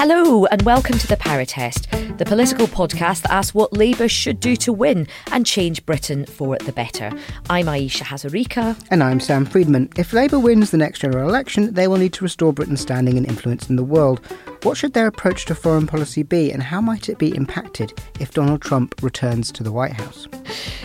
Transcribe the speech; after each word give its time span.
Hello, 0.00 0.46
and 0.46 0.62
welcome 0.62 0.96
to 0.96 1.08
The 1.08 1.16
Power 1.16 1.44
Test, 1.44 1.90
the 2.18 2.24
political 2.24 2.68
podcast 2.68 3.22
that 3.22 3.32
asks 3.32 3.52
what 3.52 3.72
Labour 3.72 4.08
should 4.08 4.38
do 4.38 4.54
to 4.54 4.72
win 4.72 5.08
and 5.32 5.44
change 5.44 5.84
Britain 5.86 6.24
for 6.24 6.56
the 6.58 6.70
better. 6.70 7.10
I'm 7.50 7.68
Ayesha 7.68 8.04
Hazarika. 8.04 8.80
And 8.92 9.02
I'm 9.02 9.18
Sam 9.18 9.44
Freedman. 9.44 9.90
If 9.96 10.12
Labour 10.12 10.38
wins 10.38 10.70
the 10.70 10.76
next 10.76 11.00
general 11.00 11.28
election, 11.28 11.74
they 11.74 11.88
will 11.88 11.96
need 11.96 12.12
to 12.12 12.22
restore 12.22 12.52
Britain's 12.52 12.80
standing 12.80 13.16
and 13.18 13.26
influence 13.26 13.68
in 13.68 13.74
the 13.74 13.82
world. 13.82 14.20
What 14.62 14.76
should 14.76 14.92
their 14.92 15.08
approach 15.08 15.46
to 15.46 15.56
foreign 15.56 15.88
policy 15.88 16.22
be, 16.22 16.52
and 16.52 16.62
how 16.62 16.80
might 16.80 17.08
it 17.08 17.18
be 17.18 17.34
impacted 17.34 17.92
if 18.20 18.30
Donald 18.30 18.62
Trump 18.62 18.94
returns 19.02 19.50
to 19.50 19.64
the 19.64 19.72
White 19.72 19.94
House? 19.94 20.28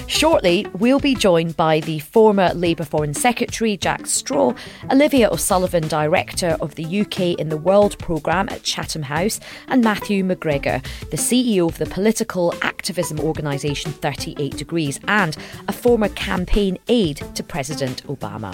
Shortly, 0.08 0.68
we'll 0.74 1.00
be 1.00 1.16
joined 1.16 1.58
by 1.58 1.80
the 1.80 2.00
former 2.00 2.54
Labour 2.54 2.84
Foreign 2.84 3.14
Secretary 3.14 3.78
Jack 3.78 4.06
Straw, 4.06 4.54
Olivia 4.92 5.30
O'Sullivan, 5.30 5.88
Director 5.88 6.58
of 6.62 6.76
the 6.76 7.02
UK 7.02 7.40
in 7.40 7.50
the 7.50 7.58
World 7.58 7.98
programme 8.00 8.48
at 8.50 8.64
Chatham 8.64 9.04
House, 9.04 9.40
and 9.68 9.84
Matthew 9.84 10.24
McGregor, 10.24 10.84
the 11.10 11.18
CEO 11.18 11.68
of 11.68 11.78
the 11.78 11.86
political 11.86 12.54
activism 12.62 13.20
organisation 13.20 13.92
38 13.92 14.56
Degrees 14.58 15.00
and 15.08 15.36
a 15.68 15.74
former 15.74 16.10
campaign 16.10 16.78
aide 16.88 17.22
to 17.36 17.44
President 17.44 18.06
Obama. 18.08 18.54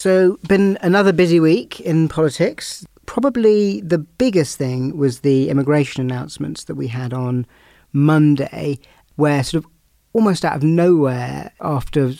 So, 0.00 0.36
been 0.48 0.78
another 0.80 1.12
busy 1.12 1.38
week 1.38 1.78
in 1.78 2.08
politics. 2.08 2.84
Probably 3.12 3.82
the 3.82 3.98
biggest 3.98 4.56
thing 4.56 4.96
was 4.96 5.20
the 5.20 5.50
immigration 5.50 6.00
announcements 6.00 6.64
that 6.64 6.76
we 6.76 6.88
had 6.88 7.12
on 7.12 7.46
Monday, 7.92 8.78
where 9.16 9.44
sort 9.44 9.62
of 9.62 9.70
almost 10.14 10.46
out 10.46 10.56
of 10.56 10.62
nowhere, 10.62 11.52
after 11.60 12.14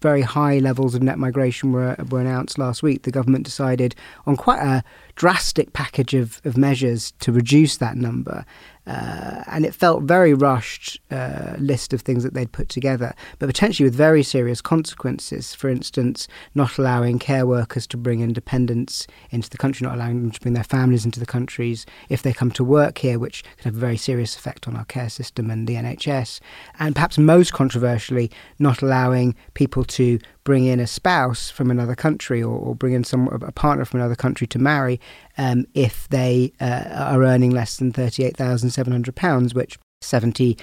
very 0.00 0.22
high 0.22 0.58
levels 0.58 0.94
of 0.94 1.02
net 1.02 1.18
migration 1.18 1.70
were, 1.72 1.96
were 2.08 2.22
announced 2.22 2.56
last 2.56 2.82
week, 2.82 3.02
the 3.02 3.10
government 3.10 3.44
decided 3.44 3.94
on 4.26 4.36
quite 4.36 4.60
a 4.60 4.82
drastic 5.16 5.74
package 5.74 6.14
of, 6.14 6.40
of 6.46 6.56
measures 6.56 7.12
to 7.18 7.30
reduce 7.30 7.76
that 7.76 7.98
number. 7.98 8.46
Uh, 8.88 9.44
and 9.48 9.66
it 9.66 9.74
felt 9.74 10.02
very 10.04 10.32
rushed 10.32 10.98
uh, 11.10 11.54
list 11.58 11.92
of 11.92 12.00
things 12.00 12.24
that 12.24 12.32
they'd 12.32 12.52
put 12.52 12.70
together, 12.70 13.14
but 13.38 13.46
potentially 13.46 13.86
with 13.86 13.94
very 13.94 14.22
serious 14.22 14.62
consequences. 14.62 15.54
For 15.54 15.68
instance, 15.68 16.26
not 16.54 16.78
allowing 16.78 17.18
care 17.18 17.46
workers 17.46 17.86
to 17.88 17.98
bring 17.98 18.20
in 18.20 18.32
dependents 18.32 19.06
into 19.30 19.50
the 19.50 19.58
country, 19.58 19.86
not 19.86 19.96
allowing 19.96 20.22
them 20.22 20.30
to 20.30 20.40
bring 20.40 20.54
their 20.54 20.64
families 20.64 21.04
into 21.04 21.20
the 21.20 21.26
countries 21.26 21.84
if 22.08 22.22
they 22.22 22.32
come 22.32 22.50
to 22.52 22.64
work 22.64 22.98
here, 22.98 23.18
which 23.18 23.44
could 23.56 23.66
have 23.66 23.76
a 23.76 23.80
very 23.80 23.98
serious 23.98 24.34
effect 24.34 24.66
on 24.66 24.74
our 24.74 24.86
care 24.86 25.10
system 25.10 25.50
and 25.50 25.66
the 25.66 25.74
NHS. 25.74 26.40
And 26.78 26.94
perhaps 26.94 27.18
most 27.18 27.52
controversially, 27.52 28.30
not 28.58 28.80
allowing 28.80 29.34
people 29.52 29.84
to 29.84 30.18
bring 30.48 30.64
in 30.64 30.80
a 30.80 30.86
spouse 30.86 31.50
from 31.50 31.70
another 31.70 31.94
country 31.94 32.42
or, 32.42 32.58
or 32.58 32.74
bring 32.74 32.94
in 32.94 33.04
some 33.04 33.28
a 33.28 33.52
partner 33.52 33.84
from 33.84 34.00
another 34.00 34.14
country 34.14 34.46
to 34.46 34.58
marry 34.58 34.98
um, 35.38 35.64
if 35.74 36.08
they 36.08 36.52
uh, 36.60 36.84
are 36.90 37.22
earning 37.22 37.50
less 37.50 37.76
than 37.76 37.92
£38,700, 37.92 39.54
which 39.54 39.78
70 40.00 40.58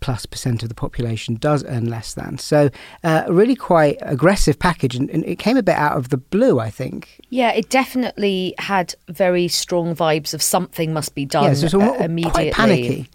plus 0.00 0.24
percent 0.24 0.62
of 0.62 0.70
the 0.70 0.74
population 0.74 1.34
does 1.34 1.62
earn 1.66 1.84
less 1.84 2.14
than. 2.14 2.38
So, 2.38 2.70
uh, 3.04 3.24
a 3.26 3.32
really 3.32 3.54
quite 3.54 3.98
aggressive 4.00 4.58
package, 4.58 4.96
and, 4.96 5.10
and, 5.10 5.24
it 5.26 5.38
came 5.38 5.58
a 5.58 5.62
bit 5.62 5.76
out 5.76 5.96
of 5.96 6.08
the 6.08 6.16
blue, 6.16 6.58
I 6.58 6.70
think. 6.70 7.20
Yeah, 7.28 7.52
it 7.52 7.68
definitely 7.68 8.54
had 8.58 8.94
very 9.08 9.46
strong 9.48 9.94
vibes 9.94 10.32
of 10.32 10.42
something 10.42 10.94
must 10.94 11.14
be 11.14 11.26
done 11.26 11.44
yeah, 11.44 11.54
so 11.54 11.80
uh, 11.80 11.94
immediately. 11.94 12.50
Quite 12.50 12.54
panicky 12.54 13.10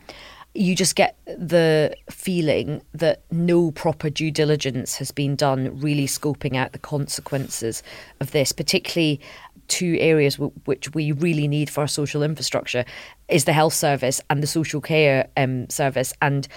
you 0.56 0.74
just 0.74 0.96
get 0.96 1.18
the 1.26 1.94
feeling 2.10 2.82
that 2.94 3.24
no 3.30 3.72
proper 3.72 4.10
due 4.10 4.32
diligence 4.32 4.96
has 4.96 5.12
been 5.12 5.36
done, 5.36 5.78
really 5.80 6.08
scoping 6.08 6.56
out 6.56 6.72
the 6.72 6.80
consequences 6.80 7.84
of 8.22 8.32
this, 8.32 8.54
particularly 8.54 9.20
two 9.68 9.98
areas 10.00 10.36
w- 10.36 10.52
which 10.66 10.94
we 10.94 11.12
really 11.12 11.48
need 11.48 11.70
for 11.70 11.82
our 11.82 11.88
social 11.88 12.24
infrastructure 12.24 12.86
is 13.28 13.46
the 13.46 13.54
health 13.54 13.74
service 13.74 14.22
and 14.30 14.42
the 14.42 14.48
social 14.48 14.82
care 14.82 15.28
um, 15.38 15.70
service, 15.70 16.14
and 16.22 16.48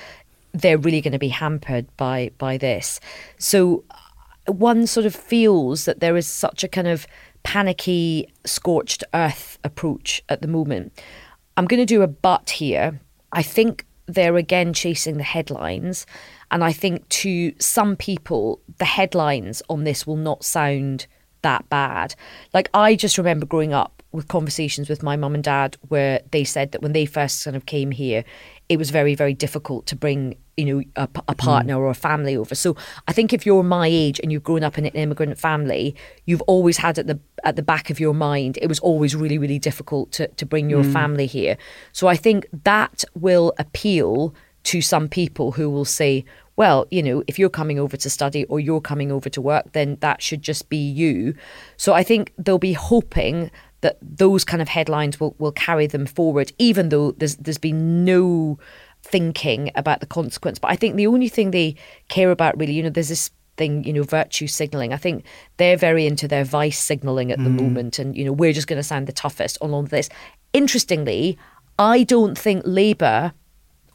they're 0.53 0.79
really 0.79 1.01
going 1.01 1.13
to 1.13 1.19
be 1.19 1.29
hampered 1.29 1.87
by 1.97 2.31
by 2.39 2.57
this. 2.57 3.01
So 3.39 3.85
one 4.47 4.87
sort 4.87 5.07
of 5.07 5.15
feels 5.15 5.85
that 5.85 6.01
there 6.01 6.17
is 6.17 6.27
such 6.27 6.65
a 6.65 6.69
kind 6.69 6.89
of 6.89 7.07
panicky, 7.43 8.33
scorched 8.45 9.05
earth 9.15 9.59
approach 9.65 10.23
at 10.29 10.43
the 10.43 10.49
moment. 10.49 10.93
I'm 11.57 11.67
going 11.67 11.81
to 11.81 11.87
do 11.87 12.03
a 12.03 12.07
but 12.07 12.51
here. 12.51 13.01
I 13.33 13.43
think 13.43 13.85
they're 14.07 14.37
again 14.37 14.73
chasing 14.73 15.19
the 15.19 15.23
headlines. 15.23 16.07
And 16.51 16.65
I 16.65 16.73
think 16.73 17.09
to 17.11 17.53
some 17.59 17.95
people, 17.95 18.61
the 18.79 18.87
headlines 18.87 19.63
on 19.69 19.85
this 19.85 20.07
will 20.07 20.17
not 20.17 20.45
sound 20.45 21.07
that 21.43 21.69
bad. 21.69 22.15
Like, 22.53 22.69
I 22.75 22.95
just 22.95 23.19
remember 23.19 23.47
growing 23.47 23.73
up 23.73 24.03
with 24.11 24.29
conversations 24.29 24.89
with 24.89 25.03
my 25.03 25.17
mum 25.17 25.35
and 25.35 25.45
dad 25.45 25.77
where 25.89 26.21
they 26.31 26.43
said 26.43 26.73
that 26.73 26.81
when 26.81 26.93
they 26.93 27.05
first 27.05 27.45
kind 27.45 27.57
of 27.57 27.67
came 27.67 27.91
here, 27.91 28.25
it 28.69 28.79
was 28.79 28.91
very, 28.91 29.15
very 29.15 29.35
difficult 29.35 29.87
to 29.87 29.97
bring, 29.97 30.37
you 30.57 30.65
know, 30.65 30.83
a, 30.97 31.09
a 31.29 31.35
partner 31.35 31.75
mm. 31.75 31.79
or 31.79 31.91
a 31.91 31.95
family 31.95 32.37
over. 32.37 32.55
So 32.55 32.77
I 33.07 33.13
think 33.13 33.33
if 33.33 33.45
you're 33.45 33.63
my 33.63 33.87
age 33.87 34.19
and 34.23 34.33
you've 34.33 34.43
grown 34.43 34.65
up 34.65 34.79
in 34.79 34.87
an 34.87 34.93
immigrant 34.93 35.39
family, 35.39 35.95
you've 36.25 36.43
always 36.43 36.79
had 36.79 36.99
at 36.99 37.07
the 37.07 37.19
at 37.45 37.57
the 37.57 37.63
back 37.63 37.91
of 37.91 38.01
your 38.01 38.15
mind, 38.15 38.59
it 38.61 38.67
was 38.67 38.79
always 38.81 39.15
really, 39.15 39.39
really 39.39 39.59
difficult 39.59 40.11
to, 40.13 40.29
to 40.29 40.47
bring 40.47 40.69
your 40.71 40.85
mm. 40.85 40.93
family 40.93 41.27
here. 41.27 41.57
So 41.93 42.09
I 42.09 42.17
think 42.17 42.47
that 42.65 43.05
will 43.15 43.53
appeal 43.59 44.35
to 44.65 44.81
some 44.81 45.09
people 45.09 45.53
who 45.53 45.71
will 45.71 45.85
say, 45.85 46.25
well, 46.59 46.89
you 46.91 47.05
know, 47.05 47.23
if 47.29 47.39
you're 47.39 47.49
coming 47.49 47.79
over 47.79 47.97
to 47.97 48.11
study 48.11 48.45
or 48.47 48.59
you're 48.59 48.81
coming 48.81 49.13
over 49.13 49.29
to 49.31 49.41
work, 49.41 49.71
then 49.75 49.97
that 50.01 50.21
should 50.21 50.43
just 50.43 50.69
be 50.69 50.77
you. 50.77 51.35
So 51.77 51.93
I 51.95 52.03
think 52.03 52.33
they'll 52.37 52.59
be 52.59 52.73
hoping 52.73 53.53
that 53.83 53.97
those 54.03 54.43
kind 54.45 54.61
of 54.61 54.67
headlines 54.67 55.21
will, 55.21 55.37
will 55.39 55.53
carry 55.53 55.87
them 55.87 56.05
forward, 56.05 56.53
even 56.59 56.89
though 56.89 57.13
there's 57.13 57.37
there's 57.37 57.59
been 57.59 58.05
no 58.05 58.59
thinking 59.05 59.71
about 59.77 60.01
the 60.01 60.07
consequence. 60.07 60.59
But 60.59 60.73
I 60.73 60.75
think 60.75 60.97
the 60.97 61.07
only 61.07 61.29
thing 61.29 61.53
they 61.53 61.77
care 62.09 62.33
about 62.33 62.59
really, 62.59 62.73
you 62.73 62.83
know, 62.83 62.91
there's 62.91 63.09
this 63.09 63.31
thing, 63.57 63.85
you 63.85 63.93
know, 63.93 64.03
virtue 64.03 64.49
signaling. 64.49 64.93
I 64.93 64.97
think 64.97 65.25
they're 65.59 65.77
very 65.77 66.09
into 66.09 66.27
their 66.27 66.43
vice 66.43 66.81
signaling 66.81 67.31
at 67.31 67.39
the 67.39 67.51
mm. 67.51 67.63
moment, 67.63 68.01
and 68.01 68.17
you 68.17 68.25
know, 68.25 68.33
we're 68.33 68.53
just 68.53 68.67
going 68.67 68.81
to 68.81 68.83
sound 68.83 69.07
the 69.07 69.13
toughest 69.13 69.59
on 69.61 69.71
all 69.71 69.85
of 69.85 69.91
this. 69.91 70.09
Interestingly, 70.53 71.39
I 71.79 72.03
don't 72.03 72.37
think 72.37 72.65
Labour 72.67 73.33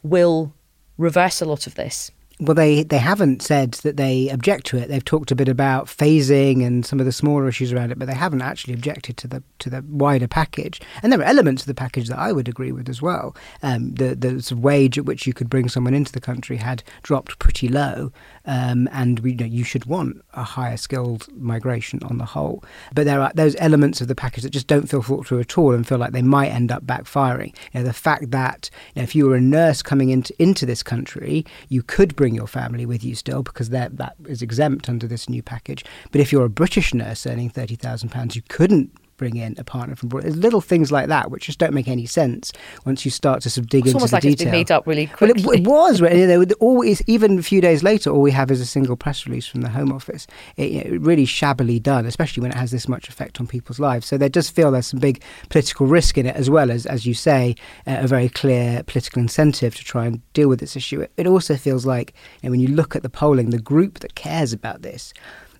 will 0.02 0.54
reverse 0.96 1.42
a 1.42 1.44
lot 1.44 1.66
of 1.66 1.74
this. 1.74 2.10
Well, 2.40 2.54
they, 2.54 2.82
they 2.82 2.98
haven't 2.98 3.42
said 3.42 3.72
that 3.84 3.96
they 3.96 4.28
object 4.28 4.66
to 4.66 4.76
it. 4.76 4.88
They've 4.88 5.04
talked 5.04 5.30
a 5.30 5.36
bit 5.36 5.48
about 5.48 5.86
phasing 5.86 6.66
and 6.66 6.84
some 6.84 6.98
of 6.98 7.06
the 7.06 7.12
smaller 7.12 7.46
issues 7.46 7.72
around 7.72 7.92
it, 7.92 7.98
but 7.98 8.08
they 8.08 8.14
haven't 8.14 8.42
actually 8.42 8.74
objected 8.74 9.16
to 9.18 9.28
the 9.28 9.42
to 9.60 9.70
the 9.70 9.84
wider 9.88 10.26
package. 10.26 10.80
And 11.02 11.12
there 11.12 11.20
are 11.20 11.24
elements 11.24 11.62
of 11.62 11.68
the 11.68 11.74
package 11.74 12.08
that 12.08 12.18
I 12.18 12.32
would 12.32 12.48
agree 12.48 12.72
with 12.72 12.88
as 12.88 13.00
well. 13.00 13.36
Um, 13.62 13.94
the 13.94 14.16
the 14.16 14.42
sort 14.42 14.58
of 14.58 14.64
wage 14.64 14.98
at 14.98 15.04
which 15.04 15.28
you 15.28 15.32
could 15.32 15.48
bring 15.48 15.68
someone 15.68 15.94
into 15.94 16.10
the 16.10 16.20
country 16.20 16.56
had 16.56 16.82
dropped 17.02 17.38
pretty 17.38 17.68
low, 17.68 18.10
um, 18.46 18.88
and 18.90 19.20
we, 19.20 19.30
you, 19.30 19.36
know, 19.36 19.46
you 19.46 19.62
should 19.62 19.84
want 19.84 20.20
a 20.32 20.42
higher 20.42 20.76
skilled 20.76 21.28
migration 21.40 22.02
on 22.02 22.18
the 22.18 22.24
whole. 22.24 22.64
But 22.92 23.04
there 23.04 23.20
are 23.20 23.30
those 23.36 23.54
elements 23.60 24.00
of 24.00 24.08
the 24.08 24.16
package 24.16 24.42
that 24.42 24.50
just 24.50 24.66
don't 24.66 24.88
feel 24.88 25.02
thought 25.02 25.28
through 25.28 25.40
at 25.40 25.56
all 25.56 25.72
and 25.72 25.86
feel 25.86 25.98
like 25.98 26.12
they 26.12 26.22
might 26.22 26.48
end 26.48 26.72
up 26.72 26.84
backfiring. 26.84 27.54
You 27.72 27.80
know, 27.80 27.84
the 27.84 27.92
fact 27.92 28.32
that 28.32 28.70
you 28.94 29.00
know, 29.00 29.04
if 29.04 29.14
you 29.14 29.28
were 29.28 29.36
a 29.36 29.40
nurse 29.40 29.82
coming 29.82 30.10
into 30.10 30.34
into 30.42 30.66
this 30.66 30.82
country, 30.82 31.46
you 31.68 31.84
could 31.84 32.16
bring 32.16 32.23
your 32.32 32.46
family 32.46 32.86
with 32.86 33.02
you 33.02 33.16
still 33.16 33.42
because 33.42 33.70
that 33.70 34.14
is 34.28 34.40
exempt 34.40 34.88
under 34.88 35.08
this 35.08 35.28
new 35.28 35.42
package. 35.42 35.84
But 36.12 36.20
if 36.20 36.30
you're 36.30 36.44
a 36.44 36.48
British 36.48 36.94
nurse 36.94 37.26
earning 37.26 37.50
thirty 37.50 37.74
thousand 37.74 38.10
pounds, 38.10 38.36
you 38.36 38.42
couldn't 38.48 38.96
bring 39.16 39.36
in 39.36 39.54
a 39.58 39.64
partner 39.64 39.94
from 39.96 40.08
abroad. 40.08 40.24
There's 40.24 40.36
little 40.36 40.60
things 40.60 40.90
like 40.90 41.08
that 41.08 41.30
which 41.30 41.46
just 41.46 41.58
don't 41.58 41.74
make 41.74 41.88
any 41.88 42.06
sense 42.06 42.52
once 42.84 43.04
you 43.04 43.10
start 43.10 43.42
to 43.42 43.50
sort 43.50 43.64
of 43.64 43.70
dig 43.70 43.80
it's 43.80 43.88
into 43.88 43.98
almost 43.98 44.10
the 44.10 44.16
like 44.16 44.22
detail. 44.22 44.32
it's 44.32 44.44
been 44.44 44.50
made 44.52 44.70
up 44.70 44.86
really 44.86 45.06
quickly. 45.06 45.42
Well, 45.42 45.54
it, 45.54 45.60
it 45.60 45.66
was. 45.66 46.00
You 46.00 46.26
know, 46.26 46.44
always, 46.60 47.02
even 47.06 47.38
a 47.38 47.42
few 47.42 47.60
days 47.60 47.82
later, 47.82 48.10
all 48.10 48.20
we 48.20 48.30
have 48.32 48.50
is 48.50 48.60
a 48.60 48.66
single 48.66 48.96
press 48.96 49.26
release 49.26 49.46
from 49.46 49.62
the 49.62 49.68
Home 49.68 49.92
Office. 49.92 50.26
It, 50.56 50.70
you 50.70 50.84
know, 50.84 50.96
really 50.98 51.24
shabbily 51.24 51.78
done, 51.78 52.06
especially 52.06 52.42
when 52.42 52.50
it 52.50 52.56
has 52.56 52.70
this 52.70 52.88
much 52.88 53.08
effect 53.08 53.40
on 53.40 53.46
people's 53.46 53.78
lives. 53.78 54.06
So 54.06 54.18
there 54.18 54.28
does 54.28 54.50
feel 54.50 54.70
there's 54.70 54.86
some 54.86 55.00
big 55.00 55.22
political 55.48 55.86
risk 55.86 56.18
in 56.18 56.26
it, 56.26 56.36
as 56.36 56.50
well 56.50 56.70
as, 56.70 56.86
as 56.86 57.06
you 57.06 57.14
say, 57.14 57.54
uh, 57.86 57.98
a 58.00 58.06
very 58.06 58.28
clear 58.28 58.82
political 58.84 59.20
incentive 59.20 59.74
to 59.76 59.84
try 59.84 60.06
and 60.06 60.20
deal 60.32 60.48
with 60.48 60.60
this 60.60 60.76
issue. 60.76 61.00
It, 61.00 61.12
it 61.16 61.26
also 61.26 61.56
feels 61.56 61.86
like 61.86 62.14
you 62.42 62.48
know, 62.48 62.50
when 62.52 62.60
you 62.60 62.68
look 62.68 62.96
at 62.96 63.02
the 63.02 63.10
polling, 63.10 63.50
the 63.50 63.58
group 63.58 64.00
that 64.00 64.14
cares 64.14 64.52
about 64.52 64.82
this 64.82 65.12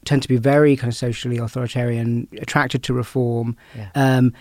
tend 0.04 0.22
to 0.22 0.28
be 0.28 0.36
very 0.36 0.76
kind 0.76 0.92
of 0.92 0.96
socially 0.96 1.38
authoritarian, 1.38 2.28
attracted 2.40 2.82
to 2.84 2.94
reform. 2.94 3.56
Yeah. 3.76 3.90
Um, 3.94 4.32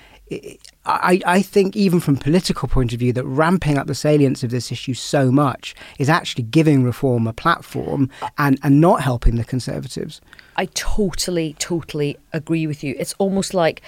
I, 0.86 1.22
I 1.26 1.42
think 1.42 1.76
even 1.76 2.00
from 2.00 2.18
political 2.18 2.68
point 2.68 2.94
of 2.94 3.00
view 3.00 3.14
that 3.14 3.26
ramping 3.26 3.78
up 3.78 3.88
the 3.88 3.96
salience 3.96 4.44
of 4.44 4.50
this 4.50 4.72
issue 4.72 4.94
so 4.94 5.32
much 5.32 5.76
is 6.00 6.10
actually 6.10 6.44
giving 6.44 6.84
reform 6.84 7.28
a 7.28 7.34
platform 7.34 8.10
and, 8.38 8.60
and 8.64 8.82
not 8.82 9.02
helping 9.02 9.36
the 9.36 9.44
conservatives. 9.44 10.22
I 10.56 10.66
totally, 10.74 11.56
totally 11.60 12.18
agree 12.32 12.68
with 12.68 12.84
you. 12.84 12.96
It's 12.98 13.14
almost 13.18 13.54
like 13.54 13.82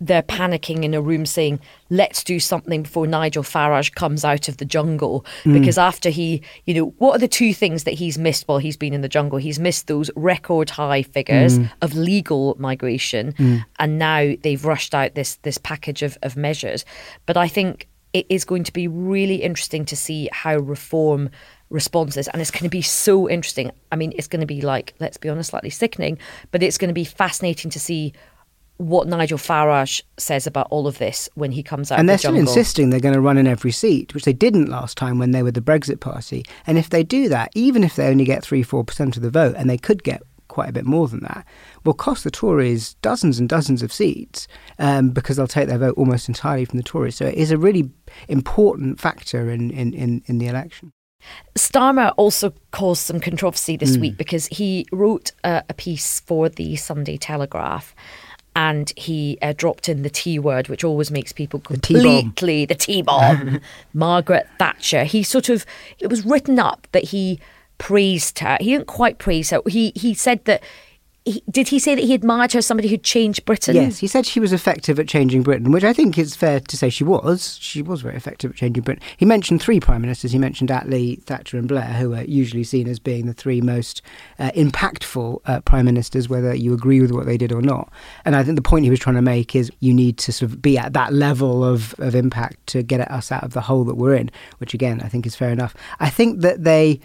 they're 0.00 0.22
panicking 0.22 0.84
in 0.84 0.92
a 0.92 1.00
room 1.00 1.24
saying, 1.24 1.58
let's 1.88 2.22
do 2.22 2.38
something 2.38 2.82
before 2.82 3.06
Nigel 3.06 3.42
Farage 3.42 3.94
comes 3.94 4.24
out 4.24 4.46
of 4.48 4.58
the 4.58 4.64
jungle. 4.66 5.24
Mm. 5.44 5.54
Because 5.58 5.78
after 5.78 6.10
he, 6.10 6.42
you 6.66 6.74
know, 6.74 6.94
what 6.98 7.16
are 7.16 7.18
the 7.18 7.28
two 7.28 7.54
things 7.54 7.84
that 7.84 7.94
he's 7.94 8.18
missed 8.18 8.46
while 8.46 8.58
he's 8.58 8.76
been 8.76 8.92
in 8.92 9.00
the 9.00 9.08
jungle? 9.08 9.38
He's 9.38 9.58
missed 9.58 9.86
those 9.86 10.10
record 10.14 10.70
high 10.70 11.02
figures 11.02 11.58
Mm. 11.58 11.70
of 11.80 11.94
legal 11.94 12.56
migration. 12.58 13.64
And 13.78 13.98
now 13.98 14.34
they've 14.42 14.64
rushed 14.64 14.94
out 14.94 15.14
this 15.14 15.36
this 15.36 15.58
package 15.58 16.02
of, 16.02 16.18
of 16.22 16.36
measures. 16.36 16.84
But 17.24 17.36
I 17.36 17.48
think 17.48 17.88
it 18.12 18.26
is 18.28 18.44
going 18.44 18.64
to 18.64 18.72
be 18.72 18.88
really 18.88 19.36
interesting 19.36 19.84
to 19.86 19.96
see 19.96 20.28
how 20.32 20.56
reform 20.56 21.30
responds 21.70 22.14
this 22.14 22.28
and 22.28 22.40
it's 22.40 22.50
going 22.50 22.62
to 22.62 22.68
be 22.68 22.80
so 22.80 23.28
interesting 23.28 23.72
i 23.90 23.96
mean 23.96 24.12
it's 24.14 24.28
going 24.28 24.40
to 24.40 24.46
be 24.46 24.60
like 24.60 24.94
let's 25.00 25.16
be 25.16 25.28
honest 25.28 25.50
slightly 25.50 25.68
sickening 25.68 26.16
but 26.52 26.62
it's 26.62 26.78
going 26.78 26.88
to 26.88 26.94
be 26.94 27.04
fascinating 27.04 27.68
to 27.72 27.80
see 27.80 28.12
what 28.78 29.08
Nigel 29.08 29.38
Farage 29.38 30.02
says 30.18 30.46
about 30.46 30.68
all 30.70 30.86
of 30.86 30.98
this 30.98 31.28
when 31.34 31.52
he 31.52 31.62
comes 31.62 31.90
out 31.90 31.98
And 31.98 32.08
they're 32.08 32.16
the 32.16 32.20
still 32.20 32.36
insisting 32.36 32.90
they're 32.90 33.00
going 33.00 33.14
to 33.14 33.20
run 33.20 33.38
in 33.38 33.46
every 33.46 33.72
seat, 33.72 34.14
which 34.14 34.24
they 34.24 34.32
didn't 34.32 34.68
last 34.68 34.96
time 34.98 35.18
when 35.18 35.30
they 35.30 35.42
were 35.42 35.50
the 35.50 35.60
Brexit 35.60 36.00
party. 36.00 36.44
And 36.66 36.78
if 36.78 36.90
they 36.90 37.02
do 37.02 37.28
that, 37.28 37.50
even 37.54 37.82
if 37.82 37.96
they 37.96 38.08
only 38.08 38.24
get 38.24 38.42
3 38.42 38.62
4% 38.62 39.16
of 39.16 39.22
the 39.22 39.30
vote, 39.30 39.54
and 39.56 39.70
they 39.70 39.78
could 39.78 40.02
get 40.02 40.22
quite 40.48 40.68
a 40.68 40.72
bit 40.72 40.86
more 40.86 41.08
than 41.08 41.20
that, 41.20 41.44
will 41.84 41.94
cost 41.94 42.24
the 42.24 42.30
Tories 42.30 42.94
dozens 43.02 43.38
and 43.38 43.48
dozens 43.48 43.82
of 43.82 43.92
seats 43.92 44.46
um, 44.78 45.10
because 45.10 45.36
they'll 45.36 45.46
take 45.46 45.68
their 45.68 45.78
vote 45.78 45.94
almost 45.96 46.28
entirely 46.28 46.64
from 46.64 46.76
the 46.76 46.82
Tories. 46.82 47.16
So 47.16 47.26
it 47.26 47.34
is 47.34 47.50
a 47.50 47.58
really 47.58 47.90
important 48.28 49.00
factor 49.00 49.50
in, 49.50 49.70
in, 49.70 49.92
in, 49.94 50.22
in 50.26 50.38
the 50.38 50.46
election. 50.46 50.92
Starmer 51.58 52.12
also 52.16 52.52
caused 52.70 53.02
some 53.02 53.20
controversy 53.20 53.76
this 53.76 53.96
week 53.96 54.16
because 54.16 54.46
he 54.46 54.86
wrote 54.92 55.32
a, 55.44 55.64
a 55.68 55.74
piece 55.74 56.20
for 56.20 56.48
the 56.48 56.76
Sunday 56.76 57.16
Telegraph. 57.16 57.94
And 58.58 58.90
he 58.96 59.36
uh, 59.42 59.52
dropped 59.54 59.86
in 59.86 60.02
the 60.02 60.08
T 60.08 60.38
word, 60.38 60.68
which 60.68 60.82
always 60.82 61.10
makes 61.10 61.30
people 61.30 61.60
completely 61.60 62.64
the 62.64 62.74
T 62.74 63.02
bomb. 63.02 63.60
Margaret 63.92 64.48
Thatcher. 64.58 65.04
He 65.04 65.22
sort 65.22 65.50
of 65.50 65.66
it 65.98 66.06
was 66.08 66.24
written 66.24 66.58
up 66.58 66.88
that 66.92 67.04
he 67.04 67.38
praised 67.76 68.38
her. 68.38 68.56
He 68.58 68.72
didn't 68.72 68.86
quite 68.86 69.18
praise 69.18 69.50
her. 69.50 69.60
He 69.68 69.92
he 69.94 70.14
said 70.14 70.42
that. 70.46 70.62
He, 71.28 71.42
did 71.50 71.66
he 71.66 71.80
say 71.80 71.96
that 71.96 72.04
he 72.04 72.14
admired 72.14 72.52
her, 72.52 72.58
as 72.58 72.66
somebody 72.66 72.86
who'd 72.86 73.02
changed 73.02 73.44
Britain? 73.44 73.74
Yes, 73.74 73.98
he 73.98 74.06
said 74.06 74.26
she 74.26 74.38
was 74.38 74.52
effective 74.52 75.00
at 75.00 75.08
changing 75.08 75.42
Britain, 75.42 75.72
which 75.72 75.82
I 75.82 75.92
think 75.92 76.16
is 76.16 76.36
fair 76.36 76.60
to 76.60 76.76
say 76.76 76.88
she 76.88 77.02
was. 77.02 77.58
She 77.60 77.82
was 77.82 78.00
very 78.00 78.14
effective 78.14 78.52
at 78.52 78.56
changing 78.56 78.84
Britain. 78.84 79.02
He 79.16 79.24
mentioned 79.24 79.60
three 79.60 79.80
prime 79.80 80.02
ministers. 80.02 80.30
He 80.30 80.38
mentioned 80.38 80.70
Attlee, 80.70 81.20
Thatcher, 81.24 81.58
and 81.58 81.66
Blair, 81.66 81.94
who 81.94 82.14
are 82.14 82.22
usually 82.22 82.62
seen 82.62 82.86
as 82.86 83.00
being 83.00 83.26
the 83.26 83.32
three 83.32 83.60
most 83.60 84.02
uh, 84.38 84.52
impactful 84.52 85.40
uh, 85.46 85.60
prime 85.62 85.86
ministers, 85.86 86.28
whether 86.28 86.54
you 86.54 86.72
agree 86.72 87.00
with 87.00 87.10
what 87.10 87.26
they 87.26 87.36
did 87.36 87.50
or 87.50 87.60
not. 87.60 87.92
And 88.24 88.36
I 88.36 88.44
think 88.44 88.54
the 88.54 88.62
point 88.62 88.84
he 88.84 88.90
was 88.90 89.00
trying 89.00 89.16
to 89.16 89.22
make 89.22 89.56
is 89.56 89.68
you 89.80 89.92
need 89.92 90.18
to 90.18 90.32
sort 90.32 90.52
of 90.52 90.62
be 90.62 90.78
at 90.78 90.92
that 90.92 91.12
level 91.12 91.64
of, 91.64 91.92
of 91.98 92.14
impact 92.14 92.64
to 92.68 92.84
get 92.84 93.00
us 93.10 93.32
out 93.32 93.42
of 93.42 93.52
the 93.52 93.62
hole 93.62 93.82
that 93.82 93.96
we're 93.96 94.14
in, 94.14 94.30
which 94.58 94.74
again 94.74 95.00
I 95.00 95.08
think 95.08 95.26
is 95.26 95.34
fair 95.34 95.50
enough. 95.50 95.74
I 95.98 96.08
think 96.08 96.42
that 96.42 96.62
they. 96.62 97.00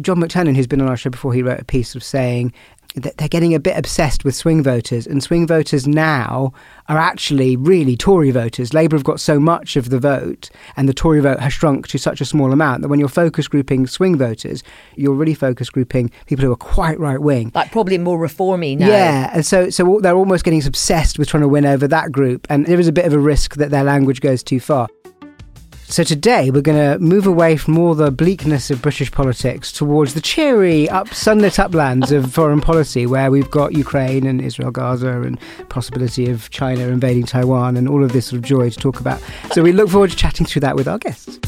John 0.00 0.16
McTernan, 0.16 0.56
who's 0.56 0.66
been 0.66 0.80
on 0.80 0.88
our 0.88 0.96
show 0.96 1.10
before, 1.10 1.32
he 1.32 1.42
wrote 1.42 1.60
a 1.60 1.64
piece 1.64 1.94
of 1.94 2.02
saying 2.02 2.52
they're 2.94 3.28
getting 3.28 3.54
a 3.54 3.60
bit 3.60 3.76
obsessed 3.76 4.24
with 4.24 4.34
swing 4.34 4.62
voters, 4.62 5.06
and 5.06 5.22
swing 5.22 5.46
voters 5.46 5.86
now 5.86 6.52
are 6.88 6.98
actually 6.98 7.56
really 7.56 7.96
Tory 7.96 8.30
voters. 8.30 8.72
Labour 8.72 8.96
have 8.96 9.04
got 9.04 9.20
so 9.20 9.40
much 9.40 9.76
of 9.76 9.90
the 9.90 9.98
vote, 9.98 10.50
and 10.76 10.88
the 10.88 10.94
Tory 10.94 11.20
vote 11.20 11.40
has 11.40 11.52
shrunk 11.52 11.88
to 11.88 11.98
such 11.98 12.20
a 12.20 12.24
small 12.24 12.52
amount 12.52 12.82
that 12.82 12.88
when 12.88 13.00
you're 13.00 13.08
focus 13.08 13.48
grouping 13.48 13.86
swing 13.86 14.16
voters, 14.16 14.62
you're 14.94 15.14
really 15.14 15.34
focus 15.34 15.70
grouping 15.70 16.10
people 16.26 16.44
who 16.44 16.52
are 16.52 16.56
quite 16.56 16.98
right 17.00 17.20
wing. 17.20 17.50
Like 17.54 17.72
probably 17.72 17.98
more 17.98 18.18
reformy 18.18 18.76
now. 18.76 18.88
Yeah, 18.88 19.30
and 19.32 19.44
so 19.44 19.70
so 19.70 19.98
they're 20.00 20.16
almost 20.16 20.44
getting 20.44 20.64
obsessed 20.64 21.18
with 21.18 21.28
trying 21.28 21.42
to 21.42 21.48
win 21.48 21.66
over 21.66 21.88
that 21.88 22.12
group, 22.12 22.46
and 22.48 22.66
there 22.66 22.78
is 22.78 22.88
a 22.88 22.92
bit 22.92 23.06
of 23.06 23.12
a 23.12 23.18
risk 23.18 23.56
that 23.56 23.70
their 23.70 23.84
language 23.84 24.20
goes 24.20 24.42
too 24.42 24.60
far. 24.60 24.88
So 25.86 26.02
today 26.02 26.50
we're 26.50 26.62
going 26.62 26.92
to 26.92 26.98
move 26.98 27.26
away 27.26 27.56
from 27.56 27.78
all 27.78 27.94
the 27.94 28.10
bleakness 28.10 28.70
of 28.70 28.82
British 28.82 29.12
politics 29.12 29.70
towards 29.70 30.14
the 30.14 30.20
cheery, 30.20 30.88
up 30.88 31.14
sunlit 31.14 31.58
uplands 31.58 32.10
of 32.10 32.32
foreign 32.32 32.60
policy, 32.60 33.06
where 33.06 33.30
we've 33.30 33.50
got 33.50 33.76
Ukraine 33.76 34.26
and 34.26 34.40
Israel, 34.40 34.72
Gaza, 34.72 35.22
and 35.22 35.38
possibility 35.68 36.30
of 36.30 36.50
China 36.50 36.88
invading 36.88 37.26
Taiwan, 37.26 37.76
and 37.76 37.88
all 37.88 38.02
of 38.02 38.12
this 38.12 38.26
sort 38.26 38.38
of 38.38 38.42
joy 38.42 38.70
to 38.70 38.76
talk 38.76 38.98
about. 38.98 39.22
So 39.52 39.62
we 39.62 39.72
look 39.72 39.88
forward 39.88 40.10
to 40.10 40.16
chatting 40.16 40.46
through 40.46 40.60
that 40.60 40.74
with 40.74 40.88
our 40.88 40.98
guests. 40.98 41.38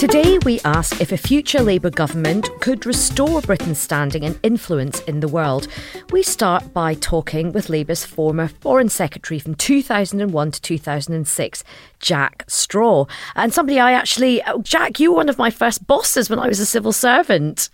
Today, 0.00 0.38
we 0.46 0.60
ask 0.60 0.98
if 0.98 1.12
a 1.12 1.18
future 1.18 1.60
Labour 1.60 1.90
government 1.90 2.48
could 2.62 2.86
restore 2.86 3.42
Britain's 3.42 3.78
standing 3.78 4.24
and 4.24 4.40
influence 4.42 5.00
in 5.02 5.20
the 5.20 5.28
world. 5.28 5.68
We 6.10 6.22
start 6.22 6.72
by 6.72 6.94
talking 6.94 7.52
with 7.52 7.68
Labour's 7.68 8.06
former 8.06 8.48
Foreign 8.48 8.88
Secretary 8.88 9.38
from 9.38 9.56
2001 9.56 10.52
to 10.52 10.62
2006, 10.62 11.64
Jack 11.98 12.44
Straw. 12.48 13.04
And 13.36 13.52
somebody 13.52 13.78
I 13.78 13.92
actually, 13.92 14.42
oh, 14.44 14.62
Jack, 14.62 15.00
you 15.00 15.10
were 15.10 15.18
one 15.18 15.28
of 15.28 15.36
my 15.36 15.50
first 15.50 15.86
bosses 15.86 16.30
when 16.30 16.38
I 16.38 16.48
was 16.48 16.60
a 16.60 16.64
civil 16.64 16.94
servant. 16.94 17.68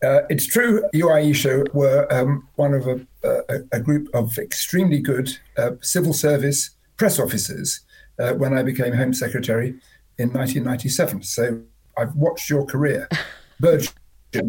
Uh, 0.00 0.20
it's 0.30 0.46
true, 0.46 0.88
you, 0.92 1.10
Ayesha, 1.10 1.64
were 1.72 2.06
um, 2.12 2.46
one 2.54 2.72
of 2.72 2.86
a, 2.86 3.04
a, 3.24 3.58
a, 3.72 3.80
group 3.80 4.08
of 4.14 4.38
extremely 4.38 5.00
good 5.00 5.36
uh, 5.58 5.72
civil 5.80 6.12
service 6.12 6.70
press 6.96 7.18
officers 7.18 7.80
uh, 8.20 8.32
when 8.34 8.56
I 8.56 8.62
became 8.62 8.92
Home 8.92 9.12
Secretary 9.12 9.74
in 10.18 10.32
1997. 10.32 11.22
So 11.22 11.62
I've 11.96 12.14
watched 12.14 12.48
your 12.48 12.64
career 12.64 13.08
burgeon, 13.60 13.92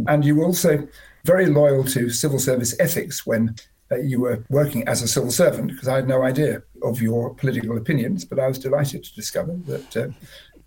and 0.08 0.24
you 0.25 0.36
were 0.36 0.46
also 0.46 0.88
very 1.24 1.46
loyal 1.46 1.84
to 1.86 2.10
civil 2.10 2.39
service 2.39 2.75
ethics 2.79 3.25
when 3.25 3.55
uh, 3.91 3.98
you 3.98 4.20
were 4.22 4.43
working 4.50 4.88
as 4.88 5.01
a 5.01 5.08
civil 5.08 5.32
servant, 5.32 5.70
because 5.70 5.88
I 5.88 5.96
had 5.96 6.08
no 6.08 6.24
idea 6.24 6.63
of 6.82 7.01
your 7.01 7.34
political 7.36 7.77
opinions, 7.77 8.25
but 8.25 8.39
I 8.39 8.48
was 8.48 8.60
delighted 8.60 9.03
to 9.03 9.13
discover 9.15 9.53
that 9.67 9.98
uh, 9.98 10.08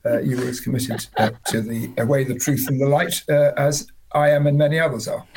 uh, 0.09 0.21
you 0.21 0.37
were 0.37 0.49
as 0.49 0.61
committed 0.61 1.07
uh, 1.17 1.31
to 1.47 1.61
the 1.61 1.91
way, 2.05 2.25
the 2.25 2.35
truth, 2.35 2.69
and 2.69 2.81
the 2.81 2.87
light 2.87 3.23
uh, 3.29 3.53
as 3.57 3.87
I 4.13 4.31
am 4.31 4.47
and 4.47 4.57
many 4.57 4.79
others 4.79 5.09
are. 5.09 5.27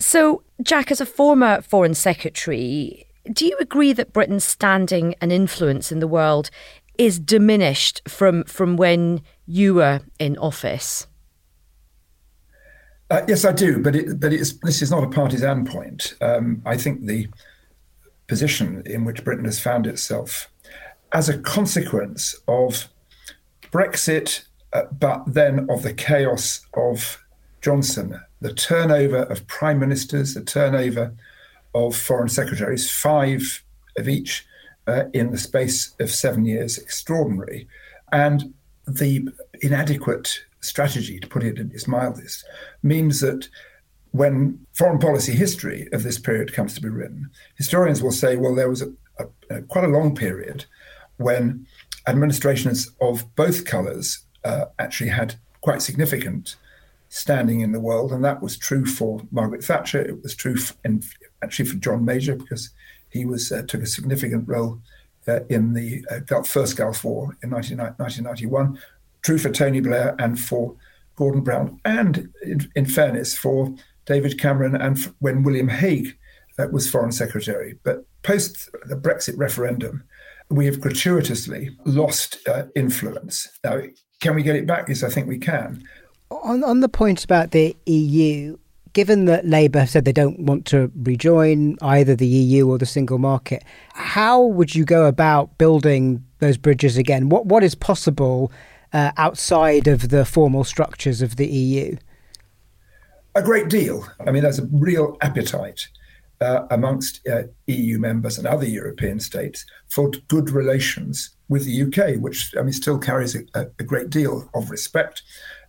So, 0.00 0.44
Jack, 0.62 0.92
as 0.92 1.00
a 1.00 1.06
former 1.06 1.60
Foreign 1.60 1.92
Secretary, 1.92 3.04
do 3.32 3.44
you 3.44 3.56
agree 3.58 3.92
that 3.92 4.12
Britain's 4.12 4.44
standing 4.44 5.16
and 5.20 5.32
influence 5.32 5.90
in 5.90 5.98
the 5.98 6.06
world 6.06 6.50
is 6.98 7.18
diminished 7.18 8.02
from 8.08 8.44
from 8.44 8.76
when 8.76 9.22
you 9.46 9.74
were 9.74 10.00
in 10.18 10.36
office? 10.36 11.06
Uh, 13.10 13.22
yes, 13.26 13.44
I 13.44 13.52
do, 13.52 13.78
but 13.78 13.96
it, 13.96 14.20
but 14.20 14.30
this 14.30 14.82
is 14.82 14.90
not 14.90 15.02
a 15.02 15.08
partisan 15.08 15.64
point. 15.64 16.14
Um, 16.20 16.60
I 16.66 16.76
think 16.76 17.06
the 17.06 17.28
position 18.26 18.82
in 18.84 19.06
which 19.06 19.24
Britain 19.24 19.46
has 19.46 19.58
found 19.58 19.86
itself, 19.86 20.50
as 21.12 21.30
a 21.30 21.38
consequence 21.38 22.36
of 22.46 22.88
Brexit, 23.72 24.44
uh, 24.74 24.82
but 24.92 25.22
then 25.26 25.70
of 25.70 25.82
the 25.82 25.94
chaos 25.94 26.66
of 26.74 27.24
Johnson, 27.62 28.20
the 28.42 28.52
turnover 28.52 29.22
of 29.24 29.46
prime 29.46 29.78
ministers, 29.78 30.34
the 30.34 30.44
turnover 30.44 31.14
of 31.74 31.96
foreign 31.96 32.28
secretaries, 32.28 32.90
five 32.90 33.64
of 33.96 34.08
each 34.08 34.46
uh, 34.88 35.04
in 35.12 35.30
the 35.30 35.38
space 35.38 35.94
of 36.00 36.10
seven 36.10 36.44
years, 36.44 36.78
extraordinary. 36.78 37.68
And 38.10 38.54
the 38.86 39.28
inadequate 39.60 40.40
strategy, 40.60 41.20
to 41.20 41.28
put 41.28 41.44
it 41.44 41.58
in 41.58 41.70
its 41.72 41.86
mildest, 41.86 42.44
means 42.82 43.20
that 43.20 43.48
when 44.12 44.58
foreign 44.72 44.98
policy 44.98 45.32
history 45.32 45.88
of 45.92 46.02
this 46.02 46.18
period 46.18 46.54
comes 46.54 46.74
to 46.74 46.80
be 46.80 46.88
written, 46.88 47.30
historians 47.56 48.02
will 48.02 48.12
say, 48.12 48.36
well, 48.36 48.54
there 48.54 48.70
was 48.70 48.82
a, 48.82 48.90
a, 49.18 49.56
a 49.56 49.62
quite 49.62 49.84
a 49.84 49.88
long 49.88 50.14
period 50.14 50.64
when 51.18 51.66
administrations 52.06 52.90
of 53.00 53.24
both 53.36 53.66
colours 53.66 54.24
uh, 54.44 54.64
actually 54.78 55.10
had 55.10 55.34
quite 55.60 55.82
significant 55.82 56.56
standing 57.10 57.60
in 57.60 57.72
the 57.72 57.80
world, 57.80 58.12
and 58.12 58.24
that 58.24 58.42
was 58.42 58.56
true 58.56 58.86
for 58.86 59.20
Margaret 59.30 59.64
Thatcher. 59.64 60.00
It 60.00 60.22
was 60.22 60.34
true, 60.34 60.56
for, 60.56 60.74
in, 60.84 61.02
actually, 61.42 61.68
for 61.68 61.76
John 61.76 62.04
Major 62.04 62.36
because 62.36 62.70
he 63.10 63.24
was 63.24 63.50
uh, 63.52 63.62
took 63.66 63.82
a 63.82 63.86
significant 63.86 64.48
role 64.48 64.80
uh, 65.26 65.40
in 65.48 65.74
the 65.74 66.04
uh, 66.10 66.42
first 66.42 66.76
Gulf 66.76 67.04
War 67.04 67.36
in 67.42 67.50
1991. 67.50 68.78
True 69.22 69.38
for 69.38 69.50
Tony 69.50 69.80
Blair 69.80 70.14
and 70.18 70.38
for 70.38 70.76
Gordon 71.16 71.40
Brown, 71.40 71.80
and 71.84 72.32
in, 72.42 72.70
in 72.76 72.86
fairness, 72.86 73.36
for 73.36 73.74
David 74.06 74.38
Cameron 74.38 74.76
and 74.76 74.96
f- 74.96 75.12
when 75.18 75.42
William 75.42 75.68
Hague 75.68 76.16
was 76.70 76.90
Foreign 76.90 77.12
Secretary. 77.12 77.78
But 77.82 78.04
post 78.22 78.70
the 78.84 78.96
Brexit 78.96 79.34
referendum, 79.36 80.04
we 80.50 80.66
have 80.66 80.80
gratuitously 80.80 81.76
lost 81.84 82.38
uh, 82.48 82.64
influence. 82.74 83.48
Now, 83.64 83.82
can 84.20 84.34
we 84.34 84.42
get 84.42 84.56
it 84.56 84.66
back? 84.66 84.88
Yes, 84.88 85.02
I 85.02 85.08
think 85.08 85.28
we 85.28 85.38
can. 85.38 85.84
On, 86.30 86.64
on 86.64 86.80
the 86.80 86.88
point 86.88 87.24
about 87.24 87.52
the 87.52 87.76
EU, 87.86 88.58
given 88.98 89.26
that 89.26 89.46
Labour 89.46 89.86
said 89.86 90.04
they 90.04 90.10
don't 90.10 90.40
want 90.40 90.66
to 90.66 90.90
rejoin 90.96 91.76
either 91.80 92.16
the 92.16 92.26
EU 92.26 92.68
or 92.68 92.78
the 92.78 92.84
single 92.84 93.18
market, 93.18 93.62
how 93.94 94.42
would 94.42 94.74
you 94.74 94.84
go 94.84 95.06
about 95.06 95.56
building 95.56 96.24
those 96.40 96.58
bridges 96.58 96.96
again? 96.96 97.28
What 97.28 97.46
what 97.46 97.62
is 97.62 97.76
possible 97.76 98.50
uh, 98.92 99.12
outside 99.16 99.86
of 99.86 100.08
the 100.08 100.24
formal 100.24 100.64
structures 100.64 101.22
of 101.22 101.36
the 101.36 101.46
EU? 101.46 101.96
A 103.36 103.42
great 103.50 103.68
deal. 103.68 104.04
I 104.26 104.32
mean, 104.32 104.42
there's 104.42 104.58
a 104.58 104.66
real 104.72 105.16
appetite 105.20 105.86
uh, 106.40 106.66
amongst 106.72 107.20
uh, 107.28 107.44
EU 107.68 108.00
members 108.00 108.36
and 108.36 108.48
other 108.48 108.66
European 108.66 109.20
states 109.20 109.64
for 109.86 110.10
good 110.26 110.50
relations 110.50 111.36
with 111.48 111.66
the 111.66 111.82
UK, 111.84 112.20
which 112.20 112.52
I 112.58 112.62
mean 112.62 112.72
still 112.72 112.98
carries 112.98 113.36
a, 113.36 113.42
a 113.54 113.84
great 113.84 114.10
deal 114.10 114.50
of 114.54 114.72
respect. 114.72 115.22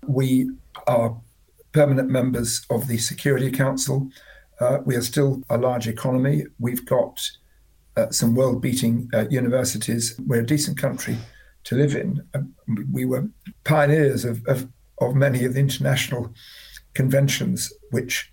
We 0.08 0.50
are 0.88 1.16
permanent 1.72 2.10
members 2.10 2.66
of 2.70 2.88
the 2.88 2.98
Security 2.98 3.52
Council. 3.52 4.10
Uh, 4.60 4.80
we 4.86 4.96
are 4.96 5.02
still 5.02 5.42
a 5.50 5.58
large 5.58 5.88
economy. 5.88 6.44
We've 6.60 6.86
got 6.86 7.22
uh, 7.96 8.10
some 8.12 8.36
world 8.36 8.62
beating 8.62 9.10
uh, 9.14 9.26
universities. 9.30 10.20
We're 10.26 10.42
a 10.42 10.46
decent 10.46 10.78
country 10.78 11.18
to 11.66 11.76
live 11.76 11.96
in. 11.96 12.28
we 12.92 13.06
were 13.06 13.28
pioneers 13.64 14.26
of, 14.26 14.46
of, 14.48 14.68
of, 15.02 15.16
many 15.16 15.46
of 15.46 15.54
the 15.54 15.60
international 15.60 16.34
conventions 16.94 17.72
which 17.92 18.32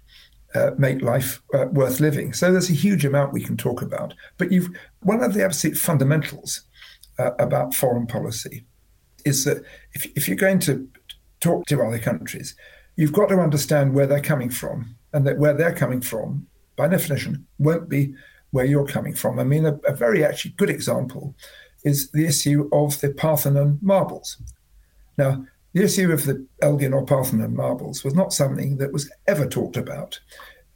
uh, 0.54 0.70
make 0.78 1.02
life 1.02 1.42
uh, 1.54 1.66
worth 1.66 2.00
living. 2.00 2.32
So 2.32 2.50
there's 2.50 2.70
a 2.70 2.74
huge 2.74 3.04
amount 3.04 3.32
we 3.32 3.44
can 3.44 3.56
talk 3.56 3.82
about. 3.82 4.14
But 4.38 4.52
you've 4.52 4.70
one 5.00 5.22
of 5.22 5.34
the 5.34 5.44
absolute 5.44 5.76
fundamentals 5.76 6.62
uh, 7.18 7.32
about 7.38 7.74
foreign 7.74 8.06
policy 8.06 8.64
is 9.24 9.44
that 9.44 9.62
if, 9.92 10.06
if 10.16 10.28
you're 10.28 10.36
going 10.36 10.60
to 10.60 10.88
talk 11.40 11.66
to 11.66 11.82
other 11.82 11.98
countries, 11.98 12.54
you've 12.96 13.12
got 13.12 13.28
to 13.28 13.38
understand 13.40 13.94
where 13.94 14.06
they're 14.06 14.20
coming 14.20 14.50
from, 14.50 14.96
and 15.12 15.26
that 15.26 15.38
where 15.38 15.54
they're 15.54 15.74
coming 15.74 16.00
from, 16.00 16.46
by 16.76 16.88
definition, 16.88 17.46
won't 17.58 17.88
be 17.88 18.14
where 18.50 18.64
you're 18.64 18.86
coming 18.86 19.14
from. 19.14 19.38
I 19.38 19.44
mean, 19.44 19.66
a, 19.66 19.74
a 19.86 19.94
very 19.94 20.24
actually 20.24 20.52
good 20.52 20.70
example 20.70 21.34
is 21.84 22.10
the 22.10 22.26
issue 22.26 22.68
of 22.72 23.00
the 23.00 23.12
Parthenon 23.12 23.78
marbles. 23.80 24.38
Now, 25.16 25.46
the 25.72 25.84
issue 25.84 26.10
of 26.10 26.24
the 26.24 26.46
Elgin 26.62 26.94
or 26.94 27.04
Parthenon 27.04 27.54
marbles 27.54 28.02
was 28.02 28.14
not 28.14 28.32
something 28.32 28.78
that 28.78 28.92
was 28.92 29.10
ever 29.26 29.46
talked 29.46 29.76
about 29.76 30.18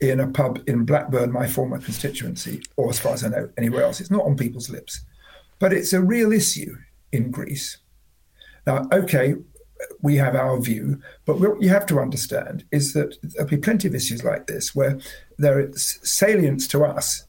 in 0.00 0.20
a 0.20 0.28
pub 0.28 0.60
in 0.66 0.84
Blackburn, 0.84 1.32
my 1.32 1.46
former 1.46 1.78
constituency, 1.78 2.62
or 2.76 2.90
as 2.90 2.98
far 2.98 3.12
as 3.14 3.24
I 3.24 3.28
know, 3.28 3.50
anywhere 3.58 3.84
else. 3.84 4.00
It's 4.00 4.10
not 4.10 4.24
on 4.24 4.36
people's 4.36 4.70
lips. 4.70 5.00
But 5.58 5.72
it's 5.72 5.92
a 5.92 6.02
real 6.02 6.32
issue 6.32 6.74
in 7.12 7.30
Greece. 7.30 7.78
Now, 8.66 8.88
okay, 8.92 9.34
we 10.02 10.16
have 10.16 10.34
our 10.34 10.60
view, 10.60 11.00
but 11.24 11.40
what 11.40 11.60
you 11.62 11.68
have 11.68 11.86
to 11.86 12.00
understand 12.00 12.64
is 12.70 12.92
that 12.92 13.16
there'll 13.22 13.48
be 13.48 13.56
plenty 13.56 13.88
of 13.88 13.94
issues 13.94 14.24
like 14.24 14.46
this 14.46 14.74
where 14.74 14.98
their 15.38 15.72
salience 15.74 16.66
to 16.68 16.84
us 16.84 17.24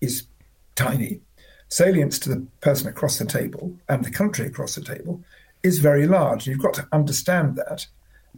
is 0.00 0.26
tiny, 0.74 1.20
salience 1.68 2.18
to 2.20 2.28
the 2.28 2.46
person 2.60 2.88
across 2.88 3.18
the 3.18 3.24
table 3.24 3.74
and 3.88 4.04
the 4.04 4.10
country 4.10 4.46
across 4.46 4.74
the 4.74 4.84
table 4.84 5.22
is 5.62 5.78
very 5.80 6.06
large. 6.06 6.46
You've 6.46 6.62
got 6.62 6.74
to 6.74 6.88
understand 6.92 7.56
that, 7.56 7.86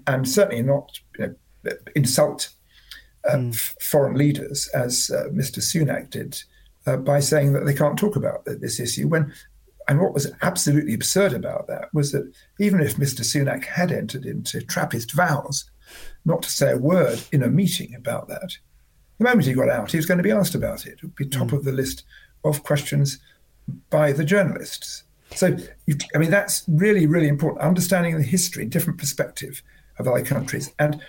and 0.07 0.29
certainly 0.29 0.63
not 0.63 1.01
you 1.19 1.37
know, 1.65 1.73
insult 1.95 2.51
uh, 3.29 3.37
mm. 3.37 3.55
f- 3.55 3.77
foreign 3.81 4.17
leaders 4.17 4.69
as 4.69 5.11
uh, 5.11 5.29
Mr. 5.29 5.59
Sunak 5.59 6.11
did 6.11 6.43
uh, 6.87 6.97
by 6.97 7.21
saying 7.21 7.53
that 7.53 7.67
they 7.67 7.75
can't 7.75 7.99
talk 7.99 8.17
about 8.17 8.45
this 8.45 8.81
issue 8.81 9.09
when 9.09 9.33
and 9.89 10.01
what 10.01 10.13
was 10.13 10.31
absolutely 10.43 10.93
absurd 10.93 11.33
about 11.33 11.67
that 11.67 11.93
was 11.95 12.13
that 12.13 12.31
even 12.61 12.81
if 12.81 12.97
Mr. 12.97 13.21
Sunak 13.21 13.65
had 13.65 13.91
entered 13.91 14.27
into 14.27 14.61
Trappist 14.61 15.13
vows 15.13 15.71
not 16.27 16.43
to 16.43 16.51
say 16.51 16.73
a 16.73 16.79
word 16.79 17.23
in 17.33 17.43
a 17.43 17.49
meeting 17.49 17.95
about 17.95 18.29
that, 18.29 18.59
the 19.17 19.25
moment 19.25 19.47
he 19.47 19.55
got 19.55 19.71
out, 19.71 19.91
he 19.91 19.97
was 19.97 20.07
going 20.07 20.19
to 20.19 20.25
be 20.25 20.31
asked 20.31 20.55
about 20.55 20.87
it. 20.87 20.95
It 20.95 21.03
would 21.03 21.17
be 21.17 21.27
top 21.27 21.49
mm. 21.49 21.55
of 21.55 21.65
the 21.65 21.73
list 21.73 22.05
of 22.45 22.63
questions 22.63 23.19
by 23.91 24.13
the 24.13 24.25
journalists. 24.25 25.05
So, 25.35 25.57
you, 25.87 25.97
I 26.15 26.19
mean, 26.19 26.31
that's 26.31 26.65
really, 26.69 27.07
really 27.07 27.29
important. 27.29 27.63
Understanding 27.63 28.17
the 28.17 28.23
history, 28.23 28.67
different 28.67 28.99
perspective 28.99 29.63
of 29.99 30.07
other 30.07 30.25
countries, 30.25 30.73
and 30.79 31.01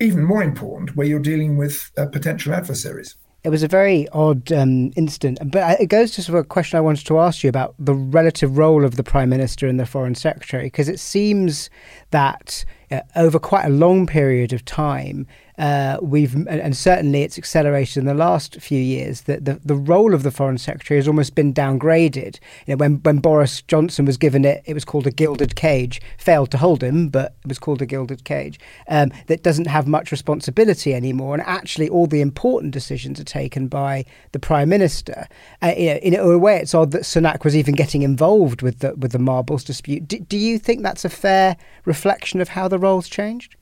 even 0.00 0.24
more 0.24 0.42
important, 0.42 0.96
where 0.96 1.06
you're 1.06 1.18
dealing 1.18 1.56
with 1.56 1.90
uh, 1.98 2.06
potential 2.06 2.54
adversaries. 2.54 3.16
It 3.44 3.50
was 3.50 3.62
a 3.62 3.68
very 3.68 4.08
odd 4.08 4.50
um, 4.52 4.90
incident, 4.96 5.38
but 5.44 5.80
it 5.80 5.86
goes 5.86 6.10
to 6.12 6.22
sort 6.22 6.38
of 6.38 6.44
a 6.44 6.48
question 6.48 6.76
I 6.76 6.80
wanted 6.80 7.06
to 7.06 7.20
ask 7.20 7.44
you 7.44 7.48
about 7.48 7.74
the 7.78 7.94
relative 7.94 8.58
role 8.58 8.84
of 8.84 8.96
the 8.96 9.04
prime 9.04 9.28
minister 9.30 9.68
and 9.68 9.78
the 9.78 9.86
foreign 9.86 10.16
secretary, 10.16 10.64
because 10.64 10.88
it 10.88 10.98
seems 10.98 11.70
that 12.10 12.64
uh, 12.90 13.00
over 13.14 13.38
quite 13.38 13.64
a 13.64 13.70
long 13.70 14.06
period 14.06 14.52
of 14.52 14.64
time, 14.64 15.26
uh, 15.58 15.98
we've 16.00 16.46
and 16.46 16.76
certainly 16.76 17.22
it's 17.22 17.36
accelerated 17.36 17.96
in 17.96 18.04
the 18.06 18.14
last 18.14 18.60
few 18.60 18.80
years 18.80 19.22
that 19.22 19.44
the, 19.44 19.60
the 19.64 19.74
role 19.74 20.14
of 20.14 20.22
the 20.22 20.30
foreign 20.30 20.58
secretary 20.58 20.98
has 20.98 21.08
almost 21.08 21.34
been 21.34 21.52
downgraded. 21.52 22.38
You 22.66 22.74
know, 22.74 22.76
when 22.76 22.96
when 23.02 23.18
Boris 23.18 23.62
Johnson 23.62 24.04
was 24.04 24.16
given 24.16 24.44
it, 24.44 24.62
it 24.66 24.74
was 24.74 24.84
called 24.84 25.06
a 25.06 25.10
gilded 25.10 25.56
cage. 25.56 26.00
Failed 26.16 26.52
to 26.52 26.58
hold 26.58 26.82
him, 26.82 27.08
but 27.08 27.34
it 27.44 27.48
was 27.48 27.58
called 27.58 27.82
a 27.82 27.86
gilded 27.86 28.24
cage. 28.24 28.60
Um, 28.88 29.10
that 29.26 29.42
doesn't 29.42 29.66
have 29.66 29.88
much 29.88 30.12
responsibility 30.12 30.94
anymore, 30.94 31.34
and 31.34 31.42
actually 31.44 31.88
all 31.88 32.06
the 32.06 32.20
important 32.20 32.72
decisions 32.72 33.18
are 33.18 33.24
taken 33.24 33.66
by 33.66 34.04
the 34.30 34.38
prime 34.38 34.68
minister. 34.68 35.26
Uh, 35.60 35.74
you 35.76 35.86
know, 35.86 35.96
in 35.96 36.14
a 36.14 36.38
way, 36.38 36.58
it's 36.58 36.74
odd 36.74 36.92
that 36.92 37.02
Sunak 37.02 37.42
was 37.42 37.56
even 37.56 37.74
getting 37.74 38.02
involved 38.02 38.62
with 38.62 38.78
the 38.78 38.94
with 38.94 39.10
the 39.10 39.18
marbles 39.18 39.64
dispute. 39.64 40.06
Do, 40.06 40.20
do 40.20 40.38
you 40.38 40.58
think 40.58 40.82
that's 40.82 41.04
a 41.04 41.08
fair 41.08 41.56
reflection 41.84 42.40
of 42.40 42.50
how 42.50 42.68
the 42.68 42.78
roles 42.78 43.08
changed? 43.08 43.56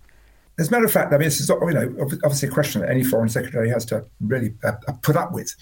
As 0.58 0.68
a 0.68 0.70
matter 0.70 0.86
of 0.86 0.92
fact, 0.92 1.12
I 1.12 1.18
mean, 1.18 1.26
this 1.26 1.40
is 1.40 1.48
you 1.48 1.70
know 1.72 1.94
obviously 2.25 2.48
a 2.48 2.52
question 2.52 2.80
that 2.80 2.90
any 2.90 3.04
foreign 3.04 3.28
secretary 3.28 3.68
has 3.70 3.84
to 3.86 4.04
really 4.20 4.54
uh, 4.64 4.72
uh 4.88 4.92
put 5.02 5.16
up 5.16 5.32
with. 5.32 5.54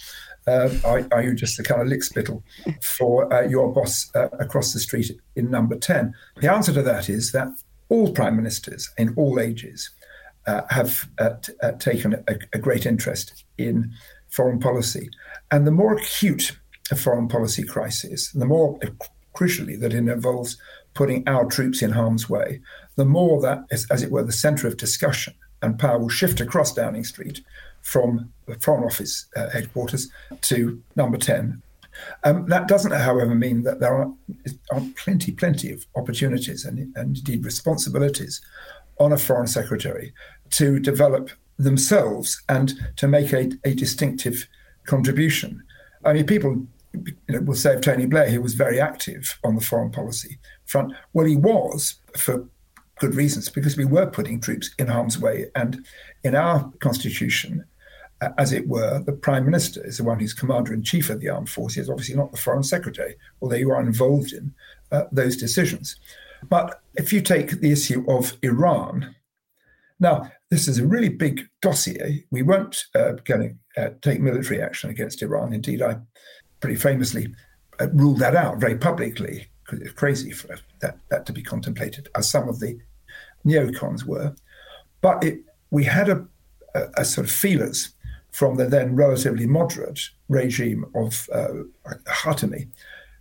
Uh, 0.47 0.69
are, 0.85 1.07
are, 1.11 1.23
you 1.23 1.35
just 1.35 1.57
the 1.57 1.63
kind 1.63 1.81
of 1.81 1.89
lickspittle 1.89 2.43
for 2.83 3.33
uh, 3.33 3.41
your 3.49 3.73
boss 3.73 4.11
uh, 4.15 4.29
across 4.39 4.75
the 4.75 4.79
street 4.79 5.11
in 5.37 5.51
number 5.51 5.75
10? 5.75 6.13
The 6.43 6.53
answer 6.53 6.73
to 6.75 6.83
that 6.83 7.09
is 7.09 7.33
that 7.33 7.49
all 7.89 8.13
prime 8.13 8.37
ministers 8.37 8.91
in 8.99 9.15
all 9.17 9.41
ages 9.41 9.89
uh, 10.47 10.61
have 10.69 11.09
t- 11.43 11.53
taken 11.79 12.13
a, 12.29 12.37
a, 12.53 12.59
great 12.59 12.85
interest 12.85 13.45
in 13.57 13.91
foreign 14.29 14.61
policy. 14.61 15.09
And 15.51 15.67
the 15.67 15.71
more 15.71 15.95
acute 15.95 16.59
a 16.91 16.97
foreign 16.97 17.29
policy 17.29 17.63
crisis, 17.63 18.31
the 18.33 18.45
more 18.45 18.79
crucially 19.35 19.81
that 19.81 19.95
it 19.95 19.97
involves 19.97 20.59
putting 20.95 21.27
our 21.27 21.45
troops 21.47 21.83
in 21.83 21.91
harm's 21.91 22.29
way, 22.29 22.61
the 22.97 23.05
more 23.05 23.41
that 23.41 23.65
is, 23.71 23.87
as 23.91 24.03
it 24.03 24.11
were, 24.11 24.23
the 24.23 24.33
centre 24.33 24.67
of 24.67 24.77
discussion 24.77 25.35
and 25.63 25.79
power 25.79 25.99
will 25.99 26.09
shift 26.09 26.41
across 26.41 26.75
Downing 26.75 27.05
Street 27.05 27.41
from 27.83 28.33
the 28.47 28.55
Foreign 28.57 28.85
Office 28.85 29.27
uh, 29.37 29.51
headquarters 29.51 30.11
to 30.43 30.83
number 30.97 31.19
10. 31.19 31.63
Um, 32.25 32.47
that 32.47 32.69
doesn't, 32.69 32.93
however, 32.93 33.35
mean 33.35 33.63
that 33.63 33.81
there 33.81 33.95
aren't, 33.95 34.17
aren't 34.73 34.97
plenty, 34.97 35.33
plenty 35.33 35.73
of 35.73 35.87
opportunities 35.97 36.65
and, 36.65 36.95
and 36.97 37.17
indeed 37.17 37.45
responsibilities 37.45 38.41
on 38.99 39.13
a 39.13 39.19
foreign 39.19 39.47
secretary 39.47 40.13
to 40.51 40.79
develop 40.79 41.31
themselves 41.59 42.43
and 42.49 42.75
to 42.97 43.07
make 43.07 43.33
a, 43.33 43.51
a 43.65 43.75
distinctive 43.75 44.49
contribution. 44.87 45.63
I 46.05 46.13
mean, 46.13 46.27
people 46.27 46.67
you 46.93 47.15
know, 47.29 47.41
we'll 47.41 47.57
say 47.57 47.75
of 47.75 47.81
Tony 47.81 48.07
Blair, 48.07 48.29
he 48.29 48.39
was 48.39 48.55
very 48.55 48.81
active 48.81 49.39
on 49.45 49.57
the 49.57 49.61
foreign 49.61 49.91
policy 49.91 50.39
front. 50.65 50.93
Well, 51.13 51.27
he 51.27 51.37
was 51.37 51.97
for 52.17 52.47
good 52.99 53.15
reasons, 53.15 53.49
because 53.49 53.77
we 53.77 53.85
were 53.85 54.07
putting 54.07 54.41
troops 54.41 54.71
in 54.79 54.87
harm's 54.87 55.19
way. 55.19 55.47
And 55.55 55.85
in 56.23 56.35
our 56.35 56.73
constitution, 56.81 57.65
uh, 58.21 58.31
as 58.39 58.53
it 58.53 58.69
were, 58.69 59.01
the 59.01 59.13
prime 59.13 59.45
minister 59.45 59.85
is 59.85 59.99
the 59.99 60.05
one 60.05 60.21
who's 60.21 60.35
commander 60.35 60.73
in 60.73 60.83
chief 60.83 61.11
of 61.11 61.21
the 61.21 61.29
armed 61.29 61.51
forces, 61.51 61.91
obviously 61.91 62.15
not 62.15 62.31
the 62.31 62.39
foreign 62.39 62.63
secretary, 62.63 63.17
although 63.41 63.57
you 63.57 63.71
are 63.71 63.83
involved 63.83 64.33
in 64.33 64.55
uh, 64.93 65.05
those 65.11 65.37
decisions. 65.37 65.97
But 66.49 66.81
if 66.95 67.13
you 67.13 67.21
take 67.21 67.61
the 67.61 67.73
issue 67.73 68.05
of 68.09 68.37
Iran, 68.43 69.15
now 69.99 70.31
this 70.51 70.69
is 70.69 70.79
a 70.79 70.87
really 70.87 71.09
big 71.09 71.49
dossier. 71.63 72.25
We 72.31 72.43
weren't 72.43 72.85
uh, 72.95 73.13
going 73.25 73.59
to 73.77 73.83
uh, 73.83 73.91
take 74.03 74.21
military 74.21 74.63
action 74.63 74.91
against 74.91 75.23
Iran. 75.23 75.53
Indeed, 75.53 75.83
I 75.83 75.99
pretty 76.61 76.77
famously 76.77 77.35
uh, 77.81 77.89
ruled 77.91 78.19
that 78.21 78.37
out 78.37 78.59
very 78.59 78.77
publicly 78.77 79.49
crazy 79.97 80.31
for 80.31 80.59
that, 80.81 80.99
that 81.11 81.27
to 81.27 81.33
be 81.33 81.43
contemplated, 81.43 82.09
as 82.15 82.29
some 82.29 82.49
of 82.49 82.61
the 82.61 82.79
neocons 83.45 84.05
were. 84.05 84.35
But 85.01 85.23
it, 85.23 85.41
we 85.71 85.85
had 85.85 86.09
a, 86.09 86.27
a, 86.75 86.83
a 86.99 87.05
sort 87.05 87.27
of 87.27 87.33
feelers 87.33 87.95
from 88.31 88.57
the 88.57 88.67
then 88.67 88.97
relatively 88.97 89.47
moderate 89.47 90.01
regime 90.29 90.85
of 90.95 91.29
uh. 91.33 91.65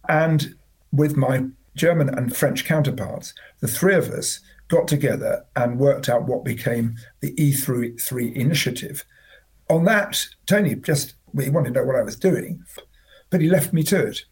And 0.10 0.55
with 0.91 1.15
my 1.15 1.45
German 1.75 2.10
and 2.10 2.36
French 2.36 2.65
counterparts, 2.65 3.33
the 3.60 3.67
three 3.67 3.95
of 3.95 4.10
us 4.10 4.39
got 4.67 4.88
together 4.88 5.45
and 5.55 5.79
worked 5.79 6.10
out 6.10 6.24
what 6.24 6.43
became 6.43 6.95
the 7.19 7.33
E3 7.36 8.36
initiative. 8.36 9.05
On 9.69 9.86
that, 9.86 10.25
Tony 10.45 10.75
just 10.75 11.15
he 11.39 11.50
wanted 11.50 11.74
to 11.74 11.79
know 11.79 11.86
what 11.86 11.95
I 11.95 12.03
was 12.03 12.15
doing, 12.15 12.63
but 13.29 13.41
he 13.41 13.50
left 13.50 13.74
me 13.74 13.83
to 13.83 14.07
it. 14.07 14.25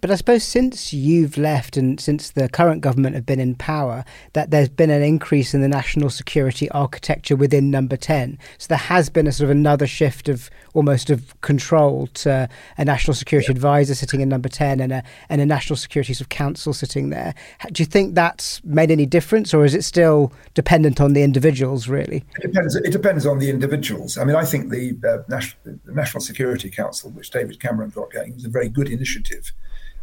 But 0.00 0.10
I 0.10 0.14
suppose 0.14 0.44
since 0.44 0.92
you've 0.92 1.36
left 1.36 1.76
and 1.76 1.98
since 2.00 2.30
the 2.30 2.48
current 2.48 2.82
government 2.82 3.16
have 3.16 3.26
been 3.26 3.40
in 3.40 3.54
power, 3.56 4.04
that 4.32 4.50
there's 4.50 4.68
been 4.68 4.90
an 4.90 5.02
increase 5.02 5.54
in 5.54 5.60
the 5.60 5.68
national 5.68 6.10
security 6.10 6.70
architecture 6.70 7.34
within 7.34 7.70
Number 7.70 7.96
10. 7.96 8.38
So 8.58 8.68
there 8.68 8.78
has 8.78 9.10
been 9.10 9.26
a 9.26 9.32
sort 9.32 9.46
of 9.46 9.50
another 9.50 9.86
shift 9.86 10.28
of 10.28 10.50
almost 10.74 11.10
of 11.10 11.38
control 11.40 12.06
to 12.14 12.48
a 12.76 12.84
national 12.84 13.14
security 13.14 13.50
advisor 13.50 13.94
sitting 13.94 14.20
in 14.20 14.28
Number 14.28 14.48
10 14.48 14.80
and 14.80 14.92
a, 14.92 15.02
and 15.28 15.40
a 15.40 15.46
national 15.46 15.76
security 15.76 16.14
sort 16.14 16.26
of 16.26 16.28
council 16.28 16.72
sitting 16.72 17.10
there. 17.10 17.34
Do 17.72 17.82
you 17.82 17.86
think 17.86 18.14
that's 18.14 18.62
made 18.64 18.90
any 18.90 19.06
difference 19.06 19.52
or 19.52 19.64
is 19.64 19.74
it 19.74 19.82
still 19.82 20.32
dependent 20.54 21.00
on 21.00 21.12
the 21.12 21.22
individuals, 21.22 21.88
really? 21.88 22.24
It 22.36 22.52
depends, 22.52 22.76
it 22.76 22.92
depends 22.92 23.26
on 23.26 23.38
the 23.40 23.50
individuals. 23.50 24.16
I 24.16 24.24
mean, 24.24 24.36
I 24.36 24.44
think 24.44 24.70
the, 24.70 24.96
uh, 25.08 25.24
National, 25.28 25.78
the 25.84 25.92
National 25.92 26.20
Security 26.20 26.70
Council, 26.70 27.10
which 27.10 27.30
David 27.30 27.58
Cameron 27.60 27.90
got 27.90 28.12
going, 28.12 28.34
was 28.34 28.44
a 28.44 28.48
very 28.48 28.68
good 28.68 28.88
initiative 28.88 29.52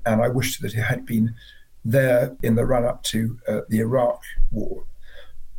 and 0.05 0.21
I 0.21 0.27
wish 0.29 0.59
that 0.59 0.73
it 0.73 0.81
had 0.81 1.05
been 1.05 1.35
there 1.83 2.35
in 2.41 2.55
the 2.55 2.65
run 2.65 2.85
up 2.85 3.03
to 3.03 3.39
uh, 3.47 3.61
the 3.69 3.79
Iraq 3.79 4.21
war. 4.51 4.85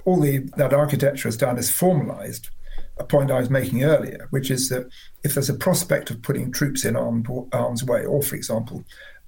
All 0.04 0.20
the, 0.20 0.48
that 0.56 0.72
architecture 0.72 1.28
has 1.28 1.36
done 1.36 1.58
is 1.58 1.70
formalized 1.70 2.50
a 2.98 3.04
point 3.04 3.30
I 3.30 3.38
was 3.38 3.50
making 3.50 3.84
earlier, 3.84 4.26
which 4.30 4.50
is 4.50 4.68
that 4.70 4.88
if 5.22 5.34
there's 5.34 5.50
a 5.50 5.54
prospect 5.54 6.10
of 6.10 6.22
putting 6.22 6.50
troops 6.50 6.84
in 6.84 6.96
arm's 6.96 7.84
way, 7.84 8.04
or 8.04 8.22
for 8.22 8.36
example, 8.36 8.84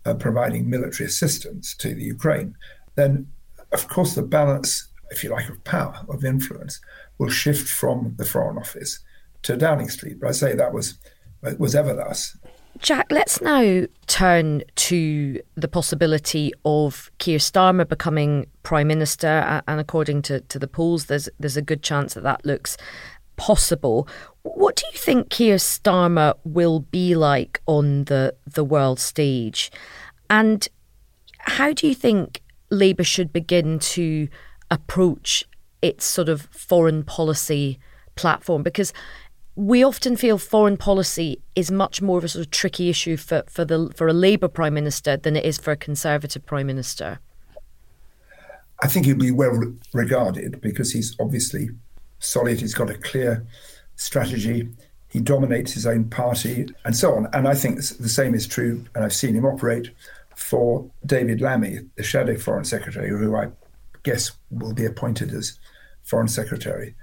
uh, 0.07 0.15
providing 0.15 0.71
military 0.71 1.07
assistance 1.07 1.75
to 1.77 1.95
the 1.95 2.05
Ukraine, 2.05 2.57
then 2.95 3.29
of 3.73 3.89
course 3.89 4.15
the 4.15 4.23
balance, 4.23 4.89
if 5.11 5.23
you 5.23 5.31
like, 5.31 5.49
of 5.49 5.63
power, 5.65 6.05
of 6.09 6.25
influence, 6.25 6.81
will 7.19 7.29
shift 7.29 7.69
from 7.69 8.15
the 8.17 8.25
Foreign 8.25 8.59
Office 8.59 9.01
to 9.43 9.57
Downing 9.57 9.91
Street. 9.91 10.19
But 10.21 10.29
I 10.29 10.33
say 10.33 10.55
that 10.55 10.73
was 10.73 10.99
was 11.59 11.75
ever 11.75 11.95
thus. 11.95 12.37
Jack, 12.81 13.11
let's 13.11 13.41
now 13.41 13.87
turn 14.07 14.63
to 14.77 15.41
the 15.57 15.69
possibility 15.69 16.53
of 16.65 17.11
Keir 17.19 17.39
Starmer 17.39 17.89
becoming 17.89 18.47
Prime 18.63 18.87
Minister. 18.87 19.63
And 19.67 19.81
according 19.81 20.23
to, 20.23 20.41
to 20.41 20.59
the 20.59 20.69
polls, 20.69 21.07
there's, 21.07 21.29
there's 21.41 21.57
a 21.57 21.63
good 21.63 21.83
chance 21.83 22.15
that 22.15 22.23
that 22.23 22.47
looks 22.47 22.77
possible. 23.37 24.09
What 24.43 24.77
do 24.77 24.85
you 24.93 24.99
think 24.99 25.31
Keir 25.31 25.57
Starmer 25.57 26.35
will 26.45 26.81
be 26.81 27.15
like 27.15 27.61
on 27.67 28.05
the, 28.05 28.35
the 28.47 28.65
world 28.65 29.01
stage? 29.01 29.71
And 30.31 30.67
how 31.39 31.73
do 31.73 31.87
you 31.89 31.95
think 31.95 32.43
Labour 32.71 33.05
should 33.05 33.33
begin 33.33 33.79
to 33.81 34.29
approach 34.71 35.45
its 35.83 36.05
sort 36.05 36.29
of 36.29 36.43
foreign 36.53 37.03
policy 37.03 37.79
platform? 38.15 38.63
Because 38.63 38.93
we 39.59 39.83
often 39.83 40.17
feel 40.17 40.39
foreign 40.39 40.77
policy 40.77 41.43
is 41.57 41.69
much 41.69 42.01
more 42.01 42.17
of 42.19 42.23
a 42.23 42.29
sort 42.29 42.47
of 42.47 42.51
tricky 42.53 42.89
issue 42.89 43.17
for, 43.17 43.43
for 43.49 43.65
the 43.65 43.91
for 43.97 44.07
a 44.07 44.13
Labour 44.13 44.47
prime 44.47 44.73
minister 44.73 45.17
than 45.17 45.35
it 45.35 45.45
is 45.45 45.59
for 45.59 45.73
a 45.73 45.77
Conservative 45.77 46.47
prime 46.47 46.69
minister. 46.69 47.19
I 48.81 48.87
think 48.87 49.07
he'll 49.07 49.17
be 49.17 49.33
well 49.33 49.61
regarded 49.93 50.61
because 50.61 50.93
he's 50.93 51.17
obviously 51.19 51.71
solid. 52.21 52.61
He's 52.61 52.73
got 52.73 52.89
a 52.89 52.95
clear 52.95 53.45
strategy. 53.97 54.69
He 55.09 55.19
dominates 55.19 55.73
his 55.73 55.87
own 55.87 56.05
party 56.09 56.69
and 56.85 56.97
so 56.97 57.17
on. 57.17 57.27
And 57.33 57.49
I 57.49 57.57
think 57.57 57.79
the 57.79 58.09
same 58.09 58.37
is 58.37 58.47
true, 58.47 58.85
and 58.95 59.05
I've 59.05 59.13
seen 59.13 59.35
him 59.35 59.45
operate 59.45 59.91
for 60.37 60.89
David 61.05 61.41
Lammy, 61.41 61.81
the 61.97 62.05
shadow 62.05 62.39
foreign 62.39 62.65
secretary, 62.65 63.09
who 63.09 63.35
I 63.35 63.49
guess 64.05 64.31
will 64.53 64.73
be 64.73 64.85
appointed 64.85 65.33
as 65.33 65.59
foreign 66.05 66.29
secretary. 66.29 66.95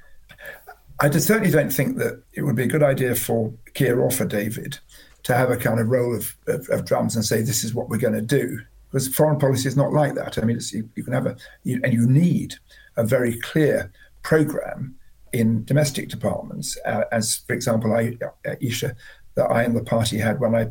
I 0.99 1.09
certainly 1.09 1.51
don't 1.51 1.73
think 1.73 1.97
that 1.97 2.23
it 2.33 2.43
would 2.43 2.55
be 2.55 2.63
a 2.63 2.67
good 2.67 2.83
idea 2.83 3.15
for 3.15 3.53
Keir 3.73 3.99
or 3.99 4.11
for 4.11 4.25
David 4.25 4.79
to 5.23 5.35
have 5.35 5.49
a 5.49 5.57
kind 5.57 5.79
of 5.79 5.89
roll 5.89 6.15
of, 6.15 6.35
of, 6.47 6.69
of 6.69 6.85
drums 6.85 7.15
and 7.15 7.25
say, 7.25 7.41
this 7.41 7.63
is 7.63 7.73
what 7.73 7.89
we're 7.89 7.97
going 7.97 8.13
to 8.13 8.21
do. 8.21 8.59
Because 8.91 9.13
foreign 9.13 9.39
policy 9.39 9.67
is 9.67 9.75
not 9.75 9.91
like 9.91 10.15
that. 10.15 10.37
I 10.37 10.43
mean, 10.43 10.59
you, 10.71 10.89
you, 10.95 11.03
can 11.03 11.13
have 11.13 11.25
a, 11.25 11.35
you, 11.63 11.81
and 11.83 11.93
you 11.93 12.07
need 12.07 12.55
a 12.95 13.03
very 13.03 13.39
clear 13.41 13.91
program 14.21 14.95
in 15.33 15.65
domestic 15.65 16.07
departments, 16.07 16.77
uh, 16.85 17.03
as, 17.11 17.43
for 17.45 17.53
example, 17.53 17.93
I, 17.93 18.17
uh, 18.23 18.55
Ayesha, 18.61 18.95
that 19.35 19.51
I 19.51 19.63
and 19.63 19.75
the 19.75 19.83
party 19.83 20.17
had 20.17 20.39
when 20.39 20.55
I 20.55 20.67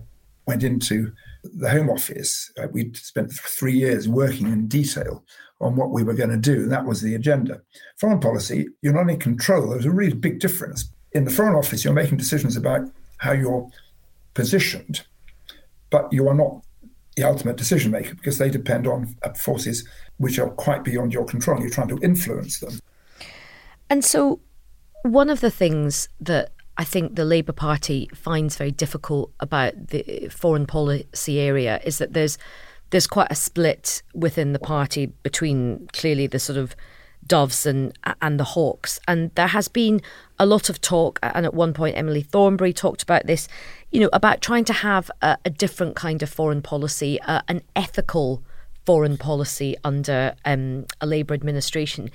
went 0.47 0.63
into 0.63 1.13
the 1.53 1.71
Home 1.71 1.91
Office. 1.91 2.53
Uh, 2.59 2.69
we 2.73 2.93
spent 2.95 3.33
three 3.33 3.75
years 3.75 4.09
working 4.09 4.47
in 4.47 4.67
detail 4.69 5.25
on 5.61 5.77
what 5.77 5.91
we 5.91 6.03
were 6.03 6.15
going 6.15 6.31
to 6.31 6.37
do. 6.37 6.63
And 6.63 6.73
that 6.73 6.85
was 6.85 7.01
the 7.01 7.15
agenda. 7.15 7.61
Foreign 7.99 8.21
policy, 8.21 8.69
you're 8.83 8.93
not 8.93 9.11
in 9.11 9.19
control. 9.19 9.71
There's 9.71 9.87
a 9.87 9.91
really 9.91 10.15
big 10.15 10.41
difference. 10.41 10.91
In 11.13 11.25
the 11.25 11.31
Foreign 11.31 11.55
Office, 11.55 11.85
you're 11.85 11.95
making 11.95 12.19
decisions 12.19 12.57
about 12.57 12.83
how 13.19 13.33
you're 13.33 13.69
positioned, 14.35 15.05
but 15.91 16.13
you 16.13 16.29
are 16.29 16.35
not 16.35 16.61
the 17.17 17.23
ultimate 17.23 17.57
decision 17.57 17.93
maker 17.93 18.15
because 18.15 18.39
they 18.39 18.51
depend 18.51 18.87
on 18.87 19.15
uh, 19.23 19.33
forces 19.35 19.89
which 20.17 20.39
are 20.39 20.51
quite 20.51 20.83
beyond 20.83 21.13
your 21.13 21.25
control. 21.25 21.61
You're 21.61 21.71
trying 21.71 21.89
to 21.89 21.99
influence 21.99 22.59
them. 22.59 22.81
And 23.89 24.05
so, 24.05 24.41
one 25.03 25.31
of 25.31 25.41
the 25.41 25.51
things 25.51 26.09
that 26.21 26.51
I 26.77 26.85
think 26.85 27.15
the 27.15 27.25
Labour 27.25 27.53
Party 27.53 28.11
finds 28.15 28.57
very 28.57 28.73
difficult 28.73 29.33
about 29.41 29.89
the 29.89 30.29
foreign 30.31 30.67
policy 30.67 31.39
area 31.39 31.81
is 31.85 31.99
that 31.99 32.13
there's 32.13 32.39
there's 32.91 33.07
quite 33.07 33.31
a 33.31 33.35
split 33.35 34.03
within 34.15 34.53
the 34.53 34.59
party 34.59 35.07
between 35.07 35.89
clearly 35.93 36.27
the 36.27 36.39
sort 36.39 36.59
of 36.59 36.77
doves 37.27 37.65
and 37.67 37.97
and 38.21 38.39
the 38.39 38.45
hawks. 38.45 39.01
And 39.09 39.31
there 39.35 39.49
has 39.49 39.69
been 39.69 40.01
a 40.39 40.47
lot 40.47 40.69
of 40.69 40.81
talk 40.81 41.19
and 41.23 41.47
at 41.47 41.55
one 41.55 41.73
point 41.73 41.97
Emily 41.97 42.23
Thornberry 42.23 42.73
talked 42.73 43.03
about 43.03 43.27
this 43.27 43.49
you 43.91 44.01
know 44.01 44.11
about 44.13 44.41
trying 44.41 44.65
to 44.65 44.73
have 44.73 45.11
a, 45.23 45.39
a 45.45 45.51
different 45.51 45.97
kind 45.97 46.23
of 46.23 46.29
foreign 46.29 46.63
policy 46.63 47.21
uh, 47.23 47.43
an 47.49 47.63
ethical 47.77 48.43
foreign 48.85 49.17
policy 49.17 49.77
under 49.85 50.35
um, 50.45 50.87
a 51.01 51.07
Labour 51.07 51.35
administration 51.35 52.11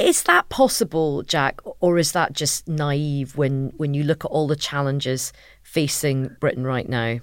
is 0.00 0.22
that 0.24 0.48
possible 0.48 1.22
Jack 1.22 1.60
or 1.80 1.98
is 1.98 2.12
that 2.12 2.32
just 2.32 2.66
naive 2.68 3.36
when 3.36 3.72
when 3.76 3.94
you 3.94 4.02
look 4.04 4.24
at 4.24 4.30
all 4.30 4.46
the 4.46 4.56
challenges 4.56 5.32
facing 5.62 6.36
Britain 6.40 6.64
right 6.64 6.88
now 6.88 7.18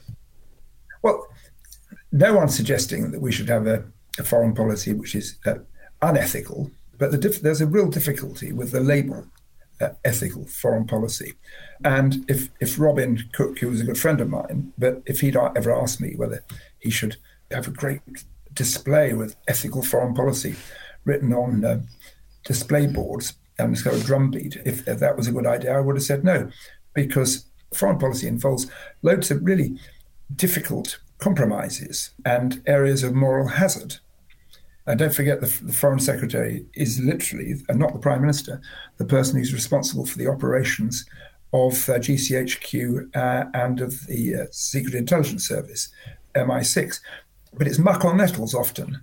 well 1.01 1.27
no 2.11 2.33
one's 2.33 2.55
suggesting 2.55 3.11
that 3.11 3.21
we 3.21 3.31
should 3.31 3.49
have 3.49 3.67
a, 3.67 3.83
a 4.19 4.23
foreign 4.23 4.53
policy 4.53 4.93
which 4.93 5.15
is 5.15 5.37
uh, 5.45 5.55
unethical, 6.01 6.71
but 6.97 7.11
the 7.11 7.17
diff- 7.17 7.41
there's 7.41 7.61
a 7.61 7.67
real 7.67 7.89
difficulty 7.89 8.51
with 8.51 8.71
the 8.71 8.79
label 8.79 9.27
uh, 9.81 9.89
ethical 10.03 10.45
foreign 10.45 10.87
policy. 10.87 11.33
And 11.83 12.29
if, 12.29 12.49
if 12.59 12.79
Robin 12.79 13.23
Cook, 13.33 13.59
who 13.59 13.69
was 13.69 13.81
a 13.81 13.83
good 13.83 13.99
friend 13.99 14.19
of 14.21 14.29
mine, 14.29 14.73
but 14.77 15.03
if 15.05 15.19
he'd 15.19 15.35
ever 15.35 15.71
asked 15.71 16.01
me 16.01 16.15
whether 16.15 16.43
he 16.79 16.89
should 16.89 17.17
have 17.51 17.67
a 17.67 17.71
great 17.71 18.01
display 18.53 19.13
with 19.13 19.35
ethical 19.47 19.83
foreign 19.83 20.15
policy 20.15 20.55
written 21.05 21.33
on 21.33 21.63
uh, 21.63 21.81
display 22.47 22.87
boards 22.87 23.33
and 23.59 23.83
got 23.83 23.93
a 23.93 24.03
drumbeat, 24.03 24.57
if, 24.65 24.87
if 24.87 24.99
that 24.99 25.17
was 25.17 25.27
a 25.27 25.31
good 25.31 25.45
idea, 25.45 25.75
I 25.75 25.81
would 25.81 25.95
have 25.95 26.03
said 26.03 26.23
no, 26.23 26.49
because 26.93 27.45
foreign 27.73 27.99
policy 27.99 28.27
involves 28.27 28.67
loads 29.01 29.29
of 29.29 29.43
really 29.43 29.77
difficult 30.35 30.99
compromises 31.19 32.11
and 32.25 32.61
areas 32.65 33.03
of 33.03 33.13
moral 33.13 33.47
hazard. 33.47 33.97
And 34.85 34.99
don't 34.99 35.13
forget, 35.13 35.41
the, 35.41 35.47
the 35.63 35.73
Foreign 35.73 35.99
Secretary 35.99 36.65
is 36.73 36.99
literally, 37.01 37.55
and 37.67 37.77
not 37.77 37.91
the 37.91 37.99
Prime 37.99 38.21
Minister, 38.21 38.61
the 38.97 39.05
person 39.05 39.37
who's 39.37 39.53
responsible 39.53 40.05
for 40.05 40.17
the 40.17 40.27
operations 40.27 41.05
of 41.51 41.73
uh, 41.89 41.99
GCHQ 41.99 43.15
uh, 43.15 43.45
and 43.53 43.81
of 43.81 44.05
the 44.07 44.35
uh, 44.35 44.45
Secret 44.51 44.95
Intelligence 44.95 45.45
Service, 45.45 45.89
MI6. 46.35 46.99
But 47.53 47.67
it's 47.67 47.79
muck 47.79 48.05
on 48.05 48.17
nettles 48.17 48.53
often. 48.53 49.01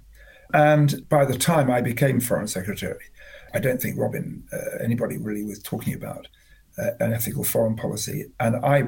And 0.54 1.06
by 1.08 1.24
the 1.24 1.36
time 1.36 1.68
I 1.68 1.80
became 1.80 2.20
Foreign 2.20 2.46
Secretary, 2.46 3.04
I 3.52 3.58
don't 3.58 3.82
think 3.82 3.98
Robin, 3.98 4.44
uh, 4.52 4.82
anybody 4.82 5.18
really 5.18 5.44
was 5.44 5.60
talking 5.60 5.94
about 5.94 6.28
uh, 6.78 6.90
an 7.00 7.12
ethical 7.12 7.42
foreign 7.42 7.74
policy. 7.74 8.26
And 8.38 8.64
I 8.64 8.84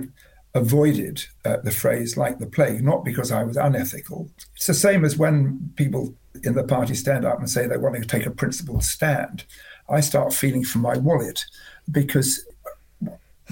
avoided 0.55 1.27
uh, 1.45 1.59
the 1.59 1.73
phrase 1.73 2.17
like 2.17 2.39
the 2.39 2.47
plague, 2.47 2.85
not 2.85 3.05
because 3.05 3.33
I 3.33 3.43
was 3.43 3.57
unethical. 3.57 4.31
It's 4.55 4.69
the 4.69 4.75
same 4.75 5.05
as 5.05 5.17
when 5.17 5.73
people 5.75 6.15
in 6.45 6.55
the 6.55 6.63
party 6.63 6.95
stand 6.95 7.25
up 7.25 7.41
and 7.41 7.51
say 7.51 7.67
they 7.67 7.77
want 7.77 7.97
to 7.97 8.05
take 8.05 8.27
a 8.27 8.31
principled 8.31 8.85
stand. 8.85 9.45
I 9.89 10.01
start 10.01 10.33
feeling 10.33 10.65
for 10.65 10.79
my 10.79 10.97
wallet 10.97 11.45
because 11.91 12.47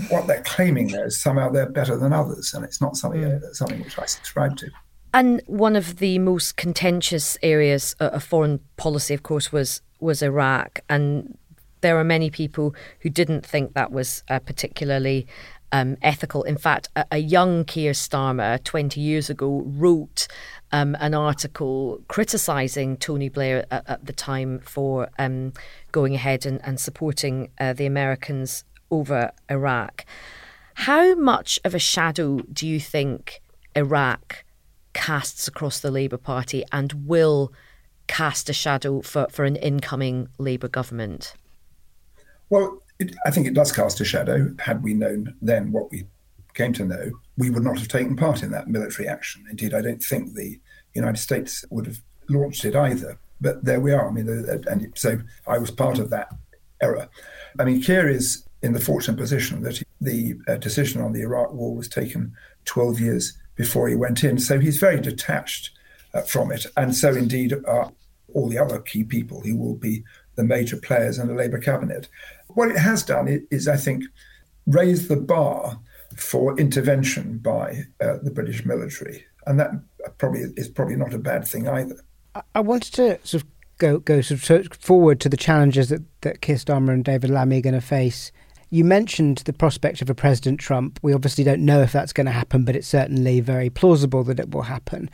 what 0.09 0.27
they're 0.29 0.43
claiming 0.43 0.89
there 0.89 1.07
is 1.07 1.21
somehow 1.21 1.51
they're 1.51 1.69
better 1.69 1.97
than 1.97 2.13
others, 2.13 2.55
and 2.55 2.65
it's 2.65 2.81
not 2.81 2.97
something 2.97 3.25
uh, 3.25 3.41
something 3.53 3.81
which 3.83 3.99
I 3.99 4.07
subscribe 4.07 4.57
to. 4.59 4.71
And 5.15 5.41
one 5.47 5.77
of 5.77 5.99
the 5.99 6.19
most 6.19 6.57
contentious 6.57 7.39
areas 7.41 7.95
of 8.01 8.25
foreign 8.25 8.59
policy, 8.77 9.15
of 9.15 9.23
course, 9.23 9.53
was 9.53 9.81
was 10.01 10.23
Iraq, 10.23 10.81
and 10.89 11.39
there 11.83 11.97
are 11.97 12.05
many 12.05 12.31
people 12.31 12.75
who 12.99 13.09
didn't 13.09 13.47
think 13.47 13.75
that 13.75 13.93
was 13.93 14.25
uh, 14.29 14.41
particularly 14.41 15.29
um, 15.71 15.97
ethical. 16.03 16.43
In 16.43 16.57
fact, 16.57 16.89
a, 16.97 17.07
a, 17.13 17.19
young 17.19 17.65
Keir 17.65 17.93
Starmer 17.93 18.63
20 18.65 19.01
years 19.01 19.31
ago 19.31 19.63
wrote 19.67 20.27
um, 20.73 20.97
an 20.99 21.15
article 21.15 22.01
criticising 22.09 22.97
Tony 22.97 23.29
Blair 23.29 23.67
at, 23.71 23.89
at, 23.89 24.07
the 24.07 24.13
time 24.13 24.59
for 24.61 25.09
um, 25.19 25.53
going 25.93 26.15
ahead 26.15 26.45
and, 26.45 26.61
and 26.65 26.81
supporting 26.81 27.51
uh, 27.61 27.73
the 27.73 27.87
Americans 27.87 28.65
over 28.91 29.31
Iraq. 29.49 30.05
How 30.75 31.15
much 31.15 31.61
of 31.65 31.75
a 31.75 31.79
shadow 31.79 32.41
do 32.53 32.67
you 32.67 32.81
think 32.81 33.41
Iraq 33.77 34.44
casts 34.95 35.47
across 35.47 35.81
the 35.81 35.91
Labour 35.91 36.17
Party 36.17 36.65
and 36.73 37.07
will 37.07 37.53
cast 38.07 38.49
a 38.49 38.53
shadow 38.53 39.03
for, 39.03 39.27
for 39.31 39.45
an 39.45 39.57
incoming 39.57 40.29
Labour 40.39 40.69
government? 40.69 41.35
Well, 42.51 42.79
it, 42.99 43.15
I 43.27 43.31
think 43.31 43.47
it 43.47 43.55
does 43.55 43.73
cast 43.73 44.01
a 44.01 44.05
shadow. 44.05 44.55
Had 44.59 44.83
we 44.83 44.95
known 44.95 45.35
then 45.43 45.73
what 45.73 45.91
we 45.91 46.05
came 46.55 46.73
to 46.75 46.85
know, 46.85 47.11
we 47.37 47.51
would 47.51 47.65
not 47.65 47.79
have 47.79 47.89
taken 47.89 48.17
part 48.17 48.43
in 48.43 48.51
that 48.53 48.69
military 48.69 49.09
action. 49.09 49.45
Indeed, 49.51 49.75
I 49.75 49.83
don't 49.83 50.03
think 50.03 50.35
the 50.35 50.61
United 50.95 51.21
States 51.21 51.65
would 51.71 51.87
have 51.87 52.01
launched 52.29 52.65
it 52.65 52.77
either. 52.77 53.19
But 53.41 53.65
there 53.65 53.81
we 53.81 53.93
are. 53.93 54.09
I 54.09 54.13
mean, 54.13 54.29
and 54.29 54.93
so 54.95 55.19
I 55.47 55.59
was 55.59 55.71
part 55.71 55.99
of 55.99 56.11
that 56.11 56.29
error. 56.81 57.09
I 57.59 57.65
mean, 57.65 57.83
Keir 57.83 58.09
is 58.09 58.47
in 58.63 58.73
the 58.73 58.81
fortunate 58.81 59.19
position 59.19 59.63
that 59.63 59.83
the 60.01 60.35
uh, 60.49 60.57
decision 60.57 61.03
on 61.03 61.13
the 61.13 61.23
Iraq 61.23 61.53
war 61.53 61.75
was 61.75 61.89
taken 61.89 62.33
12 62.65 63.01
years 63.01 63.37
before 63.57 63.89
he 63.89 63.95
went 63.95 64.25
in. 64.25 64.39
So 64.39 64.59
he's 64.59 64.79
very 64.79 65.01
detached 65.01 65.71
uh, 66.13 66.23
from 66.23 66.53
it. 66.53 66.67
And 66.77 66.95
so 66.95 67.15
indeed 67.15 67.55
are 67.67 67.93
all 68.33 68.49
the 68.49 68.59
other 68.59 68.81
key 68.81 69.05
people 69.05 69.41
who 69.41 69.57
will 69.57 69.77
be 69.77 70.05
the 70.37 70.45
major 70.45 70.77
players 70.77 71.19
in 71.19 71.29
the 71.29 71.35
Labour 71.35 71.59
cabinet. 71.59 72.09
What 72.49 72.71
it 72.71 72.79
has 72.79 73.03
done 73.03 73.47
is, 73.51 73.69
I 73.69 73.77
think, 73.77 74.05
raise 74.67 75.09
the 75.09 75.17
bar 75.17 75.79
for 76.17 76.59
intervention 76.59 77.39
by 77.39 77.85
uh, 78.01 78.19
the 78.23 78.31
British 78.31 78.65
military. 78.65 79.25
And 79.47 79.61
that 79.61 79.71
probably 80.19 80.43
is 80.57 80.69
probably 80.69 80.97
not 80.97 81.15
a 81.15 81.19
bad 81.19 81.47
thing 81.47 81.69
either. 81.69 81.97
I 82.55 82.61
wanted 82.61 82.95
to 82.95 83.19
sort 83.27 83.43
of 83.43 83.49
go 83.79 83.99
go 83.99 84.21
sort 84.21 84.51
of 84.51 84.73
forward 84.73 85.21
to 85.21 85.29
the 85.29 85.37
challenges 85.37 85.89
that, 85.89 86.03
that 86.23 86.41
Keir 86.41 86.57
Starmer 86.57 86.93
and 86.93 87.05
David 87.05 87.31
Lammy 87.31 87.59
are 87.59 87.63
going 87.63 87.75
to 87.75 87.81
face 87.81 88.33
you 88.75 88.83
mentioned 88.83 89.39
the 89.39 89.53
prospect 89.53 90.03
of 90.03 90.11
a 90.11 90.17
President 90.17 90.59
Trump. 90.59 90.99
We 91.01 91.15
obviously 91.15 91.45
don't 91.45 91.65
know 91.65 91.81
if 91.81 91.93
that's 91.93 92.13
going 92.13 92.27
to 92.27 92.33
happen, 92.33 92.65
but 92.65 92.75
it's 92.75 92.89
certainly 92.89 93.39
very 93.39 93.71
plausible 93.71 94.25
that 94.25 94.41
it 94.41 94.51
will 94.51 94.63
happen. 94.63 95.09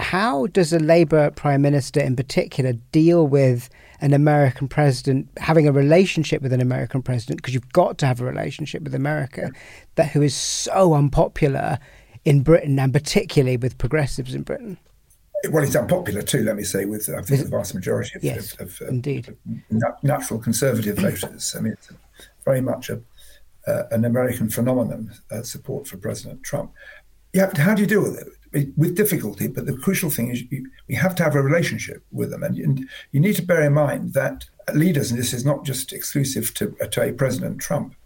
How 0.00 0.46
does 0.46 0.72
a 0.72 0.80
Labour 0.80 1.30
Prime 1.30 1.62
Minister 1.62 2.00
in 2.00 2.16
particular 2.16 2.72
deal 2.90 3.24
with 3.24 3.70
an 4.00 4.14
American 4.14 4.66
president 4.66 5.28
having 5.36 5.68
a 5.68 5.72
relationship 5.72 6.42
with 6.42 6.52
an 6.52 6.60
American 6.60 7.02
president, 7.02 7.36
because 7.40 7.54
you've 7.54 7.72
got 7.72 7.98
to 7.98 8.06
have 8.06 8.20
a 8.20 8.24
relationship 8.24 8.82
with 8.82 8.96
America, 8.96 9.52
that 9.94 10.10
who 10.10 10.20
is 10.20 10.34
so 10.34 10.94
unpopular 10.94 11.78
in 12.24 12.42
Britain 12.42 12.80
and 12.80 12.92
particularly 12.92 13.56
with 13.56 13.78
progressives 13.78 14.34
in 14.34 14.42
Britain? 14.42 14.76
well, 15.50 15.62
it's 15.62 15.76
unpopular 15.76 16.22
too. 16.22 16.42
Let 16.42 16.56
me 16.56 16.64
say, 16.64 16.84
with 16.84 17.08
I 17.08 17.22
think 17.22 17.42
the 17.42 17.48
vast 17.48 17.74
majority 17.74 18.12
of, 18.16 18.24
yes, 18.24 18.54
of, 18.54 18.80
of, 18.80 18.88
indeed. 18.88 19.28
Of 19.28 20.02
natural 20.02 20.40
conservative 20.40 20.96
voters. 20.96 21.54
I 21.56 21.60
mean, 21.60 21.74
it's 21.74 21.90
very 22.44 22.60
much 22.60 22.90
a, 22.90 23.00
uh, 23.66 23.84
an 23.90 24.04
American 24.04 24.48
phenomenon, 24.48 25.12
uh, 25.30 25.42
support 25.42 25.86
for 25.86 25.96
President 25.96 26.42
Trump. 26.42 26.72
Yeah, 27.32 27.50
how 27.56 27.74
do 27.74 27.82
you 27.82 27.88
deal 27.88 28.02
with 28.02 28.18
it? 28.18 28.68
With 28.76 28.96
difficulty, 28.96 29.48
but 29.48 29.66
the 29.66 29.76
crucial 29.76 30.10
thing 30.10 30.30
is 30.30 30.42
you, 30.50 30.96
have 30.96 31.16
to 31.16 31.24
have 31.24 31.34
a 31.34 31.42
relationship 31.42 32.04
with 32.12 32.30
them. 32.30 32.44
And, 32.44 32.56
and, 32.56 32.88
you 33.10 33.18
need 33.18 33.34
to 33.36 33.42
bear 33.42 33.64
in 33.64 33.72
mind 33.72 34.12
that 34.14 34.44
leaders, 34.72 35.10
and 35.10 35.18
this 35.18 35.32
is 35.32 35.44
not 35.44 35.64
just 35.64 35.92
exclusive 35.92 36.54
to, 36.54 36.76
uh, 36.80 36.86
to 36.86 37.02
a 37.02 37.12
President 37.12 37.58
Trump, 37.58 37.96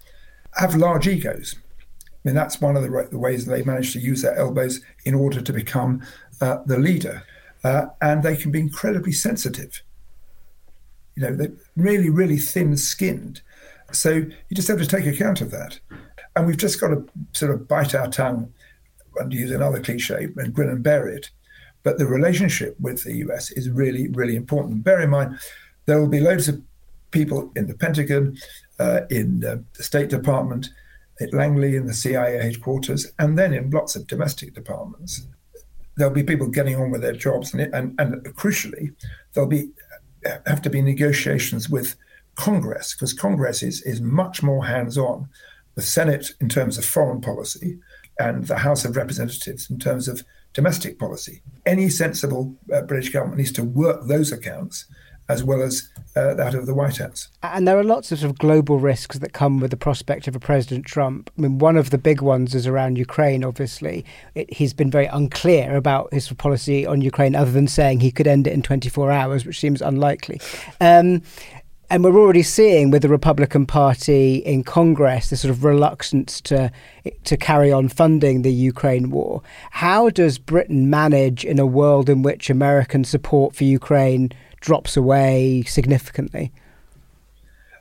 have 0.55 0.75
large 0.75 1.07
egos. 1.07 1.57
I 1.59 2.29
mean, 2.29 2.35
that's 2.35 2.63
one 2.63 2.77
of 2.77 2.83
the, 2.83 3.09
the 3.11 3.19
ways 3.19 3.45
they 3.45 3.63
manage 3.63 3.93
to 3.93 4.01
use 4.01 4.23
their 4.23 4.37
elbows 4.37 4.81
in 5.05 5.15
order 5.15 5.43
to 5.43 5.53
become 5.53 6.03
uh, 6.41 6.59
the 6.65 6.79
leader. 6.79 7.23
Uh, 7.63 7.87
and 8.01 8.23
they 8.23 8.37
can 8.37 8.51
be 8.51 8.61
incredibly 8.61 9.13
sensitive. 9.13 9.83
You 11.15 11.25
know, 11.25 11.37
they're 11.37 11.53
really, 11.77 12.09
really 12.09 12.39
thin 12.39 12.77
skinned. 12.77 13.43
So 13.93 14.11
you 14.11 14.55
just 14.55 14.69
have 14.69 14.79
to 14.79 14.87
take 14.87 15.07
account 15.07 15.41
of 15.41 15.51
that. 15.51 15.81
And 16.37 16.47
we've 16.47 16.57
just 16.57 16.81
got 16.81 16.89
to 16.89 17.07
sort 17.33 17.53
of 17.53 17.67
bite 17.67 17.95
our 17.95 18.09
tongue 18.09 18.53
and 19.17 19.33
use 19.33 19.51
another 19.51 19.81
cliche 19.81 20.29
and 20.37 20.55
grin 20.55 20.69
and 20.69 20.83
bear 20.83 21.09
it. 21.09 21.31
But 21.83 21.99
the 21.99 22.07
relationship 22.07 22.79
with 22.81 23.05
the 23.05 23.15
US 23.29 23.51
is 23.53 23.71
really, 23.71 24.09
really 24.09 24.37
important. 24.37 24.85
Bear 24.85 25.01
in 25.01 25.11
mind, 25.11 25.39
there 25.87 26.01
will 26.01 26.09
be 26.09 26.21
loads 26.21 26.49
of 26.49 26.61
people 27.11 27.51
in 27.57 27.67
the 27.67 27.75
Pentagon, 27.75 28.37
uh, 28.79 29.01
in 29.11 29.45
uh, 29.45 29.57
the 29.75 29.83
State 29.83 30.11
Department, 30.11 30.71
at 31.21 31.33
Langley 31.33 31.77
in 31.77 31.87
the 31.87 31.95
CIA 31.95 32.43
headquarters, 32.43 33.11
and 33.19 33.39
then 33.39 33.53
in 33.53 33.71
lots 33.71 33.97
of 33.97 34.07
domestic 34.07 34.55
departments. 34.55 35.27
There'll 35.97 36.15
be 36.15 36.23
people 36.23 36.47
getting 36.47 36.77
on 36.77 36.91
with 36.91 37.01
their 37.01 37.15
jobs, 37.15 37.55
and, 37.55 37.75
and, 37.75 37.99
and 37.99 38.23
crucially, 38.37 38.95
there'll 39.33 39.49
be 39.49 39.71
have 40.47 40.61
to 40.63 40.71
be 40.71 40.83
negotiations 40.83 41.69
with 41.71 41.97
Congress, 42.39 42.95
because 42.95 43.13
Congress 43.13 43.63
is, 43.63 43.83
is 43.83 44.01
much 44.01 44.43
more 44.43 44.65
hands 44.65 44.97
on. 44.97 45.29
The 45.75 45.83
Senate, 45.83 46.33
in 46.41 46.49
terms 46.49 46.79
of 46.79 46.85
foreign 46.85 47.21
policy, 47.21 47.79
and 48.19 48.47
the 48.47 48.59
House 48.59 48.85
of 48.85 48.97
Representatives, 48.97 49.69
in 49.69 49.79
terms 49.79 50.09
of 50.09 50.23
domestic 50.53 50.99
policy. 50.99 51.43
Any 51.67 51.89
sensible 51.89 52.57
uh, 52.73 52.83
British 52.83 53.11
government 53.11 53.39
needs 53.39 53.53
to 53.53 53.65
work 53.65 54.07
those 54.07 54.33
accounts 54.33 54.87
as 55.29 55.45
well 55.45 55.61
as 55.61 55.89
uh, 56.17 56.33
that 56.35 56.55
of 56.55 56.65
the 56.65 56.75
White 56.75 56.97
House. 56.97 57.29
And 57.43 57.69
there 57.69 57.79
are 57.79 57.85
lots 57.85 58.11
of, 58.11 58.21
sort 58.21 58.31
of 58.31 58.39
global 58.39 58.79
risks 58.79 59.19
that 59.19 59.35
come 59.35 59.61
with 59.61 59.71
the 59.71 59.77
prospect 59.77 60.27
of 60.27 60.35
a 60.35 60.41
President 60.41 60.87
Trump. 60.87 61.31
I 61.37 61.43
mean, 61.43 61.59
one 61.59 61.77
of 61.77 61.91
the 61.91 61.99
big 61.99 62.23
ones 62.23 62.55
is 62.55 62.67
around 62.67 62.97
Ukraine, 62.97 63.45
obviously. 63.45 64.07
It, 64.35 64.51
he's 64.53 64.73
been 64.73 64.91
very 64.91 65.05
unclear 65.07 65.77
about 65.77 66.13
his 66.15 66.33
policy 66.33 66.87
on 66.87 67.03
Ukraine, 67.03 67.35
other 67.35 67.51
than 67.51 67.69
saying 67.69 68.01
he 68.01 68.11
could 68.11 68.27
end 68.27 68.47
it 68.47 68.55
in 68.55 68.63
24 68.63 69.11
hours, 69.13 69.45
which 69.45 69.61
seems 69.61 69.83
unlikely. 69.83 70.41
Um, 70.81 71.23
and 71.91 72.05
we're 72.05 72.19
already 72.19 72.43
seeing 72.43 72.91
with 72.91 73.03
the 73.03 73.09
Republican 73.09 73.65
Party 73.65 74.37
in 74.37 74.63
Congress 74.63 75.31
this 75.31 75.41
sort 75.41 75.51
of 75.51 75.65
reluctance 75.65 76.41
to 76.43 76.71
to 77.25 77.37
carry 77.37 77.73
on 77.73 77.89
funding 77.89 78.43
the 78.43 78.53
Ukraine 78.53 79.11
war. 79.11 79.43
How 79.71 80.11
does 80.11 80.39
Britain 80.39 80.91
manage 80.91 81.45
in 81.45 81.59
a 81.59 81.67
world 81.67 82.11
in 82.11 82.23
which 82.23 82.51
American 82.51 83.05
support 83.05 83.55
for 83.55 83.65
Ukraine 83.65 84.31
drops 84.61 84.97
away 84.97 85.63
significantly? 85.67 86.53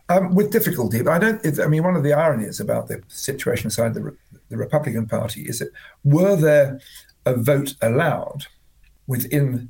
Um, 0.09 0.33
with 0.33 0.51
difficulty, 0.51 1.05
I 1.05 1.19
don't. 1.19 1.59
I 1.59 1.67
mean, 1.67 1.83
one 1.83 1.97
of 1.97 2.03
the 2.03 2.13
ironies 2.13 2.61
about 2.61 2.87
the 2.87 3.01
situation 3.09 3.67
inside 3.67 3.93
the 3.93 4.15
the 4.49 4.57
Republican 4.57 5.07
Party 5.07 5.41
is 5.41 5.59
that 5.59 5.69
were 6.05 6.37
there 6.37 6.79
a 7.25 7.35
vote 7.35 7.75
allowed 7.81 8.45
within 9.05 9.69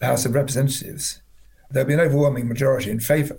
the 0.00 0.06
House 0.06 0.26
of 0.26 0.34
Representatives, 0.34 1.22
there'd 1.70 1.86
be 1.86 1.94
an 1.94 2.00
overwhelming 2.00 2.46
majority 2.46 2.90
in 2.90 3.00
favour 3.00 3.38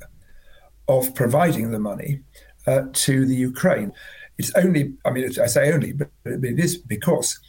of 0.87 1.13
providing 1.15 1.71
the 1.71 1.79
money 1.79 2.21
uh, 2.67 2.83
to 2.93 3.25
the 3.25 3.35
Ukraine. 3.35 3.91
It's 4.37 4.53
only, 4.55 4.93
I 5.05 5.11
mean, 5.11 5.29
I 5.41 5.47
say 5.47 5.71
only, 5.71 5.93
but 5.93 6.09
it 6.25 6.59
is 6.59 6.77
because 6.77 7.39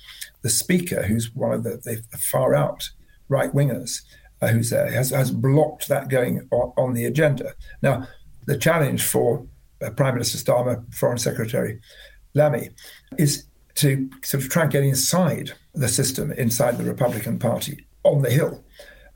the 0.42 0.50
speaker, 0.50 1.02
who's 1.02 1.34
one 1.34 1.52
of 1.52 1.64
the, 1.64 1.80
the 1.82 2.18
far 2.18 2.54
out 2.54 2.88
right 3.28 3.52
wingers, 3.52 4.02
uh, 4.40 4.48
who's 4.48 4.70
there, 4.70 4.90
has, 4.90 5.10
has 5.10 5.30
blocked 5.30 5.88
that 5.88 6.08
going 6.08 6.46
on, 6.50 6.72
on, 6.76 6.92
the 6.94 7.06
agenda. 7.06 7.54
Now, 7.82 8.06
the 8.46 8.56
challenge 8.56 9.02
for 9.02 9.46
uh, 9.84 9.90
Prime 9.90 10.14
Minister 10.14 10.38
Starmer, 10.38 10.82
Foreign 10.94 11.18
Secretary 11.18 11.80
Lammy, 12.34 12.70
is 13.18 13.46
to 13.76 14.08
sort 14.22 14.44
of 14.44 14.50
try 14.50 14.62
and 14.62 14.72
get 14.72 14.84
inside 14.84 15.52
the 15.74 15.88
system, 15.88 16.32
inside 16.32 16.78
the 16.78 16.84
Republican 16.84 17.38
Party 17.38 17.86
on 18.04 18.22
the 18.22 18.30
Hill. 18.30 18.64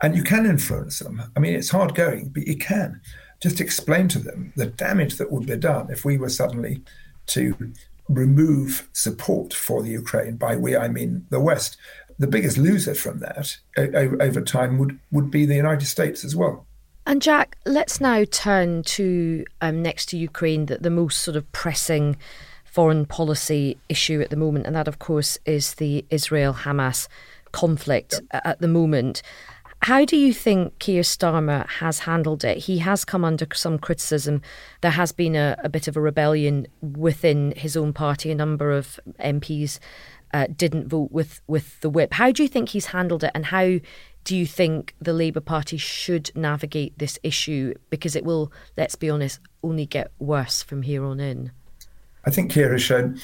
And 0.02 0.16
you 0.16 0.22
can 0.22 0.46
influence 0.46 0.98
them. 0.98 1.22
I 1.36 1.40
mean, 1.40 1.54
it's 1.54 1.70
hard 1.70 1.94
going, 1.94 2.30
but 2.30 2.46
you 2.46 2.56
can 2.56 3.00
just 3.42 3.60
explain 3.60 4.08
to 4.08 4.18
them 4.18 4.52
the 4.56 4.66
damage 4.66 5.16
that 5.16 5.30
would 5.32 5.46
be 5.46 5.56
done 5.56 5.90
if 5.90 6.04
we 6.04 6.18
were 6.18 6.28
suddenly 6.28 6.82
to 7.26 7.72
remove 8.08 8.88
support 8.92 9.54
for 9.54 9.82
the 9.82 9.90
Ukraine. 9.90 10.36
By 10.36 10.56
we, 10.56 10.76
I 10.76 10.88
mean 10.88 11.26
the 11.30 11.40
West. 11.40 11.76
The 12.18 12.26
biggest 12.26 12.58
loser 12.58 12.94
from 12.94 13.20
that 13.20 13.56
over 13.78 14.42
time 14.42 14.78
would, 14.78 14.98
would 15.10 15.30
be 15.30 15.46
the 15.46 15.54
United 15.54 15.86
States 15.86 16.22
as 16.24 16.36
well. 16.36 16.66
And 17.06 17.22
Jack, 17.22 17.56
let's 17.64 18.00
now 18.00 18.24
turn 18.30 18.82
to 18.82 19.44
um, 19.62 19.82
next 19.82 20.06
to 20.10 20.18
Ukraine, 20.18 20.66
the, 20.66 20.76
the 20.76 20.90
most 20.90 21.20
sort 21.20 21.36
of 21.36 21.50
pressing 21.52 22.18
foreign 22.64 23.06
policy 23.06 23.78
issue 23.88 24.20
at 24.20 24.30
the 24.30 24.36
moment, 24.36 24.66
and 24.66 24.76
that, 24.76 24.86
of 24.86 24.98
course, 24.98 25.38
is 25.46 25.74
the 25.74 26.04
Israel 26.10 26.52
Hamas 26.52 27.08
conflict 27.52 28.20
at 28.30 28.60
the 28.60 28.68
moment. 28.68 29.22
How 29.82 30.04
do 30.04 30.16
you 30.16 30.34
think 30.34 30.78
Keir 30.78 31.02
Starmer 31.02 31.66
has 31.66 32.00
handled 32.00 32.44
it? 32.44 32.58
He 32.58 32.78
has 32.78 33.04
come 33.04 33.24
under 33.24 33.46
some 33.54 33.78
criticism. 33.78 34.42
There 34.82 34.90
has 34.90 35.10
been 35.10 35.34
a, 35.34 35.56
a 35.64 35.70
bit 35.70 35.88
of 35.88 35.96
a 35.96 36.00
rebellion 36.02 36.66
within 36.82 37.54
his 37.56 37.76
own 37.78 37.94
party. 37.94 38.30
A 38.30 38.34
number 38.34 38.72
of 38.72 39.00
MPs 39.18 39.78
uh, 40.34 40.48
didn't 40.54 40.88
vote 40.88 41.10
with, 41.10 41.40
with 41.46 41.80
the 41.80 41.88
whip. 41.88 42.12
How 42.12 42.30
do 42.30 42.42
you 42.42 42.48
think 42.48 42.68
he's 42.68 42.86
handled 42.86 43.24
it, 43.24 43.30
and 43.34 43.46
how 43.46 43.78
do 44.24 44.36
you 44.36 44.46
think 44.46 44.94
the 45.00 45.14
Labour 45.14 45.40
Party 45.40 45.78
should 45.78 46.30
navigate 46.34 46.98
this 46.98 47.18
issue? 47.22 47.72
Because 47.88 48.14
it 48.14 48.24
will, 48.24 48.52
let's 48.76 48.96
be 48.96 49.08
honest, 49.08 49.40
only 49.62 49.86
get 49.86 50.12
worse 50.18 50.62
from 50.62 50.82
here 50.82 51.04
on 51.04 51.20
in. 51.20 51.52
I 52.26 52.30
think 52.30 52.52
Keir 52.52 52.72
has 52.72 52.82
shown 52.82 53.18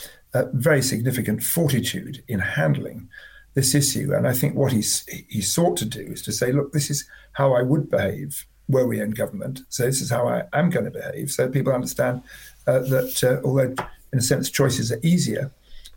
very 0.52 0.82
significant 0.82 1.42
fortitude 1.42 2.24
in 2.28 2.40
handling 2.40 3.08
this 3.56 3.74
issue. 3.74 4.12
And 4.14 4.28
I 4.28 4.34
think 4.34 4.54
what 4.54 4.70
he's, 4.70 5.04
he 5.28 5.40
sought 5.40 5.78
to 5.78 5.86
do 5.86 6.00
is 6.00 6.22
to 6.22 6.32
say, 6.32 6.52
look, 6.52 6.72
this 6.72 6.90
is 6.90 7.08
how 7.32 7.54
I 7.54 7.62
would 7.62 7.90
behave 7.90 8.46
were 8.68 8.86
we 8.86 9.00
in 9.00 9.10
government. 9.10 9.62
So 9.70 9.86
this 9.86 10.02
is 10.02 10.10
how 10.10 10.28
I 10.28 10.44
am 10.52 10.70
going 10.70 10.84
to 10.84 10.90
behave. 10.90 11.30
So 11.30 11.48
people 11.48 11.72
understand 11.72 12.22
uh, 12.66 12.80
that 12.80 13.24
uh, 13.24 13.46
although, 13.46 13.74
in 14.12 14.18
a 14.18 14.20
sense, 14.20 14.50
choices 14.50 14.92
are 14.92 15.00
easier 15.02 15.50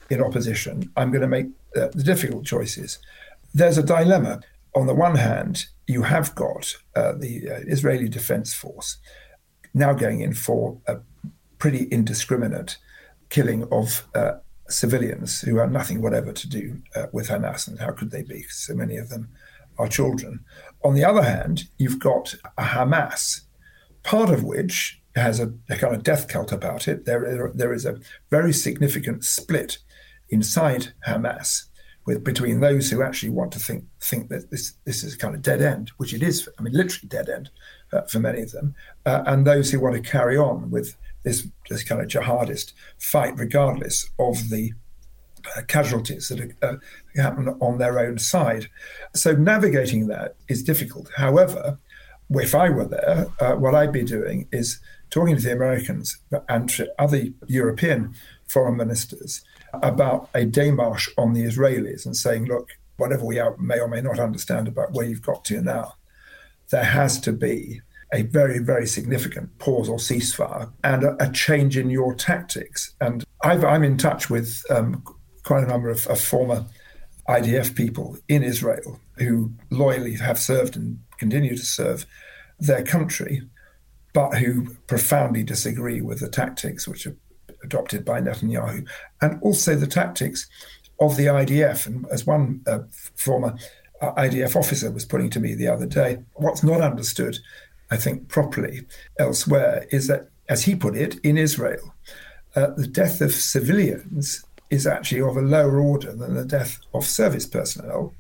in 0.10 0.24
opposition, 0.24 0.90
I'm 0.96 1.12
going 1.12 1.22
to 1.22 1.28
make 1.28 1.48
uh, 1.76 1.90
the 1.94 2.04
difficult 2.04 2.46
choices. 2.46 2.98
There's 3.54 3.78
a 3.78 3.84
dilemma. 3.84 4.40
On 4.74 4.88
the 4.88 4.96
one 4.96 5.16
hand, 5.16 5.66
you 5.86 6.04
have 6.04 6.36
got 6.36 6.78
uh, 6.96 7.14
the 7.14 7.50
uh, 7.50 7.60
Israeli 7.68 8.08
Defense 8.08 8.54
Force 8.54 8.98
now 9.74 9.94
going 9.94 10.22
in 10.22 10.34
for 10.34 10.78
a 10.88 11.00
pretty 11.58 11.84
indiscriminate 11.92 12.78
killing 13.30 13.68
of 13.72 14.08
uh, 14.16 14.36
civilians 14.70 15.42
who 15.42 15.58
have 15.58 15.72
nothing 15.72 16.02
whatever 16.02 16.32
to 16.32 16.48
do 16.48 16.82
uh, 16.96 17.08
with 17.12 17.30
Hamas, 17.30 17.68
and 17.68 17.80
how 17.80 17.92
could 17.92 18.12
they 18.12 18.24
be? 18.24 18.44
So 18.44 18.74
many 18.74 18.98
of 18.98 19.10
them 19.10 19.30
are 19.78 19.88
children. 19.88 20.46
On 20.84 20.94
the 20.94 21.04
other 21.04 21.24
hand, 21.24 21.66
you've 21.78 22.00
got 22.00 22.36
a 22.58 22.64
Hamas, 22.64 23.42
part 24.04 24.30
of 24.30 24.44
which 24.44 25.02
has 25.16 25.40
a, 25.40 25.54
a 25.70 25.76
kind 25.76 25.96
of 25.96 26.04
death 26.04 26.28
cult 26.28 26.52
about 26.52 26.88
it. 26.88 27.06
There, 27.06 27.52
there 27.54 27.74
is 27.74 27.86
a 27.86 28.00
very 28.30 28.54
significant 28.54 29.24
split 29.24 29.80
inside 30.30 30.94
Hamas 31.08 31.66
with 32.06 32.24
between 32.24 32.60
those 32.60 32.90
who 32.90 33.04
actually 33.04 33.30
want 33.30 33.52
to 33.52 33.60
think 33.60 33.84
think 34.02 34.30
that 34.30 34.50
this 34.50 34.74
this 34.86 35.04
is 35.04 35.14
a 35.14 35.18
kind 35.18 35.36
of 35.36 35.42
dead 35.42 35.62
end, 35.62 35.92
which 35.98 36.14
it 36.14 36.24
is. 36.24 36.48
I 36.58 36.62
mean, 36.62 36.74
literally 36.74 37.08
dead 37.08 37.30
end 37.30 37.50
uh, 37.94 38.02
for 38.04 38.20
many 38.20 38.42
of 38.42 38.52
them, 38.52 38.74
uh, 39.06 39.24
and 39.26 39.46
those 39.46 39.70
who 39.70 39.80
want 39.80 39.96
to 39.96 40.12
carry 40.12 40.38
on 40.38 40.72
with 40.72 40.96
this, 41.24 41.48
this 41.70 41.84
kind 41.84 42.02
of 42.02 42.08
jihadist 42.08 42.74
fight, 42.98 43.38
regardless 43.38 44.10
of 44.18 44.50
the 44.50 44.74
uh, 45.56 45.62
casualties 45.68 46.28
that 46.30 46.54
uh, 46.62 46.76
happen 47.16 47.50
on 47.62 47.78
their 47.78 48.00
own 48.00 48.18
side. 48.18 48.68
So 49.16 49.34
navigating 49.34 50.08
that 50.08 50.36
is 50.48 50.64
difficult. 50.64 51.10
However, 51.16 51.80
if 52.30 52.54
I 52.54 52.70
were 52.70 52.88
there, 52.88 53.28
uh, 53.40 53.56
what 53.56 53.76
I'd 53.76 53.92
be 53.92 54.04
doing 54.04 54.48
is 54.52 54.80
talking 55.10 55.36
to 55.36 55.42
the 55.42 55.54
Americans 55.54 56.20
and 56.48 56.70
to 56.70 56.92
other 57.00 57.24
European 57.48 58.14
foreign 58.48 58.78
ministers 58.78 59.44
about 59.74 60.30
a 60.34 60.46
démarche 60.46 61.10
on 61.18 61.34
the 61.34 61.44
Israelis 61.44 62.06
and 62.06 62.16
saying, 62.16 62.46
look, 62.46 62.70
whatever 62.98 63.26
we 63.26 63.42
may 63.58 63.80
or 63.80 63.88
may 63.88 64.02
not 64.02 64.20
understand 64.20 64.68
about 64.68 64.92
where 64.94 65.06
you've 65.06 65.22
got 65.22 65.46
to 65.46 65.62
now, 65.62 65.96
there 66.70 66.84
has 66.84 67.20
to 67.22 67.32
be 67.32 67.82
a 68.14 68.24
very, 68.24 68.60
very 68.60 68.88
significant 68.88 69.58
pause 69.60 69.88
or 69.88 69.98
ceasefire 69.98 70.72
and 70.84 71.04
a, 71.04 71.24
a 71.24 71.32
change 71.32 71.78
in 71.78 71.90
your 71.90 72.16
tactics. 72.16 72.94
And 73.02 73.24
i 73.44 73.54
am 73.54 73.84
in 73.84 73.98
touch 73.98 74.30
with 74.30 74.64
um, 74.70 75.04
quite 75.44 75.64
a 75.64 75.68
number 75.68 75.90
of, 75.90 76.06
of, 76.08 76.20
former 76.20 76.66
IDF 77.28 77.76
people 77.76 78.18
in 78.28 78.44
Israel 78.44 79.00
who 79.18 79.54
loyally 79.70 80.16
have 80.16 80.40
served 80.40 80.76
and 80.76 81.00
continue 81.18 81.56
to 81.56 81.66
serve 81.66 82.06
their 82.60 82.84
country, 82.84 83.42
but 84.14 84.38
who 84.38 84.76
profoundly 84.88 85.44
disagree 85.44 86.02
with 86.02 86.20
the 86.20 86.30
tactics 86.30 86.88
which 86.88 87.06
are 87.06 87.16
adopted 87.64 88.04
by 88.04 88.22
Netanyahu 88.22 88.88
and 89.22 89.40
also 89.42 89.76
the 89.76 89.88
tactics 89.88 90.48
of 91.00 91.16
the 91.16 91.26
IDF. 91.26 91.86
And 91.86 92.06
as 92.12 92.26
one 92.26 92.62
uh, 92.66 92.80
former 93.16 93.56
uh, 94.02 94.14
IDF 94.14 94.56
officer 94.56 94.92
was 94.92 95.06
putting 95.06 95.30
to 95.32 95.40
me 95.40 95.54
the 95.54 95.68
other 95.68 95.86
day, 95.86 96.18
what's 96.34 96.64
not 96.64 96.82
understood 96.82 97.38
I 97.92 97.98
think, 97.98 98.28
properly 98.28 98.82
elsewhere 99.18 99.86
is 99.92 100.08
that, 100.08 100.30
as 100.48 100.64
he 100.64 100.76
put 100.76 100.96
it, 100.96 101.20
in 101.24 101.38
Israel, 101.38 101.96
uh, 102.56 102.72
the 102.78 102.88
death 102.88 103.22
of 103.22 103.32
civilians 103.32 104.44
is 104.70 104.86
actually 104.86 105.22
of 105.22 105.38
a 105.38 105.42
lower 105.42 105.80
order 105.80 106.14
than 106.14 106.36
the 106.36 106.46
death 106.46 106.80
of 106.94 107.06
service 107.06 107.46
personnel. 107.46 108.14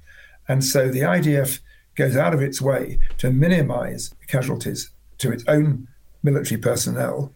And 0.47 0.63
so 0.63 0.89
the 0.89 1.01
IDF 1.01 1.59
goes 1.95 2.15
out 2.15 2.33
of 2.33 2.41
its 2.41 2.61
way 2.61 2.97
to 3.17 3.31
minimize 3.31 4.13
casualties 4.27 4.89
to 5.19 5.31
its 5.31 5.43
own 5.47 5.87
military 6.23 6.59
personnel. 6.59 7.33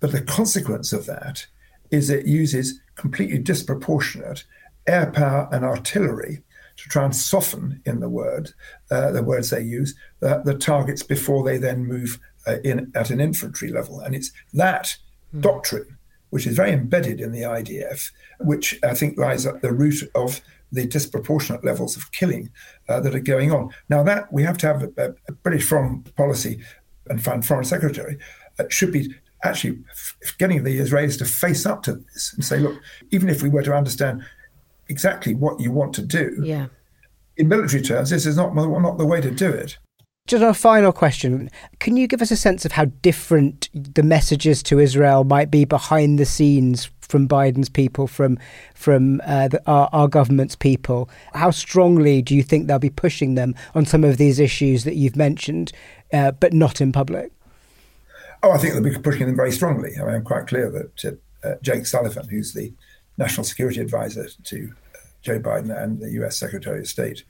But 0.00 0.12
the 0.12 0.22
consequence 0.22 0.92
of 0.92 1.06
that 1.06 1.46
is 1.90 2.08
it 2.08 2.26
uses 2.26 2.80
completely 2.94 3.38
disproportionate 3.38 4.44
air 4.86 5.10
power 5.10 5.48
and 5.52 5.64
artillery 5.64 6.42
to 6.76 6.88
try 6.88 7.04
and 7.04 7.14
soften 7.14 7.80
in 7.86 8.00
the 8.00 8.08
word, 8.08 8.50
uh, 8.90 9.10
the 9.12 9.22
words 9.22 9.50
they 9.50 9.62
use, 9.62 9.94
uh, 10.22 10.38
the 10.38 10.54
targets 10.54 11.02
before 11.02 11.44
they 11.44 11.58
then 11.58 11.84
move 11.84 12.20
uh, 12.46 12.56
in 12.64 12.92
at 12.94 13.10
an 13.10 13.20
infantry 13.20 13.70
level. 13.70 14.00
And 14.00 14.14
it's 14.14 14.30
that 14.54 14.96
mm. 15.34 15.40
doctrine, 15.40 15.96
which 16.30 16.46
is 16.46 16.56
very 16.56 16.72
embedded 16.72 17.20
in 17.20 17.32
the 17.32 17.42
IDF, 17.42 18.10
which 18.40 18.78
I 18.84 18.94
think 18.94 19.18
lies 19.18 19.46
at 19.46 19.62
the 19.62 19.72
root 19.72 20.02
of 20.14 20.40
the 20.72 20.86
disproportionate 20.86 21.64
levels 21.64 21.96
of 21.96 22.10
killing 22.12 22.50
uh, 22.88 23.00
that 23.00 23.14
are 23.14 23.20
going 23.20 23.52
on. 23.52 23.70
Now, 23.88 24.02
that 24.02 24.32
we 24.32 24.42
have 24.42 24.58
to 24.58 24.66
have 24.66 24.82
a, 24.82 25.14
a 25.28 25.32
British 25.32 25.68
foreign 25.68 26.02
policy 26.16 26.60
and 27.08 27.22
foreign 27.24 27.64
secretary 27.64 28.18
uh, 28.58 28.64
should 28.68 28.92
be 28.92 29.14
actually 29.44 29.78
getting 30.38 30.64
the 30.64 30.78
Israelis 30.78 31.18
to 31.18 31.24
face 31.24 31.66
up 31.66 31.82
to 31.84 31.94
this 31.94 32.32
and 32.34 32.44
say, 32.44 32.58
look, 32.58 32.80
even 33.10 33.28
if 33.28 33.42
we 33.42 33.48
were 33.48 33.62
to 33.62 33.74
understand 33.74 34.22
exactly 34.88 35.34
what 35.34 35.60
you 35.60 35.70
want 35.70 35.94
to 35.94 36.02
do. 36.02 36.40
Yeah. 36.42 36.66
In 37.36 37.48
military 37.48 37.82
terms, 37.82 38.10
this 38.10 38.26
is 38.26 38.36
not 38.36 38.54
not 38.54 38.98
the 38.98 39.06
way 39.06 39.20
to 39.20 39.30
do 39.30 39.50
it. 39.50 39.78
Just 40.26 40.42
a 40.42 40.54
final 40.54 40.92
question. 40.92 41.50
Can 41.78 41.96
you 41.96 42.08
give 42.08 42.20
us 42.20 42.32
a 42.32 42.36
sense 42.36 42.64
of 42.64 42.72
how 42.72 42.86
different 42.86 43.68
the 43.72 44.02
messages 44.02 44.60
to 44.64 44.80
Israel 44.80 45.22
might 45.22 45.52
be 45.52 45.64
behind 45.64 46.18
the 46.18 46.24
scenes 46.24 46.90
from 47.00 47.28
Biden's 47.28 47.68
people, 47.68 48.08
from 48.08 48.36
from 48.74 49.20
uh, 49.24 49.48
the, 49.48 49.62
our, 49.70 49.88
our, 49.92 50.08
government's 50.08 50.56
people? 50.56 51.08
How 51.34 51.52
strongly 51.52 52.22
do 52.22 52.34
you 52.34 52.42
think 52.42 52.66
they'll 52.66 52.80
be 52.80 52.90
pushing 52.90 53.36
them 53.36 53.54
on 53.76 53.86
some 53.86 54.02
of 54.02 54.16
these 54.16 54.40
issues 54.40 54.82
that 54.82 54.96
you've 54.96 55.14
mentioned, 55.14 55.70
uh, 56.12 56.32
but 56.32 56.52
not 56.52 56.80
in 56.80 56.90
public? 56.90 57.30
Oh, 58.42 58.50
I 58.50 58.58
think 58.58 58.74
they'll 58.74 58.82
be 58.82 58.98
pushing 58.98 59.26
them 59.26 59.36
very 59.36 59.52
strongly. 59.52 59.92
I 59.96 60.04
mean, 60.04 60.14
I'm 60.16 60.24
quite 60.24 60.48
clear 60.48 60.70
that 60.70 61.20
uh, 61.44 61.54
Jake 61.62 61.86
Sullivan, 61.86 62.28
who's 62.28 62.52
the 62.52 62.72
national 63.18 63.44
security 63.44 63.80
advisor 63.80 64.28
to 64.44 64.72
uh, 64.94 64.98
Joe 65.22 65.40
Biden 65.40 65.76
and 65.76 66.00
the 66.00 66.10
US 66.22 66.38
Secretary 66.38 66.80
of 66.80 66.88
State, 66.88 67.24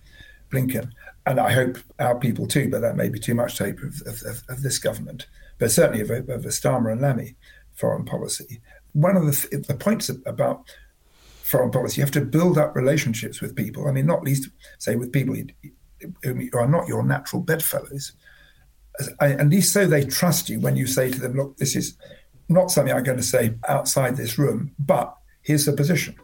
Blinken. 0.51 0.90
And 1.27 1.40
I 1.40 1.53
hope 1.53 1.79
our 1.99 2.18
people 2.18 2.46
too, 2.46 2.70
but 2.70 2.81
that 2.81 2.96
may 2.96 3.09
be 3.09 3.18
too 3.18 3.35
much 3.35 3.57
to 3.57 3.64
hope 3.64 3.79
of, 3.83 4.03
of, 4.07 4.42
of 4.49 4.62
this 4.62 4.79
government, 4.79 5.27
but 5.59 5.70
certainly 5.70 6.01
of, 6.03 6.11
of 6.11 6.42
the 6.42 6.51
Starmer 6.51 6.92
and 6.92 7.01
Lammy 7.01 7.37
foreign 7.75 8.05
policy. 8.05 8.61
One 8.92 9.16
of 9.16 9.27
the, 9.27 9.64
the 9.68 9.75
points 9.75 10.09
about 10.09 10.64
foreign 11.42 11.70
policy, 11.70 12.01
you 12.01 12.05
have 12.05 12.12
to 12.12 12.22
build 12.22 12.59
up 12.59 12.75
relationships 12.75 13.40
with 13.40 13.55
people. 13.55 13.87
I 13.87 13.92
mean, 13.92 14.07
not 14.07 14.25
least, 14.25 14.49
say, 14.79 14.96
with 14.96 15.12
people 15.12 15.37
who 16.22 16.51
are 16.55 16.68
not 16.68 16.88
your 16.88 17.05
natural 17.05 17.42
bedfellows. 17.42 18.12
At 19.20 19.49
least 19.49 19.72
so 19.72 19.87
they 19.87 20.05
trust 20.05 20.49
you 20.49 20.59
when 20.59 20.77
you 20.77 20.87
say 20.87 21.11
to 21.11 21.20
them, 21.20 21.37
look, 21.37 21.57
this 21.59 21.77
is 21.77 21.96
not 22.49 22.70
something 22.70 22.94
I'm 22.94 23.03
going 23.03 23.18
to 23.18 23.22
say 23.22 23.55
outside 23.68 24.16
this 24.16 24.38
room, 24.38 24.72
but 24.79 25.14
here's 25.46 25.64
the 25.64 25.72
position. 25.72 26.14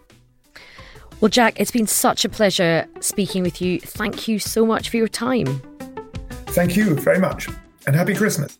Well, 1.21 1.29
Jack, 1.29 1.59
it's 1.61 1.71
been 1.71 1.87
such 1.87 2.25
a 2.25 2.29
pleasure 2.29 2.87
speaking 3.01 3.45
with 3.45 3.63
you. 3.63 3.81
Thank 3.81 4.27
you 4.27 4.41
so 4.41 4.67
much 4.67 4.91
for 4.91 4.97
your 4.97 5.09
time. 5.09 5.63
Thank 6.47 6.77
you 6.77 6.97
very 6.97 7.21
much, 7.21 7.49
and 7.87 7.95
happy 7.95 8.15
Christmas. 8.15 8.59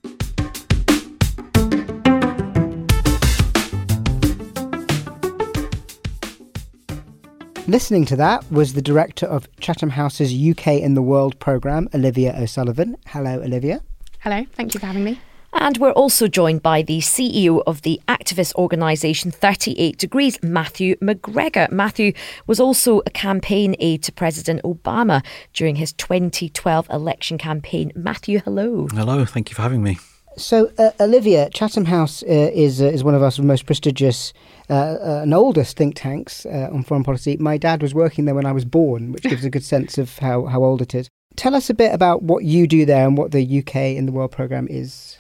Listening 7.67 8.05
to 8.07 8.17
that 8.17 8.51
was 8.51 8.75
the 8.75 8.83
director 8.83 9.27
of 9.27 9.49
Chatham 9.61 9.91
House's 9.91 10.33
UK 10.33 10.69
in 10.81 10.95
the 10.95 11.03
World 11.03 11.39
programme, 11.39 11.89
Olivia 11.95 12.35
O'Sullivan. 12.37 12.97
Hello, 13.07 13.41
Olivia. 13.41 13.81
Hello, 14.21 14.45
thank 14.53 14.75
you 14.75 14.81
for 14.81 14.87
having 14.87 15.05
me. 15.05 15.21
And 15.53 15.79
we're 15.79 15.93
also 15.93 16.29
joined 16.29 16.63
by 16.63 16.83
the 16.83 16.99
CEO 16.99 17.63
of 17.67 17.83
the 17.83 18.01
activist 18.09 18.55
organisation 18.55 19.31
38 19.31 19.99
Degrees, 19.99 20.39
Matthew 20.43 20.97
McGregor. 20.97 21.71
Matthew 21.71 22.13
was 22.47 22.59
also 22.59 23.03
a 23.07 23.11
campaign 23.11 23.77
aide 23.79 24.03
to 24.05 24.13
President 24.13 24.63
Obama 24.63 25.25
during 25.53 25.77
his 25.77 25.93
2012 25.93 26.89
election 26.91 27.39
campaign. 27.39 27.93
Matthew, 27.95 28.41
hello. 28.41 28.89
Hello, 28.93 29.25
thank 29.25 29.51
you 29.51 29.55
for 29.55 29.63
having 29.63 29.83
me. 29.83 29.99
So, 30.37 30.73
uh, 30.79 30.91
Olivia, 30.99 31.51
Chatham 31.51 31.85
House 31.85 32.23
uh, 32.23 32.27
is 32.55 32.81
uh, 32.81 32.87
is 32.87 33.05
one 33.05 33.15
of 33.15 33.23
our 33.23 33.31
most 33.43 33.67
prestigious 33.67 34.33
uh, 34.71 34.73
uh, 34.73 35.21
and 35.23 35.35
oldest 35.35 35.77
think 35.77 35.95
tanks 35.95 36.47
uh, 36.47 36.71
on 36.73 36.83
foreign 36.83 37.05
policy. 37.05 37.37
My 37.37 37.59
dad 37.59 37.83
was 37.83 37.95
working 37.95 38.25
there 38.25 38.35
when 38.35 38.47
I 38.47 38.53
was 38.53 38.65
born, 38.65 39.13
which 39.13 39.25
gives 39.25 39.45
a 39.45 39.51
good 39.51 39.65
sense 39.65 39.99
of 39.99 40.19
how, 40.19 40.47
how 40.47 40.65
old 40.65 40.81
it 40.81 40.95
is. 40.95 41.09
Tell 41.37 41.55
us 41.55 41.69
a 41.69 41.75
bit 41.75 41.95
about 41.95 42.23
what 42.23 42.45
you 42.45 42.67
do 42.67 42.87
there 42.87 43.07
and 43.07 43.17
what 43.17 43.33
the 43.33 43.59
UK 43.59 43.77
in 43.77 44.07
the 44.07 44.13
World 44.13 44.33
programme 44.33 44.69
is. 44.71 45.19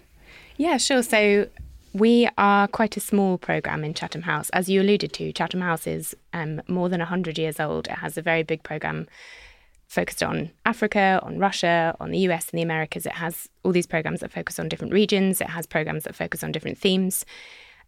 Yeah, 0.62 0.77
sure. 0.77 1.03
So 1.03 1.48
we 1.92 2.29
are 2.38 2.68
quite 2.68 2.96
a 2.96 3.01
small 3.01 3.37
programme 3.37 3.83
in 3.83 3.94
Chatham 3.94 4.22
House. 4.22 4.48
As 4.51 4.68
you 4.68 4.81
alluded 4.81 5.12
to, 5.14 5.33
Chatham 5.33 5.61
House 5.61 5.88
is 5.88 6.14
um, 6.33 6.62
more 6.68 6.88
than 6.88 7.01
100 7.01 7.37
years 7.37 7.59
old. 7.59 7.88
It 7.88 7.98
has 7.98 8.16
a 8.16 8.22
very 8.22 8.44
big 8.44 8.62
programme 8.62 9.09
focused 9.88 10.22
on 10.22 10.53
Africa, 10.64 11.18
on 11.25 11.40
Russia, 11.40 11.96
on 11.98 12.12
the 12.12 12.18
US 12.29 12.48
and 12.51 12.59
the 12.59 12.62
Americas. 12.62 13.07
It 13.07 13.14
has 13.14 13.48
all 13.64 13.72
these 13.72 13.88
programs 13.88 14.20
that 14.20 14.31
focus 14.31 14.61
on 14.61 14.68
different 14.68 14.92
regions, 14.92 15.40
it 15.40 15.48
has 15.48 15.66
programs 15.66 16.05
that 16.05 16.14
focus 16.14 16.44
on 16.44 16.53
different 16.53 16.79
themes. 16.79 17.25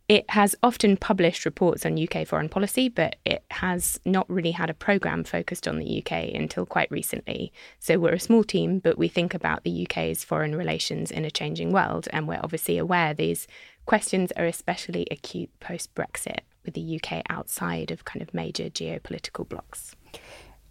It 0.07 0.29
has 0.31 0.55
often 0.63 0.99
published 0.99 1.47
reports 1.47 1.87
on 1.87 1.99
UK 1.99 2.27
foreign 2.27 2.51
policy, 2.51 2.91
but 2.91 3.17
it 3.25 3.43
has 3.51 3.99
not 4.05 4.29
really 4.29 4.51
had 4.51 4.69
a 4.69 4.75
programme 4.75 5.25
focused 5.25 5.67
on 5.67 5.79
the 5.79 5.99
UK 5.99 6.35
until 6.35 6.67
quite 6.67 6.91
recently. 6.91 7.55
So 7.79 7.99
we're 7.99 8.13
a 8.13 8.21
small 8.21 8.45
team, 8.45 8.81
but 8.81 8.99
we 8.99 9.09
think 9.09 9.33
about 9.33 9.65
the 9.65 9.87
UK's 9.87 10.23
foreign 10.23 10.57
relations 10.57 11.11
in 11.11 11.25
a 11.25 11.31
changing 11.31 11.73
world. 11.73 12.07
And 12.13 12.29
we're 12.29 12.41
obviously 12.43 12.77
aware 12.77 13.15
these 13.15 13.47
questions 13.87 14.31
are 14.33 14.45
especially 14.45 15.07
acute 15.11 15.51
post 15.59 15.95
Brexit, 15.95 16.41
with 16.67 16.75
the 16.75 17.01
UK 17.03 17.23
outside 17.31 17.91
of 17.91 18.05
kind 18.05 18.21
of 18.21 18.35
major 18.35 18.65
geopolitical 18.65 19.49
blocs. 19.49 19.97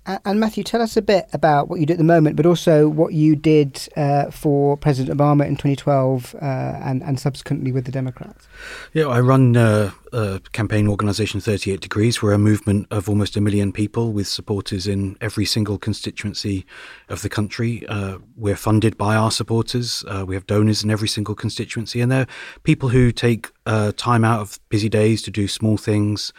And 0.05 0.39
Matthew, 0.39 0.65
tell 0.65 0.81
us 0.81 0.97
a 0.97 1.01
bit 1.01 1.29
about 1.31 1.69
what 1.69 1.79
you 1.79 1.85
do 1.85 1.93
at 1.93 1.97
the 1.97 2.03
moment, 2.03 2.35
but 2.35 2.45
also 2.45 2.89
what 2.89 3.13
you 3.13 3.37
did 3.37 3.87
uh, 3.95 4.31
for 4.31 4.75
President 4.75 5.17
Obama 5.17 5.45
in 5.47 5.55
2012 5.55 6.35
uh, 6.35 6.37
and, 6.41 7.01
and 7.03 7.17
subsequently 7.17 7.71
with 7.71 7.85
the 7.85 7.91
Democrats. 7.91 8.45
Yeah, 8.91 9.05
I 9.05 9.21
run 9.21 9.55
uh, 9.55 9.91
a 10.11 10.41
campaign 10.51 10.89
organisation 10.89 11.39
38 11.39 11.79
Degrees. 11.79 12.21
We're 12.21 12.33
a 12.33 12.37
movement 12.37 12.87
of 12.91 13.07
almost 13.07 13.37
a 13.37 13.41
million 13.41 13.71
people 13.71 14.11
with 14.11 14.27
supporters 14.27 14.87
in 14.87 15.15
every 15.21 15.45
single 15.45 15.77
constituency 15.77 16.65
of 17.07 17.21
the 17.21 17.29
country. 17.29 17.87
Uh, 17.87 18.17
we're 18.35 18.57
funded 18.57 18.97
by 18.97 19.15
our 19.15 19.31
supporters. 19.31 20.03
Uh, 20.09 20.25
we 20.27 20.35
have 20.35 20.45
donors 20.47 20.83
in 20.83 20.91
every 20.91 21.07
single 21.07 21.33
constituency, 21.33 22.01
and 22.01 22.11
they're 22.11 22.27
people 22.63 22.89
who 22.89 23.13
take 23.13 23.51
uh, 23.65 23.93
time 23.95 24.25
out 24.25 24.41
of 24.41 24.59
busy 24.67 24.89
days 24.89 25.21
to 25.21 25.31
do 25.31 25.47
small 25.47 25.77
things 25.77 26.33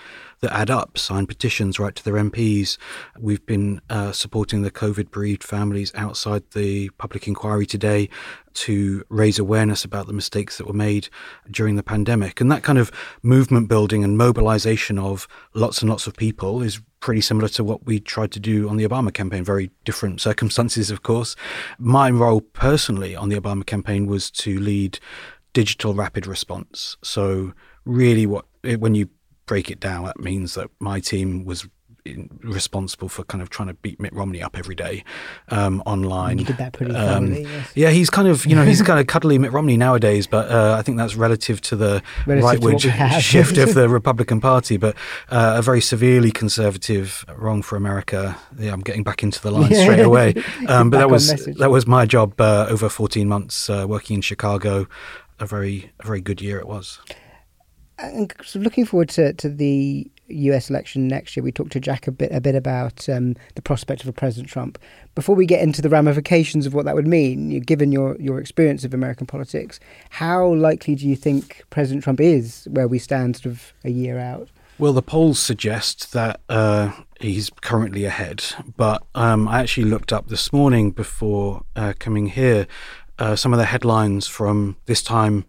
that 0.44 0.52
add 0.56 0.70
up, 0.70 0.98
sign 0.98 1.26
petitions, 1.26 1.78
write 1.78 1.96
to 1.96 2.04
their 2.04 2.14
MPs. 2.14 2.76
We've 3.18 3.44
been 3.46 3.80
uh, 3.88 4.12
supporting 4.12 4.60
the 4.62 4.70
COVID 4.70 5.10
bereaved 5.10 5.42
families 5.42 5.90
outside 5.94 6.42
the 6.52 6.90
public 6.90 7.26
inquiry 7.26 7.64
today 7.64 8.10
to 8.52 9.02
raise 9.08 9.38
awareness 9.38 9.84
about 9.84 10.06
the 10.06 10.12
mistakes 10.12 10.58
that 10.58 10.66
were 10.66 10.74
made 10.74 11.08
during 11.50 11.76
the 11.76 11.82
pandemic. 11.82 12.40
And 12.40 12.52
that 12.52 12.62
kind 12.62 12.78
of 12.78 12.92
movement 13.22 13.68
building 13.68 14.04
and 14.04 14.18
mobilization 14.18 14.98
of 14.98 15.26
lots 15.54 15.80
and 15.80 15.90
lots 15.90 16.06
of 16.06 16.14
people 16.14 16.62
is 16.62 16.80
pretty 17.00 17.22
similar 17.22 17.48
to 17.48 17.64
what 17.64 17.86
we 17.86 17.98
tried 17.98 18.30
to 18.32 18.40
do 18.40 18.68
on 18.68 18.76
the 18.76 18.86
Obama 18.86 19.12
campaign. 19.12 19.44
Very 19.44 19.70
different 19.84 20.20
circumstances, 20.20 20.90
of 20.90 21.02
course. 21.02 21.36
My 21.78 22.10
role 22.10 22.42
personally 22.42 23.16
on 23.16 23.30
the 23.30 23.40
Obama 23.40 23.64
campaign 23.64 24.06
was 24.06 24.30
to 24.32 24.60
lead 24.60 24.98
digital 25.54 25.94
rapid 25.94 26.26
response. 26.26 26.98
So, 27.02 27.54
really, 27.86 28.26
what 28.26 28.44
when 28.78 28.94
you 28.94 29.08
break 29.46 29.70
it 29.70 29.80
down, 29.80 30.04
that 30.04 30.18
means 30.18 30.54
that 30.54 30.70
my 30.80 31.00
team 31.00 31.44
was 31.44 31.66
responsible 32.42 33.08
for 33.08 33.24
kind 33.24 33.40
of 33.40 33.48
trying 33.48 33.68
to 33.68 33.74
beat 33.74 33.98
Mitt 33.98 34.12
Romney 34.12 34.42
up 34.42 34.58
every 34.58 34.74
day 34.74 35.04
um, 35.48 35.82
online. 35.86 36.38
You 36.38 36.44
did 36.44 36.58
that 36.58 36.74
pretty 36.74 36.94
um, 36.94 37.28
thoroughly. 37.28 37.42
Yes. 37.44 37.72
Yeah, 37.74 37.90
he's 37.90 38.10
kind 38.10 38.28
of 38.28 38.44
you 38.44 38.54
know 38.54 38.64
he's 38.64 38.82
kind 38.90 39.00
of 39.00 39.06
cuddly 39.06 39.38
Mitt 39.38 39.52
Romney 39.52 39.76
nowadays, 39.76 40.26
but 40.26 40.50
uh, 40.50 40.76
I 40.78 40.82
think 40.82 40.98
that's 40.98 41.16
relative 41.16 41.60
to 41.62 41.76
the 41.76 42.02
rightward 42.26 42.80
shift 43.20 43.56
of 43.56 43.74
the 43.74 43.88
Republican 44.00 44.40
Party. 44.40 44.76
But 44.76 44.96
uh, 45.30 45.54
a 45.58 45.62
very 45.62 45.80
severely 45.80 46.30
conservative, 46.30 47.24
wrong 47.36 47.62
for 47.62 47.76
America. 47.76 48.36
Yeah, 48.58 48.72
I'm 48.72 48.82
getting 48.82 49.02
back 49.02 49.22
into 49.22 49.40
the 49.40 49.50
line 49.50 49.74
straight 49.74 50.00
away. 50.00 50.34
Um, 50.68 50.90
but 50.90 50.98
that 50.98 51.10
was 51.10 51.28
that 51.58 51.70
was 51.70 51.86
my 51.86 52.04
job 52.04 52.38
uh, 52.40 52.66
over 52.68 52.88
14 52.88 53.28
months 53.28 53.70
uh, 53.70 53.86
working 53.88 54.16
in 54.16 54.20
Chicago. 54.20 54.86
A 55.40 55.46
very 55.46 55.90
a 56.00 56.06
very 56.06 56.20
good 56.20 56.40
year 56.40 56.58
it 56.58 56.68
was. 56.68 57.00
And 58.12 58.32
looking 58.54 58.84
forward 58.84 59.08
to, 59.10 59.32
to 59.34 59.48
the 59.48 60.10
US 60.28 60.70
election 60.70 61.08
next 61.08 61.36
year, 61.36 61.44
we 61.44 61.52
talked 61.52 61.72
to 61.72 61.80
Jack 61.80 62.06
a 62.06 62.12
bit 62.12 62.32
a 62.32 62.40
bit 62.40 62.54
about 62.54 63.08
um, 63.08 63.36
the 63.54 63.62
prospect 63.62 64.02
of 64.02 64.08
a 64.08 64.12
President 64.12 64.48
Trump. 64.48 64.78
Before 65.14 65.34
we 65.34 65.46
get 65.46 65.62
into 65.62 65.82
the 65.82 65.88
ramifications 65.88 66.66
of 66.66 66.74
what 66.74 66.84
that 66.86 66.94
would 66.94 67.06
mean, 67.06 67.60
given 67.60 67.92
your, 67.92 68.16
your 68.20 68.38
experience 68.38 68.84
of 68.84 68.94
American 68.94 69.26
politics, 69.26 69.78
how 70.10 70.54
likely 70.54 70.94
do 70.94 71.08
you 71.08 71.16
think 71.16 71.62
President 71.70 72.04
Trump 72.04 72.20
is 72.20 72.66
where 72.70 72.88
we 72.88 72.98
stand 72.98 73.36
sort 73.36 73.46
of 73.46 73.72
a 73.84 73.90
year 73.90 74.18
out? 74.18 74.48
Well, 74.76 74.92
the 74.92 75.02
polls 75.02 75.38
suggest 75.38 76.12
that 76.14 76.40
uh, 76.48 76.90
he's 77.20 77.48
currently 77.60 78.04
ahead, 78.06 78.44
but 78.76 79.04
um, 79.14 79.46
I 79.46 79.60
actually 79.60 79.84
looked 79.84 80.12
up 80.12 80.28
this 80.28 80.52
morning 80.52 80.90
before 80.90 81.62
uh, 81.76 81.92
coming 82.00 82.26
here 82.26 82.66
uh, 83.18 83.36
some 83.36 83.52
of 83.52 83.58
the 83.60 83.66
headlines 83.66 84.26
from 84.26 84.76
this 84.86 85.00
time 85.00 85.44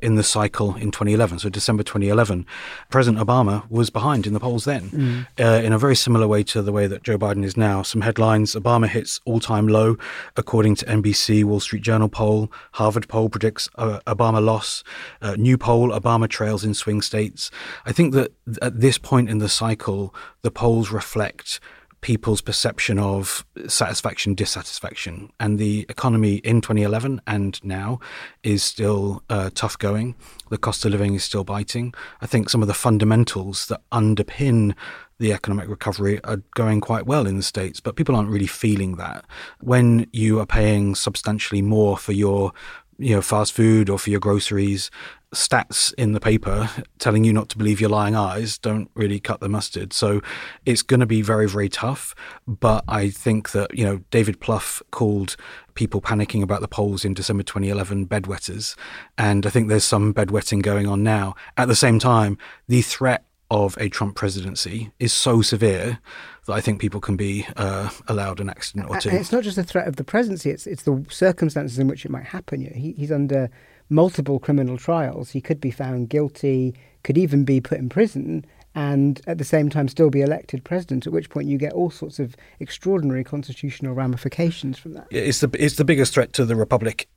in 0.00 0.14
the 0.16 0.22
cycle 0.22 0.74
in 0.76 0.90
2011, 0.90 1.38
so 1.38 1.48
December 1.48 1.82
2011, 1.82 2.44
President 2.90 3.24
Obama 3.24 3.68
was 3.70 3.88
behind 3.88 4.26
in 4.26 4.34
the 4.34 4.40
polls 4.40 4.64
then, 4.64 4.90
mm. 4.90 5.26
uh, 5.40 5.64
in 5.64 5.72
a 5.72 5.78
very 5.78 5.96
similar 5.96 6.28
way 6.28 6.42
to 6.42 6.60
the 6.60 6.72
way 6.72 6.86
that 6.86 7.02
Joe 7.02 7.16
Biden 7.16 7.44
is 7.44 7.56
now. 7.56 7.82
Some 7.82 8.02
headlines 8.02 8.54
Obama 8.54 8.88
hits 8.88 9.20
all 9.24 9.40
time 9.40 9.68
low, 9.68 9.96
according 10.36 10.74
to 10.76 10.84
NBC, 10.86 11.44
Wall 11.44 11.60
Street 11.60 11.82
Journal 11.82 12.08
poll, 12.08 12.52
Harvard 12.72 13.08
poll 13.08 13.30
predicts 13.30 13.68
uh, 13.76 14.00
Obama 14.06 14.44
loss, 14.44 14.84
uh, 15.22 15.34
new 15.36 15.56
poll, 15.56 15.90
Obama 15.90 16.28
trails 16.28 16.64
in 16.64 16.74
swing 16.74 17.00
states. 17.00 17.50
I 17.86 17.92
think 17.92 18.12
that 18.12 18.32
at 18.60 18.80
this 18.80 18.98
point 18.98 19.30
in 19.30 19.38
the 19.38 19.48
cycle, 19.48 20.14
the 20.42 20.50
polls 20.50 20.90
reflect 20.90 21.58
people's 22.06 22.40
perception 22.40 23.00
of 23.00 23.44
satisfaction, 23.66 24.32
dissatisfaction. 24.32 25.28
And 25.40 25.58
the 25.58 25.84
economy 25.88 26.36
in 26.36 26.60
2011 26.60 27.20
and 27.26 27.64
now 27.64 27.98
is 28.44 28.62
still 28.62 29.24
uh, 29.28 29.50
tough 29.56 29.76
going. 29.76 30.14
The 30.48 30.56
cost 30.56 30.84
of 30.84 30.92
living 30.92 31.14
is 31.14 31.24
still 31.24 31.42
biting. 31.42 31.94
I 32.20 32.26
think 32.28 32.48
some 32.48 32.62
of 32.62 32.68
the 32.68 32.74
fundamentals 32.74 33.66
that 33.66 33.80
underpin 33.90 34.76
the 35.18 35.32
economic 35.32 35.68
recovery 35.68 36.22
are 36.22 36.42
going 36.54 36.80
quite 36.80 37.06
well 37.06 37.26
in 37.26 37.38
the 37.38 37.42
States, 37.42 37.80
but 37.80 37.96
people 37.96 38.14
aren't 38.14 38.30
really 38.30 38.46
feeling 38.46 38.94
that. 38.98 39.24
When 39.60 40.06
you 40.12 40.38
are 40.38 40.46
paying 40.46 40.94
substantially 40.94 41.60
more 41.60 41.96
for 41.96 42.12
your 42.12 42.52
you 42.98 43.14
know 43.14 43.22
fast 43.22 43.52
food 43.52 43.90
or 43.90 43.98
for 43.98 44.10
your 44.10 44.20
groceries 44.20 44.90
stats 45.34 45.92
in 45.94 46.12
the 46.12 46.20
paper 46.20 46.70
telling 46.98 47.24
you 47.24 47.32
not 47.32 47.48
to 47.48 47.58
believe 47.58 47.80
your 47.80 47.90
lying 47.90 48.14
eyes 48.14 48.58
don't 48.58 48.90
really 48.94 49.18
cut 49.18 49.40
the 49.40 49.48
mustard. 49.48 49.92
So 49.92 50.22
it's 50.64 50.82
going 50.82 51.00
to 51.00 51.06
be 51.06 51.20
very 51.20 51.48
very 51.48 51.68
tough 51.68 52.14
but 52.46 52.84
i 52.88 53.10
think 53.10 53.50
that 53.50 53.76
you 53.76 53.84
know 53.84 54.00
david 54.10 54.40
plouffe 54.40 54.82
called 54.90 55.36
people 55.74 56.00
panicking 56.00 56.42
about 56.42 56.60
the 56.60 56.68
polls 56.68 57.04
in 57.04 57.12
december 57.12 57.42
2011 57.42 58.06
bedwetters 58.06 58.76
and 59.18 59.44
i 59.46 59.50
think 59.50 59.68
there's 59.68 59.84
some 59.84 60.14
bedwetting 60.14 60.62
going 60.62 60.86
on 60.86 61.02
now. 61.02 61.34
At 61.56 61.68
the 61.68 61.76
same 61.76 61.98
time 61.98 62.38
the 62.68 62.82
threat 62.82 63.24
of 63.50 63.76
a 63.78 63.88
Trump 63.88 64.16
presidency 64.16 64.90
is 64.98 65.12
so 65.12 65.42
severe 65.42 66.00
that 66.46 66.54
I 66.54 66.60
think 66.60 66.80
people 66.80 67.00
can 67.00 67.16
be 67.16 67.46
uh, 67.56 67.90
allowed 68.08 68.40
an 68.40 68.48
accident 68.48 68.88
or 68.88 68.98
two. 68.98 69.10
And 69.10 69.18
it's 69.18 69.32
not 69.32 69.44
just 69.44 69.56
the 69.56 69.64
threat 69.64 69.86
of 69.86 69.96
the 69.96 70.04
presidency; 70.04 70.50
it's 70.50 70.66
it's 70.66 70.82
the 70.82 71.04
circumstances 71.10 71.78
in 71.78 71.88
which 71.88 72.04
it 72.04 72.10
might 72.10 72.24
happen. 72.24 72.60
You 72.60 72.70
know, 72.70 72.76
he, 72.76 72.92
he's 72.92 73.12
under 73.12 73.50
multiple 73.88 74.38
criminal 74.38 74.76
trials. 74.78 75.30
He 75.30 75.40
could 75.40 75.60
be 75.60 75.70
found 75.70 76.08
guilty, 76.08 76.74
could 77.04 77.18
even 77.18 77.44
be 77.44 77.60
put 77.60 77.78
in 77.78 77.88
prison, 77.88 78.44
and 78.74 79.20
at 79.26 79.38
the 79.38 79.44
same 79.44 79.70
time 79.70 79.88
still 79.88 80.10
be 80.10 80.22
elected 80.22 80.64
president. 80.64 81.06
At 81.06 81.12
which 81.12 81.30
point 81.30 81.48
you 81.48 81.58
get 81.58 81.72
all 81.72 81.90
sorts 81.90 82.18
of 82.18 82.36
extraordinary 82.60 83.24
constitutional 83.24 83.94
ramifications 83.94 84.78
from 84.78 84.94
that. 84.94 85.06
It's 85.10 85.40
the 85.40 85.50
it's 85.58 85.76
the 85.76 85.84
biggest 85.84 86.14
threat 86.14 86.32
to 86.34 86.44
the 86.44 86.56
republic 86.56 87.08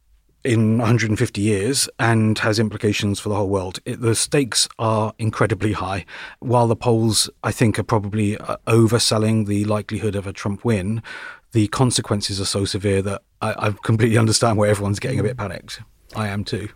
in 0.43 0.77
150 0.77 1.41
years 1.41 1.89
and 1.99 2.39
has 2.39 2.59
implications 2.59 3.19
for 3.19 3.29
the 3.29 3.35
whole 3.35 3.49
world. 3.49 3.79
It, 3.85 4.01
the 4.01 4.15
stakes 4.15 4.67
are 4.77 5.13
incredibly 5.17 5.73
high. 5.73 6.05
While 6.39 6.67
the 6.67 6.75
polls, 6.75 7.29
I 7.43 7.51
think, 7.51 7.77
are 7.77 7.83
probably 7.83 8.37
uh, 8.37 8.57
overselling 8.67 9.47
the 9.47 9.65
likelihood 9.65 10.15
of 10.15 10.27
a 10.27 10.33
Trump 10.33 10.63
win, 10.63 11.03
the 11.51 11.67
consequences 11.67 12.39
are 12.39 12.45
so 12.45 12.65
severe 12.65 13.01
that 13.01 13.21
I, 13.41 13.67
I 13.67 13.71
completely 13.83 14.17
understand 14.17 14.57
why 14.57 14.69
everyone's 14.69 14.99
getting 14.99 15.19
a 15.19 15.23
bit 15.23 15.37
panicked. 15.37 15.81
I 16.15 16.27
am 16.27 16.43
too. 16.43 16.69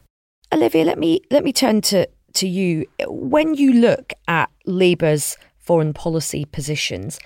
Olivia, 0.52 0.86
let 0.86 1.00
me 1.00 1.22
let 1.32 1.44
me 1.44 1.54
turn 1.54 1.82
to 1.82 2.08
to 2.34 2.48
you. 2.48 2.86
When 3.08 3.56
you 3.56 3.74
look 3.74 4.14
at 4.28 4.50
Labour's 4.66 5.38
foreign 5.58 5.94
policy 5.94 6.46
positions, 6.46 7.20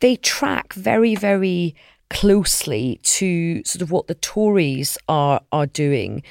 they 0.00 0.16
track 0.16 0.72
very, 0.74 1.14
very 1.14 1.74
closely 2.10 3.00
to 3.02 3.62
sort 3.64 3.82
of 3.82 3.90
what 3.90 4.06
the 4.06 4.14
Tories 4.14 4.98
are 5.08 5.40
are 5.52 5.66
doing. 5.66 6.22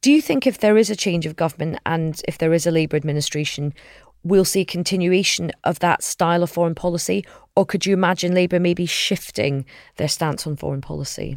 Do 0.00 0.12
you 0.12 0.22
think 0.22 0.46
if 0.46 0.58
there 0.58 0.76
is 0.76 0.90
a 0.90 0.96
change 0.96 1.26
of 1.26 1.36
government 1.36 1.80
and 1.84 2.20
if 2.28 2.38
there 2.38 2.52
is 2.52 2.66
a 2.66 2.70
Labour 2.70 2.96
administration, 2.96 3.74
we'll 4.22 4.44
see 4.44 4.60
a 4.60 4.64
continuation 4.64 5.50
of 5.64 5.80
that 5.80 6.02
style 6.02 6.42
of 6.42 6.50
foreign 6.50 6.74
policy? 6.74 7.24
Or 7.56 7.66
could 7.66 7.84
you 7.84 7.94
imagine 7.94 8.34
Labour 8.34 8.60
maybe 8.60 8.86
shifting 8.86 9.64
their 9.96 10.08
stance 10.08 10.46
on 10.46 10.56
foreign 10.56 10.80
policy? 10.80 11.36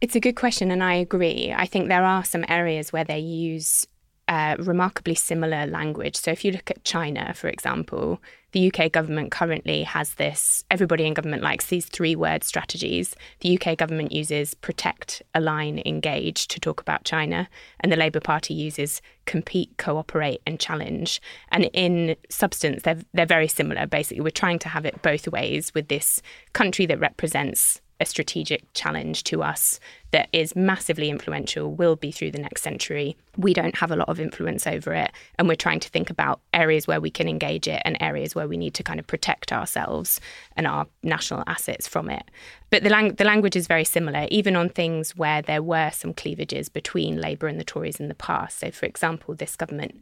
It's 0.00 0.14
a 0.14 0.20
good 0.20 0.36
question, 0.36 0.70
and 0.70 0.84
I 0.84 0.94
agree. 0.94 1.52
I 1.56 1.66
think 1.66 1.88
there 1.88 2.04
are 2.04 2.24
some 2.24 2.44
areas 2.48 2.92
where 2.92 3.04
they 3.04 3.18
use 3.18 3.86
uh, 4.28 4.56
remarkably 4.58 5.14
similar 5.14 5.66
language. 5.66 6.16
So, 6.16 6.30
if 6.30 6.44
you 6.44 6.52
look 6.52 6.70
at 6.70 6.84
China, 6.84 7.32
for 7.34 7.48
example, 7.48 8.22
the 8.52 8.72
UK 8.72 8.90
government 8.90 9.30
currently 9.30 9.82
has 9.82 10.14
this, 10.14 10.64
everybody 10.70 11.06
in 11.06 11.14
government 11.14 11.42
likes 11.42 11.66
these 11.66 11.86
three 11.86 12.16
word 12.16 12.44
strategies. 12.44 13.14
The 13.40 13.58
UK 13.58 13.76
government 13.76 14.12
uses 14.12 14.54
protect, 14.54 15.22
align, 15.34 15.82
engage 15.84 16.48
to 16.48 16.60
talk 16.60 16.80
about 16.80 17.04
China, 17.04 17.48
and 17.80 17.92
the 17.92 17.96
Labour 17.96 18.20
Party 18.20 18.54
uses 18.54 19.02
compete, 19.26 19.76
cooperate, 19.76 20.40
and 20.46 20.58
challenge. 20.58 21.20
And 21.50 21.64
in 21.74 22.16
substance, 22.30 22.84
they're, 22.84 23.02
they're 23.12 23.26
very 23.26 23.48
similar. 23.48 23.86
Basically, 23.86 24.22
we're 24.22 24.30
trying 24.30 24.58
to 24.60 24.68
have 24.68 24.86
it 24.86 25.02
both 25.02 25.28
ways 25.28 25.74
with 25.74 25.88
this 25.88 26.22
country 26.54 26.86
that 26.86 26.98
represents 26.98 27.82
a 28.00 28.06
strategic 28.06 28.72
challenge 28.74 29.24
to 29.24 29.42
us 29.42 29.80
that 30.10 30.28
is 30.32 30.56
massively 30.56 31.10
influential, 31.10 31.72
will 31.72 31.96
be 31.96 32.10
through 32.10 32.30
the 32.30 32.38
next 32.38 32.62
century. 32.62 33.16
We 33.36 33.52
don't 33.52 33.76
have 33.76 33.90
a 33.90 33.96
lot 33.96 34.08
of 34.08 34.20
influence 34.20 34.66
over 34.66 34.94
it. 34.94 35.10
And 35.38 35.48
we're 35.48 35.56
trying 35.56 35.80
to 35.80 35.88
think 35.88 36.08
about 36.08 36.40
areas 36.54 36.86
where 36.86 37.00
we 37.00 37.10
can 37.10 37.28
engage 37.28 37.66
it 37.68 37.82
and 37.84 37.96
areas 38.00 38.34
where 38.34 38.48
we 38.48 38.56
need 38.56 38.74
to 38.74 38.82
kind 38.82 39.00
of 39.00 39.06
protect 39.06 39.52
ourselves 39.52 40.20
and 40.56 40.66
our 40.66 40.86
national 41.02 41.42
assets 41.46 41.88
from 41.88 42.08
it. 42.08 42.22
But 42.70 42.84
the, 42.84 42.90
lang- 42.90 43.14
the 43.14 43.24
language 43.24 43.56
is 43.56 43.66
very 43.66 43.84
similar, 43.84 44.26
even 44.30 44.56
on 44.56 44.68
things 44.68 45.16
where 45.16 45.42
there 45.42 45.62
were 45.62 45.90
some 45.92 46.14
cleavages 46.14 46.68
between 46.68 47.20
Labour 47.20 47.48
and 47.48 47.58
the 47.58 47.64
Tories 47.64 48.00
in 48.00 48.08
the 48.08 48.14
past. 48.14 48.60
So, 48.60 48.70
for 48.70 48.86
example, 48.86 49.34
this 49.34 49.56
government 49.56 50.00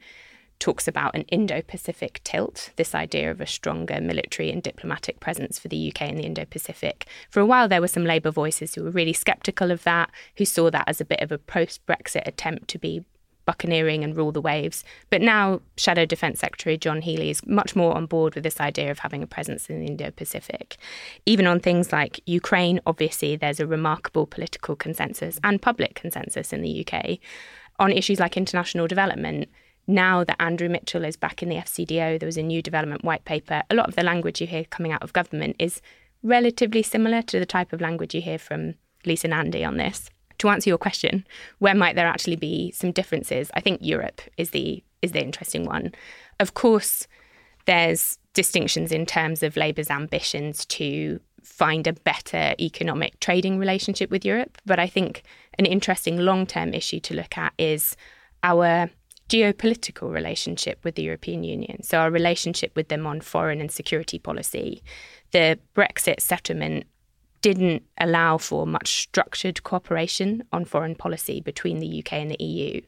talks 0.59 0.89
about 0.89 1.15
an 1.15 1.23
Indo 1.23 1.63
Pacific 1.63 2.21
tilt, 2.25 2.71
this 2.77 2.95
idea 2.95 3.31
of 3.31 3.41
a 3.41 3.47
stronger 3.47 4.01
military 4.01 4.51
and 4.51 4.63
diplomatic 4.63 5.21
presence 5.21 5.59
for 5.59 5.69
the 5.69 5.93
UK 5.93 6.09
in 6.09 6.17
the 6.17 6.25
Indo 6.25 6.45
Pacific. 6.45 7.07
For 7.31 7.41
a 7.41 7.47
while, 7.47 7.69
there 7.69 7.81
were 7.81 7.89
some 7.89 8.05
Labour 8.05 8.31
voices 8.31 8.75
who 8.75 8.85
were 8.85 8.91
really 8.91 9.13
sceptical 9.13 9.71
of 9.71 9.85
that, 9.85 10.11
who 10.37 10.45
saw 10.45 10.71
that 10.71 10.89
as 10.89 11.01
a 11.01 11.05
bit 11.05 11.21
of 11.21 11.33
a 11.33 11.39
post 11.39 11.85
Brexit 11.87 12.27
attempt 12.27 12.69
to 12.69 12.79
be 12.79 13.05
buccaneering 13.47 14.05
and 14.05 14.17
rule 14.17 14.33
the 14.33 14.41
waves. 14.41 14.85
But 15.09 15.23
now, 15.23 15.61
Shadow 15.77 16.05
Defence 16.05 16.41
Secretary 16.41 16.77
John 16.77 17.01
Healey 17.01 17.31
is 17.31 17.47
much 17.47 17.75
more 17.75 17.95
on 17.95 18.07
board 18.07 18.35
with 18.35 18.45
this 18.45 18.61
idea 18.61 18.91
of 18.91 18.99
having 18.99 19.23
a 19.23 19.27
presence 19.27 19.71
in 19.71 19.81
the 19.81 19.87
Indo 19.87 20.11
Pacific. 20.11 20.77
Even 21.25 21.47
on 21.47 21.61
things 21.61 21.93
like 21.93 22.21
Ukraine, 22.27 22.81
obviously, 22.87 23.37
there's 23.37 23.61
a 23.61 23.67
remarkable 23.67 24.27
political 24.27 24.77
consensus 24.77 25.39
and 25.43 25.63
public 25.63 25.95
consensus 25.95 26.53
in 26.53 26.61
the 26.61 26.87
UK. 26.87 27.19
On 27.79 27.93
issues 27.93 28.21
like 28.21 28.37
international 28.37 28.89
development, 28.89 29.49
now 29.87 30.24
that 30.24 30.41
Andrew 30.41 30.68
Mitchell 30.68 31.05
is 31.05 31.16
back 31.16 31.43
in 31.43 31.49
the 31.49 31.57
FCDO, 31.57 32.18
there 32.18 32.26
was 32.26 32.37
a 32.37 32.43
new 32.43 32.61
development 32.61 33.05
white 33.05 33.24
paper. 33.24 33.62
A 33.70 33.74
lot 33.74 33.89
of 33.89 33.95
the 33.95 34.03
language 34.03 34.41
you 34.41 34.47
hear 34.47 34.64
coming 34.64 34.93
out 34.93 35.03
of 35.03 35.12
government 35.12 35.57
is 35.59 35.80
relatively 36.22 36.82
similar 36.82 37.22
to 37.22 37.39
the 37.39 37.47
type 37.47 37.72
of 37.72 37.80
language 37.80 38.14
you 38.14 38.20
hear 38.20 38.39
from 38.39 38.74
Lisa 39.05 39.28
Nandy 39.28 39.64
on 39.64 39.76
this. 39.76 40.11
To 40.39 40.49
answer 40.49 40.68
your 40.68 40.78
question, 40.78 41.26
where 41.61 41.74
might 41.74 41.97
there 41.97 42.07
actually 42.07 42.37
be 42.37 42.70
some 42.72 42.93
differences? 42.93 43.51
I 43.55 43.61
think 43.61 43.80
Europe 43.80 44.20
is 44.37 44.51
the 44.51 44.82
is 45.03 45.12
the 45.12 45.22
interesting 45.22 45.64
one. 45.64 45.93
Of 46.41 46.55
course, 46.55 47.07
there's 47.66 48.18
distinctions 48.34 48.93
in 48.93 49.07
terms 49.07 49.43
of 49.43 49.57
Labour's 49.57 49.91
ambitions 49.91 50.66
to 50.66 51.20
find 51.43 51.87
a 51.87 51.93
better 51.93 52.55
economic 52.59 53.18
trading 53.20 53.59
relationship 53.59 54.11
with 54.11 54.24
Europe, 54.24 54.59
but 54.66 54.78
I 54.78 54.89
think 54.89 55.22
an 55.59 55.64
interesting 55.64 56.18
long-term 56.18 56.74
issue 56.74 57.01
to 57.01 57.14
look 57.14 57.39
at 57.39 57.53
is 57.57 57.97
our 58.43 58.91
geopolitical 59.29 60.12
relationship 60.12 60.79
with 60.85 60.95
the 60.95 61.03
European 61.03 61.45
Union, 61.45 61.83
so 61.83 61.99
our 61.99 62.11
relationship 62.11 62.74
with 62.77 62.89
them 62.89 63.07
on 63.07 63.20
foreign 63.20 63.61
and 63.61 63.70
security 63.70 64.18
policy. 64.18 64.83
The 65.33 65.59
Brexit 65.74 66.20
settlement 66.20 66.85
didn't 67.41 67.85
allow 67.99 68.39
for 68.39 68.66
much 68.66 69.03
structured 69.03 69.62
cooperation 69.62 70.45
on 70.53 70.64
foreign 70.64 70.95
policy 70.95 71.41
between 71.41 71.79
the 71.79 72.01
UK 72.01 72.14
and 72.14 72.31
the 72.31 72.43
EU. 72.43 72.81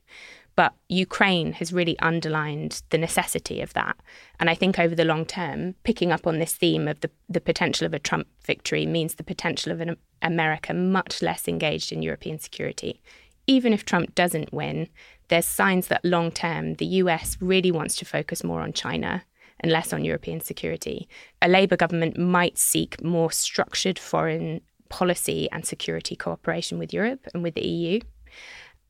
But 0.57 0.74
Ukraine 0.89 1.53
has 1.53 1.72
really 1.72 1.97
underlined 2.01 2.82
the 2.91 2.99
necessity 2.99 3.61
of 3.61 3.72
that. 3.74 3.97
And 4.41 4.51
I 4.51 4.57
think 4.57 4.76
over 4.76 4.97
the 4.97 5.05
long 5.05 5.24
term, 5.24 5.76
picking 5.84 6.11
up 6.11 6.26
on 6.26 6.41
this 6.41 6.57
theme 6.57 6.89
of 6.89 6.99
the, 7.01 7.11
the 7.28 7.41
potential 7.41 7.86
of 7.86 7.95
a 7.95 8.01
Trump 8.01 8.26
victory 8.45 8.84
means 8.84 9.14
the 9.14 9.22
potential 9.22 9.70
of 9.70 9.80
an 9.80 9.97
America 10.22 10.74
much 10.74 11.22
less 11.22 11.47
engaged 11.47 11.93
in 11.93 12.03
European 12.03 12.41
security. 12.41 13.01
Even 13.47 13.72
if 13.72 13.84
Trump 13.84 14.16
doesn't 14.16 14.53
win, 14.53 14.89
there's 15.29 15.45
signs 15.45 15.89
that 15.89 16.05
long 16.05 16.31
term, 16.31 16.74
the 16.74 16.87
US 16.87 17.37
really 17.41 17.70
wants 17.70 17.97
to 17.97 18.05
focus 18.05 18.43
more 18.43 18.61
on 18.61 18.72
China 18.72 19.22
and 19.61 19.72
less 19.72 19.93
on 19.93 20.05
European 20.05 20.41
security. 20.41 21.09
A 21.43 21.49
Labour 21.49 21.76
government 21.76 22.16
might 22.18 22.59
seek 22.59 23.03
more 23.03 23.31
structured 23.31 23.99
foreign 23.99 24.61
policy 24.89 25.49
and 25.53 25.66
security 25.66 26.16
cooperation 26.16 26.79
with 26.79 26.93
Europe 26.93 27.26
and 27.35 27.43
with 27.43 27.55
the 27.55 27.66
EU. 27.66 28.01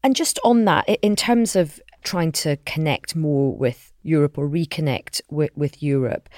And 0.05 0.15
just 0.15 0.39
on 0.45 0.65
that, 0.67 0.89
in 1.03 1.17
terms 1.17 1.57
of 1.57 1.81
trying 2.03 2.33
to 2.33 2.57
connect 2.67 3.17
more 3.17 3.57
with 3.57 3.93
Europe 4.03 4.39
or 4.39 4.49
reconnect 4.49 5.21
with, 5.31 5.51
with 5.57 5.83
Europe, 5.83 6.29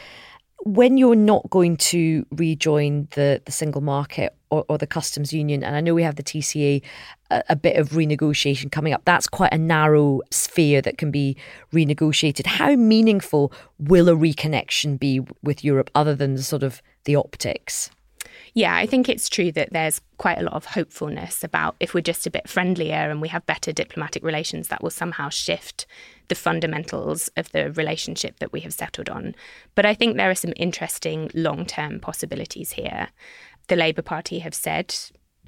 when 0.64 0.96
you're 0.96 1.14
not 1.14 1.48
going 1.50 1.76
to 1.76 2.26
rejoin 2.32 3.08
the, 3.12 3.40
the 3.44 3.52
single 3.52 3.80
market 3.80 4.36
or, 4.50 4.64
or 4.68 4.78
the 4.78 4.86
customs 4.86 5.32
union, 5.32 5.62
and 5.62 5.74
I 5.74 5.80
know 5.80 5.94
we 5.94 6.02
have 6.02 6.16
the 6.16 6.22
TCA, 6.22 6.82
a, 7.30 7.56
bit 7.56 7.76
of 7.76 7.90
renegotiation 7.90 8.70
coming 8.70 8.92
up, 8.92 9.02
that's 9.04 9.28
quite 9.28 9.52
a 9.52 9.58
narrow 9.58 10.20
sphere 10.30 10.82
that 10.82 10.98
can 10.98 11.10
be 11.10 11.36
renegotiated. 11.72 12.46
How 12.46 12.74
meaningful 12.74 13.52
will 13.78 14.08
a 14.08 14.14
reconnection 14.14 14.98
be 14.98 15.20
with 15.42 15.64
Europe 15.64 15.90
other 15.94 16.14
than 16.14 16.34
the 16.34 16.42
sort 16.42 16.62
of 16.62 16.82
the 17.04 17.16
optics? 17.16 17.90
Yeah, 18.52 18.74
I 18.74 18.86
think 18.86 19.08
it's 19.08 19.28
true 19.28 19.52
that 19.52 19.72
there's 19.72 20.00
quite 20.16 20.38
a 20.38 20.42
lot 20.42 20.54
of 20.54 20.64
hopefulness 20.64 21.44
about 21.44 21.76
if 21.78 21.94
we're 21.94 22.00
just 22.00 22.26
a 22.26 22.30
bit 22.30 22.48
friendlier 22.48 23.10
and 23.10 23.20
we 23.20 23.28
have 23.28 23.46
better 23.46 23.72
diplomatic 23.72 24.24
relations, 24.24 24.68
that 24.68 24.82
will 24.82 24.90
somehow 24.90 25.28
shift 25.28 25.86
the 26.28 26.34
fundamentals 26.34 27.28
of 27.36 27.50
the 27.52 27.72
relationship 27.72 28.38
that 28.40 28.52
we 28.52 28.60
have 28.60 28.72
settled 28.72 29.08
on. 29.08 29.34
But 29.74 29.86
I 29.86 29.94
think 29.94 30.16
there 30.16 30.30
are 30.30 30.34
some 30.34 30.52
interesting 30.56 31.30
long 31.34 31.64
term 31.64 32.00
possibilities 32.00 32.72
here. 32.72 33.08
The 33.68 33.76
Labour 33.76 34.02
Party 34.02 34.40
have 34.40 34.54
said 34.54 34.94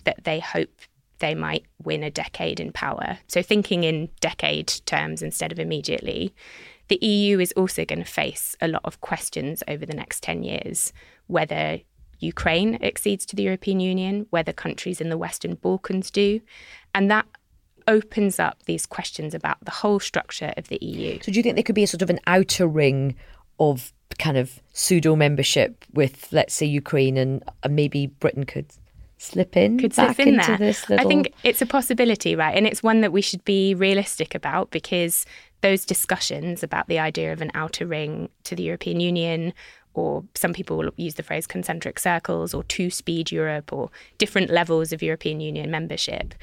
that 0.04 0.24
they 0.24 0.38
hope 0.38 0.80
they 1.22 1.34
might 1.34 1.64
win 1.82 2.02
a 2.02 2.10
decade 2.10 2.60
in 2.60 2.72
power. 2.72 3.18
So, 3.28 3.40
thinking 3.40 3.84
in 3.84 4.10
decade 4.20 4.68
terms 4.84 5.22
instead 5.22 5.52
of 5.52 5.58
immediately, 5.58 6.34
the 6.88 6.98
EU 7.00 7.38
is 7.38 7.52
also 7.52 7.86
going 7.86 8.00
to 8.00 8.04
face 8.04 8.54
a 8.60 8.68
lot 8.68 8.82
of 8.84 9.00
questions 9.00 9.62
over 9.66 9.86
the 9.86 9.94
next 9.94 10.22
10 10.22 10.42
years 10.42 10.92
whether 11.28 11.78
Ukraine 12.18 12.78
accedes 12.82 13.24
to 13.26 13.36
the 13.36 13.44
European 13.44 13.80
Union, 13.80 14.26
whether 14.30 14.52
countries 14.52 15.00
in 15.00 15.08
the 15.08 15.16
Western 15.16 15.54
Balkans 15.54 16.10
do. 16.10 16.40
And 16.94 17.10
that 17.10 17.26
opens 17.88 18.38
up 18.38 18.64
these 18.64 18.84
questions 18.84 19.32
about 19.32 19.64
the 19.64 19.70
whole 19.70 20.00
structure 20.00 20.52
of 20.56 20.68
the 20.68 20.78
EU. 20.82 21.18
So, 21.22 21.32
do 21.32 21.38
you 21.38 21.42
think 21.42 21.54
there 21.54 21.62
could 21.62 21.74
be 21.74 21.84
a 21.84 21.86
sort 21.88 22.02
of 22.02 22.10
an 22.10 22.20
outer 22.26 22.66
ring 22.66 23.14
of 23.58 23.92
kind 24.18 24.36
of 24.36 24.60
pseudo 24.72 25.16
membership 25.16 25.84
with, 25.94 26.28
let's 26.32 26.54
say, 26.54 26.66
Ukraine, 26.66 27.16
and, 27.16 27.42
and 27.62 27.74
maybe 27.76 28.08
Britain 28.08 28.44
could 28.44 28.66
slip 29.22 29.56
in 29.56 29.78
could 29.78 29.94
slip 29.94 30.18
in 30.20 30.36
there. 30.36 30.58
Little... 30.58 31.00
I 31.00 31.04
think 31.04 31.32
it's 31.44 31.62
a 31.62 31.66
possibility, 31.66 32.34
right? 32.36 32.56
And 32.56 32.66
it's 32.66 32.82
one 32.82 33.00
that 33.00 33.12
we 33.12 33.20
should 33.20 33.44
be 33.44 33.74
realistic 33.74 34.34
about 34.34 34.70
because 34.70 35.24
those 35.60 35.84
discussions 35.84 36.62
about 36.62 36.88
the 36.88 36.98
idea 36.98 37.32
of 37.32 37.40
an 37.40 37.50
outer 37.54 37.86
ring 37.86 38.28
to 38.44 38.56
the 38.56 38.64
European 38.64 39.00
Union 39.00 39.52
or 39.94 40.24
some 40.34 40.52
people 40.52 40.76
will 40.78 40.90
use 40.96 41.14
the 41.14 41.22
phrase 41.22 41.46
concentric 41.46 41.98
circles 41.98 42.54
or 42.54 42.64
two 42.64 42.90
speed 42.90 43.30
Europe 43.30 43.72
or 43.72 43.90
different 44.18 44.50
levels 44.50 44.92
of 44.92 45.02
European 45.02 45.40
Union 45.40 45.70
membership 45.70 46.34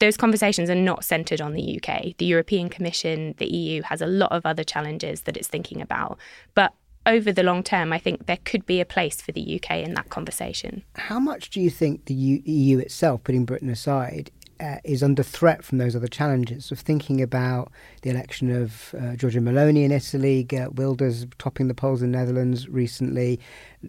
those 0.00 0.16
conversations 0.16 0.70
are 0.70 0.74
not 0.74 1.04
centred 1.04 1.40
on 1.40 1.52
the 1.52 1.76
UK. 1.78 2.16
The 2.16 2.24
European 2.24 2.70
Commission, 2.70 3.34
the 3.36 3.46
EU 3.46 3.82
has 3.82 4.00
a 4.00 4.06
lot 4.06 4.32
of 4.32 4.46
other 4.46 4.64
challenges 4.64 5.22
that 5.22 5.36
it's 5.36 5.46
thinking 5.46 5.80
about. 5.82 6.18
But 6.54 6.72
over 7.06 7.32
the 7.32 7.42
long 7.42 7.62
term, 7.62 7.92
I 7.92 7.98
think 7.98 8.26
there 8.26 8.38
could 8.44 8.66
be 8.66 8.80
a 8.80 8.84
place 8.84 9.20
for 9.22 9.32
the 9.32 9.60
UK 9.60 9.78
in 9.78 9.94
that 9.94 10.10
conversation. 10.10 10.82
How 10.96 11.18
much 11.18 11.50
do 11.50 11.60
you 11.60 11.70
think 11.70 12.04
the 12.04 12.14
EU 12.14 12.78
itself, 12.78 13.24
putting 13.24 13.44
Britain 13.44 13.70
aside, 13.70 14.30
uh, 14.60 14.76
is 14.84 15.02
under 15.02 15.22
threat 15.22 15.64
from 15.64 15.78
those 15.78 15.96
other 15.96 16.06
challenges 16.06 16.70
of 16.70 16.78
thinking 16.78 17.22
about 17.22 17.72
the 18.02 18.10
election 18.10 18.50
of 18.50 18.94
uh, 18.94 19.16
Giorgia 19.16 19.40
Meloni 19.40 19.84
in 19.84 19.90
Italy, 19.90 20.44
Geert 20.44 20.74
Wilders 20.74 21.26
topping 21.38 21.68
the 21.68 21.74
polls 21.74 22.02
in 22.02 22.12
the 22.12 22.18
Netherlands 22.18 22.68
recently, 22.68 23.40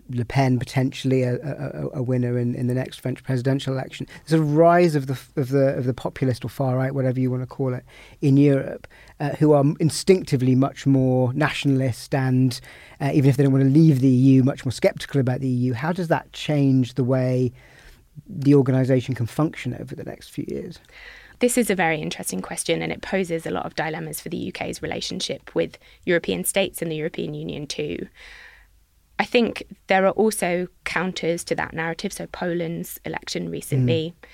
Le 0.10 0.24
Pen 0.24 0.58
potentially 0.58 1.24
a, 1.24 1.36
a, 1.36 1.90
a, 1.96 2.04
winner 2.04 2.38
in, 2.38 2.56
in 2.56 2.68
the 2.68 2.74
next 2.74 3.02
French 3.02 3.22
presidential 3.24 3.74
election. 3.74 4.08
There's 4.26 4.40
a 4.40 4.44
rise 4.44 4.96
of 4.96 5.08
the 5.08 5.20
of 5.36 5.50
the 5.50 5.76
of 5.76 5.84
the 5.84 5.94
populist 5.94 6.46
or 6.46 6.50
far 6.50 6.78
right, 6.78 6.96
whatever 6.96 7.20
you 7.20 7.30
want 7.30 7.44
to 7.44 7.48
call 7.48 7.74
it, 7.74 7.84
in 8.22 8.38
Europe, 8.38 8.88
uh, 9.20 9.32
who 9.32 9.52
are 9.52 9.66
instinctively 9.80 10.56
much 10.56 10.86
more 10.86 11.34
nationalist 11.34 12.16
and 12.16 12.62
uh, 13.02 13.12
even 13.14 13.30
if 13.30 13.36
they 13.36 13.44
don't 13.44 13.52
want 13.52 13.66
to 13.66 13.70
leave 13.70 14.00
the 14.00 14.08
EU, 14.08 14.44
much 14.44 14.66
more 14.66 14.72
sceptical 14.72 15.20
about 15.20 15.42
the 15.42 15.50
EU. 15.50 15.74
How 15.74 15.92
does 15.92 16.08
that 16.08 16.32
change 16.32 16.94
the 16.94 17.04
way? 17.04 17.52
The 18.28 18.56
organisation 18.56 19.16
can 19.16 19.26
function 19.26 19.76
over 19.80 19.96
the 19.96 20.04
next 20.04 20.30
few 20.30 20.46
years? 20.48 20.80
This 21.40 21.58
is 21.58 21.72
a 21.72 21.76
very 21.76 22.00
interesting 22.00 22.40
question, 22.40 22.84
and 22.84 22.92
it 22.92 23.02
poses 23.02 23.48
a 23.48 23.52
lot 23.52 23.66
of 23.66 23.76
dilemmas 23.76 24.22
for 24.22 24.30
the 24.30 24.54
UK's 24.54 24.82
relationship 24.82 25.56
with 25.56 25.80
European 26.06 26.44
states 26.44 26.84
and 26.84 26.92
the 26.92 26.96
European 26.96 27.34
Union, 27.34 27.66
too. 27.66 28.08
I 29.18 29.26
think 29.26 29.64
there 29.88 30.06
are 30.06 30.12
also 30.12 30.68
counters 30.84 31.44
to 31.46 31.56
that 31.56 31.74
narrative. 31.74 32.14
So, 32.14 32.28
Poland's 32.28 33.00
election 33.06 33.50
recently, 33.50 34.14
mm. 34.22 34.28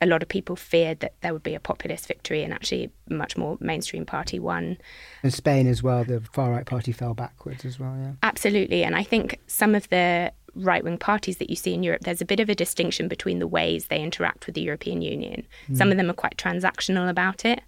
a 0.00 0.06
lot 0.06 0.20
of 0.20 0.28
people 0.28 0.56
feared 0.56 0.98
that 0.98 1.14
there 1.20 1.32
would 1.32 1.44
be 1.44 1.54
a 1.54 1.60
populist 1.60 2.08
victory, 2.08 2.42
and 2.42 2.52
actually, 2.52 2.90
a 3.08 3.14
much 3.14 3.36
more 3.36 3.56
mainstream 3.60 4.04
party 4.04 4.40
won. 4.40 4.78
And 5.22 5.32
Spain 5.32 5.68
as 5.68 5.84
well, 5.84 6.02
the 6.02 6.20
far 6.32 6.50
right 6.50 6.66
party 6.66 6.90
fell 6.90 7.14
backwards 7.14 7.64
as 7.64 7.78
well, 7.78 7.96
yeah. 7.96 8.12
Absolutely. 8.24 8.82
And 8.82 8.96
I 8.96 9.04
think 9.04 9.38
some 9.46 9.76
of 9.76 9.88
the 9.90 10.32
right 10.58 10.84
wing 10.84 10.98
parties 10.98 11.38
that 11.38 11.50
you 11.50 11.56
see 11.56 11.74
in 11.74 11.82
Europe, 11.82 12.02
there's 12.02 12.20
a 12.20 12.26
bit 12.26 12.40
of 12.40 12.48
a 12.48 12.54
distinction 12.54 13.08
between 13.08 13.38
the 13.38 13.46
ways 13.46 13.86
they 13.86 14.02
interact 14.02 14.46
with 14.46 14.54
the 14.54 14.60
European 14.60 15.02
Union. 15.02 15.46
Mm. 15.68 15.76
Some 15.76 15.90
of 15.90 15.96
them 15.96 16.10
are 16.10 16.14
quite 16.14 16.36
transactional 16.36 17.08
about 17.08 17.44
it. 17.44 17.60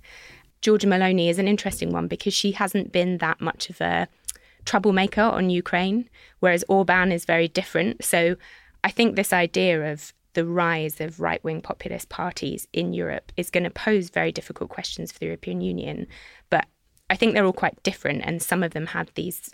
Giorgia 0.62 0.86
Meloni 0.86 1.28
is 1.28 1.38
an 1.38 1.48
interesting 1.48 1.90
one 1.90 2.06
because 2.06 2.34
she 2.34 2.52
hasn't 2.52 2.92
been 2.92 3.18
that 3.18 3.40
much 3.40 3.70
of 3.70 3.80
a 3.80 4.08
troublemaker 4.64 5.22
on 5.22 5.50
Ukraine, 5.50 6.08
whereas 6.40 6.64
Orban 6.68 7.12
is 7.12 7.24
very 7.24 7.48
different. 7.48 8.04
So 8.04 8.36
I 8.84 8.90
think 8.90 9.16
this 9.16 9.32
idea 9.32 9.92
of 9.92 10.12
the 10.34 10.44
rise 10.44 11.00
of 11.00 11.20
right 11.20 11.42
wing 11.42 11.60
populist 11.60 12.08
parties 12.08 12.68
in 12.72 12.92
Europe 12.92 13.32
is 13.36 13.50
going 13.50 13.64
to 13.64 13.70
pose 13.70 14.10
very 14.10 14.32
difficult 14.32 14.70
questions 14.70 15.10
for 15.10 15.18
the 15.18 15.26
European 15.26 15.60
Union. 15.60 16.06
But 16.50 16.66
I 17.08 17.16
think 17.16 17.34
they're 17.34 17.44
all 17.44 17.52
quite 17.52 17.82
different, 17.82 18.22
and 18.24 18.40
some 18.40 18.62
of 18.62 18.72
them 18.72 18.86
have 18.86 19.12
these 19.14 19.52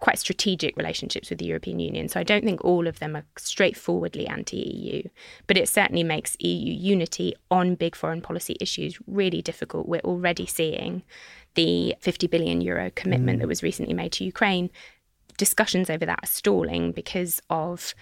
quite 0.00 0.18
strategic 0.18 0.76
relationships 0.76 1.30
with 1.30 1.38
the 1.38 1.44
European 1.44 1.78
Union. 1.78 2.08
So 2.08 2.18
I 2.18 2.24
don't 2.24 2.44
think 2.44 2.64
all 2.64 2.86
of 2.86 2.98
them 2.98 3.14
are 3.14 3.24
straightforwardly 3.36 4.26
anti 4.26 4.56
EU, 4.56 5.02
but 5.46 5.56
it 5.56 5.68
certainly 5.68 6.02
makes 6.02 6.36
EU 6.40 6.72
unity 6.72 7.34
on 7.50 7.74
big 7.74 7.94
foreign 7.94 8.22
policy 8.22 8.56
issues 8.60 8.98
really 9.06 9.42
difficult. 9.42 9.88
We're 9.88 10.00
already 10.00 10.46
seeing 10.46 11.02
the 11.54 11.94
50 12.00 12.26
billion 12.28 12.60
euro 12.60 12.90
commitment 12.94 13.38
mm. 13.38 13.40
that 13.42 13.48
was 13.48 13.62
recently 13.62 13.94
made 13.94 14.12
to 14.12 14.24
Ukraine. 14.24 14.70
Discussions 15.36 15.90
over 15.90 16.06
that 16.06 16.20
are 16.22 16.26
stalling 16.26 16.92
because 16.92 17.40
of 17.50 17.94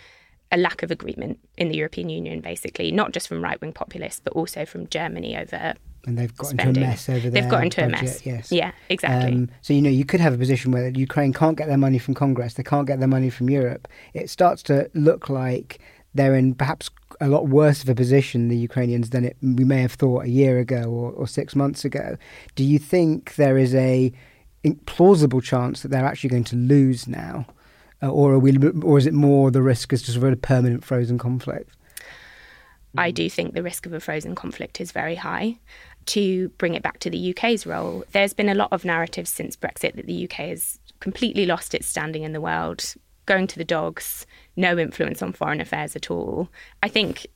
a 0.50 0.56
lack 0.56 0.82
of 0.82 0.90
agreement 0.90 1.38
in 1.56 1.68
the 1.68 1.76
European 1.76 2.08
Union, 2.08 2.40
basically, 2.40 2.90
not 2.90 3.12
just 3.12 3.28
from 3.28 3.42
right 3.42 3.60
wing 3.60 3.72
populists, 3.72 4.20
but 4.22 4.32
also 4.32 4.64
from 4.64 4.86
Germany 4.88 5.36
over 5.36 5.74
and 6.06 6.16
they've 6.16 6.34
got 6.36 6.48
spending. 6.48 6.68
into 6.68 6.80
a 6.80 6.84
mess 6.84 7.08
over 7.08 7.20
there. 7.20 7.30
They've 7.30 7.50
got 7.50 7.64
into 7.64 7.82
budget, 7.82 8.00
a 8.00 8.02
mess. 8.02 8.26
Yes. 8.26 8.52
Yeah, 8.52 8.72
exactly. 8.88 9.32
Um, 9.32 9.50
so 9.60 9.72
you 9.74 9.82
know, 9.82 9.90
you 9.90 10.04
could 10.04 10.20
have 10.20 10.32
a 10.32 10.38
position 10.38 10.72
where 10.72 10.88
Ukraine 10.88 11.32
can't 11.32 11.56
get 11.56 11.68
their 11.68 11.78
money 11.78 11.98
from 11.98 12.14
Congress, 12.14 12.54
they 12.54 12.62
can't 12.62 12.86
get 12.86 12.98
their 12.98 13.08
money 13.08 13.30
from 13.30 13.50
Europe. 13.50 13.86
It 14.14 14.30
starts 14.30 14.62
to 14.64 14.90
look 14.94 15.28
like 15.28 15.80
they're 16.14 16.34
in 16.34 16.54
perhaps 16.54 16.90
a 17.20 17.28
lot 17.28 17.48
worse 17.48 17.82
of 17.82 17.88
a 17.88 17.94
position, 17.94 18.48
the 18.48 18.56
Ukrainians, 18.56 19.10
than 19.10 19.24
it, 19.24 19.36
we 19.42 19.64
may 19.64 19.82
have 19.82 19.92
thought 19.92 20.24
a 20.24 20.28
year 20.28 20.58
ago 20.58 20.84
or, 20.84 21.12
or 21.12 21.26
six 21.26 21.54
months 21.54 21.84
ago. 21.84 22.16
Do 22.54 22.64
you 22.64 22.78
think 22.78 23.34
there 23.34 23.58
is 23.58 23.74
a 23.74 24.12
plausible 24.86 25.40
chance 25.40 25.82
that 25.82 25.88
they're 25.88 26.04
actually 26.04 26.30
going 26.30 26.44
to 26.44 26.56
lose 26.56 27.06
now, 27.06 27.46
uh, 28.02 28.10
or 28.10 28.38
we, 28.38 28.56
or 28.82 28.98
is 28.98 29.06
it 29.06 29.14
more 29.14 29.50
the 29.50 29.62
risk 29.62 29.92
is 29.92 30.02
just 30.02 30.18
a 30.18 30.36
permanent 30.36 30.84
frozen 30.84 31.18
conflict? 31.18 31.70
I 32.96 33.10
do 33.10 33.28
think 33.28 33.54
the 33.54 33.62
risk 33.62 33.86
of 33.86 33.92
a 33.92 34.00
frozen 34.00 34.34
conflict 34.34 34.80
is 34.80 34.92
very 34.92 35.14
high 35.14 35.58
to 36.08 36.48
bring 36.56 36.74
it 36.74 36.82
back 36.82 36.98
to 37.00 37.10
the 37.10 37.30
UK's 37.30 37.66
role, 37.66 38.02
there's 38.12 38.32
been 38.32 38.48
a 38.48 38.54
lot 38.54 38.72
of 38.72 38.84
narratives 38.84 39.28
since 39.30 39.56
Brexit 39.56 39.94
that 39.94 40.06
the 40.06 40.24
UK 40.24 40.48
has 40.48 40.80
completely 41.00 41.44
lost 41.44 41.74
its 41.74 41.86
standing 41.86 42.22
in 42.22 42.32
the 42.32 42.40
world, 42.40 42.94
going 43.26 43.46
to 43.46 43.58
the 43.58 43.64
dogs, 43.64 44.26
no 44.56 44.78
influence 44.78 45.20
on 45.20 45.34
foreign 45.34 45.60
affairs 45.60 45.94
at 45.94 46.10
all. 46.10 46.48
I 46.82 46.88
think 46.88 47.26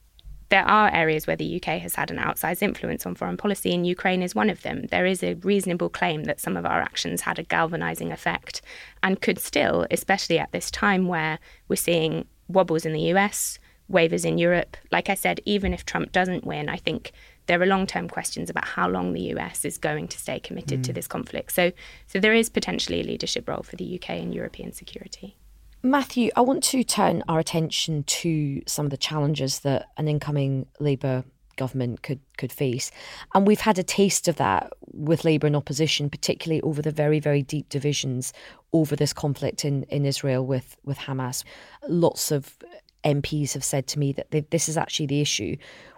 there 0.52 0.68
are 0.68 0.94
areas 0.94 1.26
where 1.26 1.34
the 1.34 1.56
UK 1.56 1.80
has 1.80 1.94
had 1.94 2.10
an 2.10 2.18
outsized 2.18 2.60
influence 2.60 3.06
on 3.06 3.14
foreign 3.14 3.38
policy, 3.38 3.72
and 3.72 3.86
Ukraine 3.86 4.22
is 4.22 4.34
one 4.34 4.50
of 4.50 4.60
them. 4.60 4.84
There 4.90 5.06
is 5.06 5.22
a 5.22 5.32
reasonable 5.36 5.88
claim 5.88 6.24
that 6.24 6.40
some 6.40 6.58
of 6.58 6.66
our 6.66 6.82
actions 6.82 7.22
had 7.22 7.38
a 7.38 7.42
galvanizing 7.42 8.12
effect 8.12 8.60
and 9.02 9.22
could 9.22 9.38
still, 9.38 9.86
especially 9.90 10.38
at 10.38 10.52
this 10.52 10.70
time 10.70 11.08
where 11.08 11.38
we're 11.68 11.76
seeing 11.76 12.26
wobbles 12.48 12.84
in 12.84 12.92
the 12.92 13.14
US, 13.14 13.58
wavers 13.88 14.26
in 14.26 14.36
Europe. 14.36 14.76
Like 14.90 15.08
I 15.08 15.14
said, 15.14 15.40
even 15.46 15.72
if 15.72 15.86
Trump 15.86 16.12
doesn't 16.12 16.44
win, 16.44 16.68
I 16.68 16.76
think 16.76 17.12
there 17.46 17.62
are 17.62 17.66
long-term 17.66 18.10
questions 18.10 18.50
about 18.50 18.66
how 18.66 18.90
long 18.90 19.14
the 19.14 19.32
US 19.34 19.64
is 19.64 19.78
going 19.78 20.06
to 20.08 20.18
stay 20.18 20.38
committed 20.38 20.80
mm. 20.80 20.84
to 20.84 20.92
this 20.92 21.08
conflict. 21.08 21.52
So, 21.52 21.72
so 22.06 22.20
there 22.20 22.34
is 22.34 22.50
potentially 22.50 23.00
a 23.00 23.04
leadership 23.04 23.48
role 23.48 23.62
for 23.62 23.76
the 23.76 23.98
UK 23.98 24.18
in 24.18 24.34
European 24.34 24.74
security. 24.74 25.34
Matthew, 25.82 26.30
I 26.36 26.42
want 26.42 26.62
to 26.64 26.84
turn 26.84 27.24
our 27.28 27.40
attention 27.40 28.04
to 28.04 28.62
some 28.66 28.86
of 28.86 28.90
the 28.90 28.96
challenges 28.96 29.60
that 29.60 29.86
an 29.96 30.06
incoming 30.06 30.66
Labour 30.78 31.24
government 31.56 32.02
could 32.02 32.20
could 32.38 32.52
face. 32.52 32.90
And 33.34 33.46
we've 33.46 33.60
had 33.60 33.78
a 33.78 33.82
taste 33.82 34.28
of 34.28 34.36
that 34.36 34.72
with 34.92 35.24
Labour 35.24 35.48
in 35.48 35.56
opposition, 35.56 36.08
particularly 36.08 36.62
over 36.62 36.82
the 36.82 36.92
very, 36.92 37.18
very 37.18 37.42
deep 37.42 37.68
divisions 37.68 38.32
over 38.72 38.94
this 38.94 39.12
conflict 39.12 39.64
in, 39.64 39.82
in 39.84 40.06
Israel 40.06 40.46
with, 40.46 40.76
with 40.84 40.98
Hamas. 40.98 41.44
Lots 41.88 42.30
of 42.30 42.56
MPs 43.04 43.52
have 43.52 43.64
said 43.64 43.86
to 43.88 43.98
me 43.98 44.12
that 44.12 44.30
they, 44.30 44.40
this 44.40 44.68
is 44.68 44.76
actually 44.76 45.06
the 45.06 45.20
issue 45.20 45.56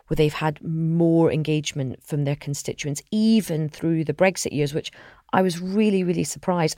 where 0.09 0.17
they've 0.17 0.33
had 0.33 0.63
more 0.63 1.31
engagement 1.31 2.03
from 2.03 2.25
their 2.25 2.37
constituents, 2.37 3.03
even 3.11 3.69
through 3.69 4.05
the 4.05 4.15
Brexit 4.15 4.53
years, 4.53 4.75
which 4.75 4.91
I 5.33 5.43
was 5.43 5.61
really, 5.61 6.05
really 6.05 6.25
surprised. 6.25 6.77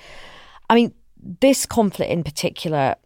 I 0.68 0.74
mean, 0.74 0.92
this 1.22 1.66
conflict 1.66 2.10
in 2.10 2.22
particular 2.22 2.96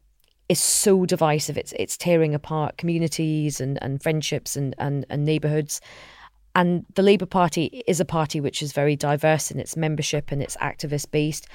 is 0.49 0.59
so 0.59 1.07
divisive. 1.07 1.57
It's 1.57 1.73
it's 1.79 1.97
tearing 1.97 2.35
apart 2.35 2.77
communities 2.77 3.61
and, 3.61 3.79
and 3.83 4.03
friendships 4.03 4.57
and, 4.57 4.75
and, 4.79 5.07
and 5.09 5.25
neighbourhoods. 5.25 5.81
And 6.55 6.85
the 6.95 7.03
Labour 7.03 7.27
Party 7.27 7.83
is 7.87 8.01
a 8.01 8.05
party 8.05 8.41
which 8.41 8.61
is 8.61 8.73
very 8.73 8.97
diverse 8.97 9.51
in 9.51 9.61
its 9.61 9.77
membership 9.77 10.33
and 10.33 10.43
its 10.43 10.57
activist 10.57 11.11
based. 11.13 11.47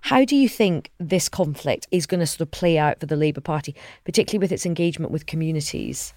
How 0.00 0.24
do 0.24 0.36
you 0.36 0.48
think 0.48 0.90
this 0.98 1.28
conflict 1.28 1.86
is 1.90 2.06
going 2.06 2.20
to 2.20 2.26
sort 2.26 2.40
of 2.40 2.50
play 2.50 2.78
out 2.78 3.00
for 3.00 3.06
the 3.06 3.16
Labour 3.16 3.40
Party, 3.40 3.74
particularly 4.04 4.42
with 4.42 4.52
its 4.52 4.64
engagement 4.64 5.12
with 5.12 5.26
communities? 5.26 6.14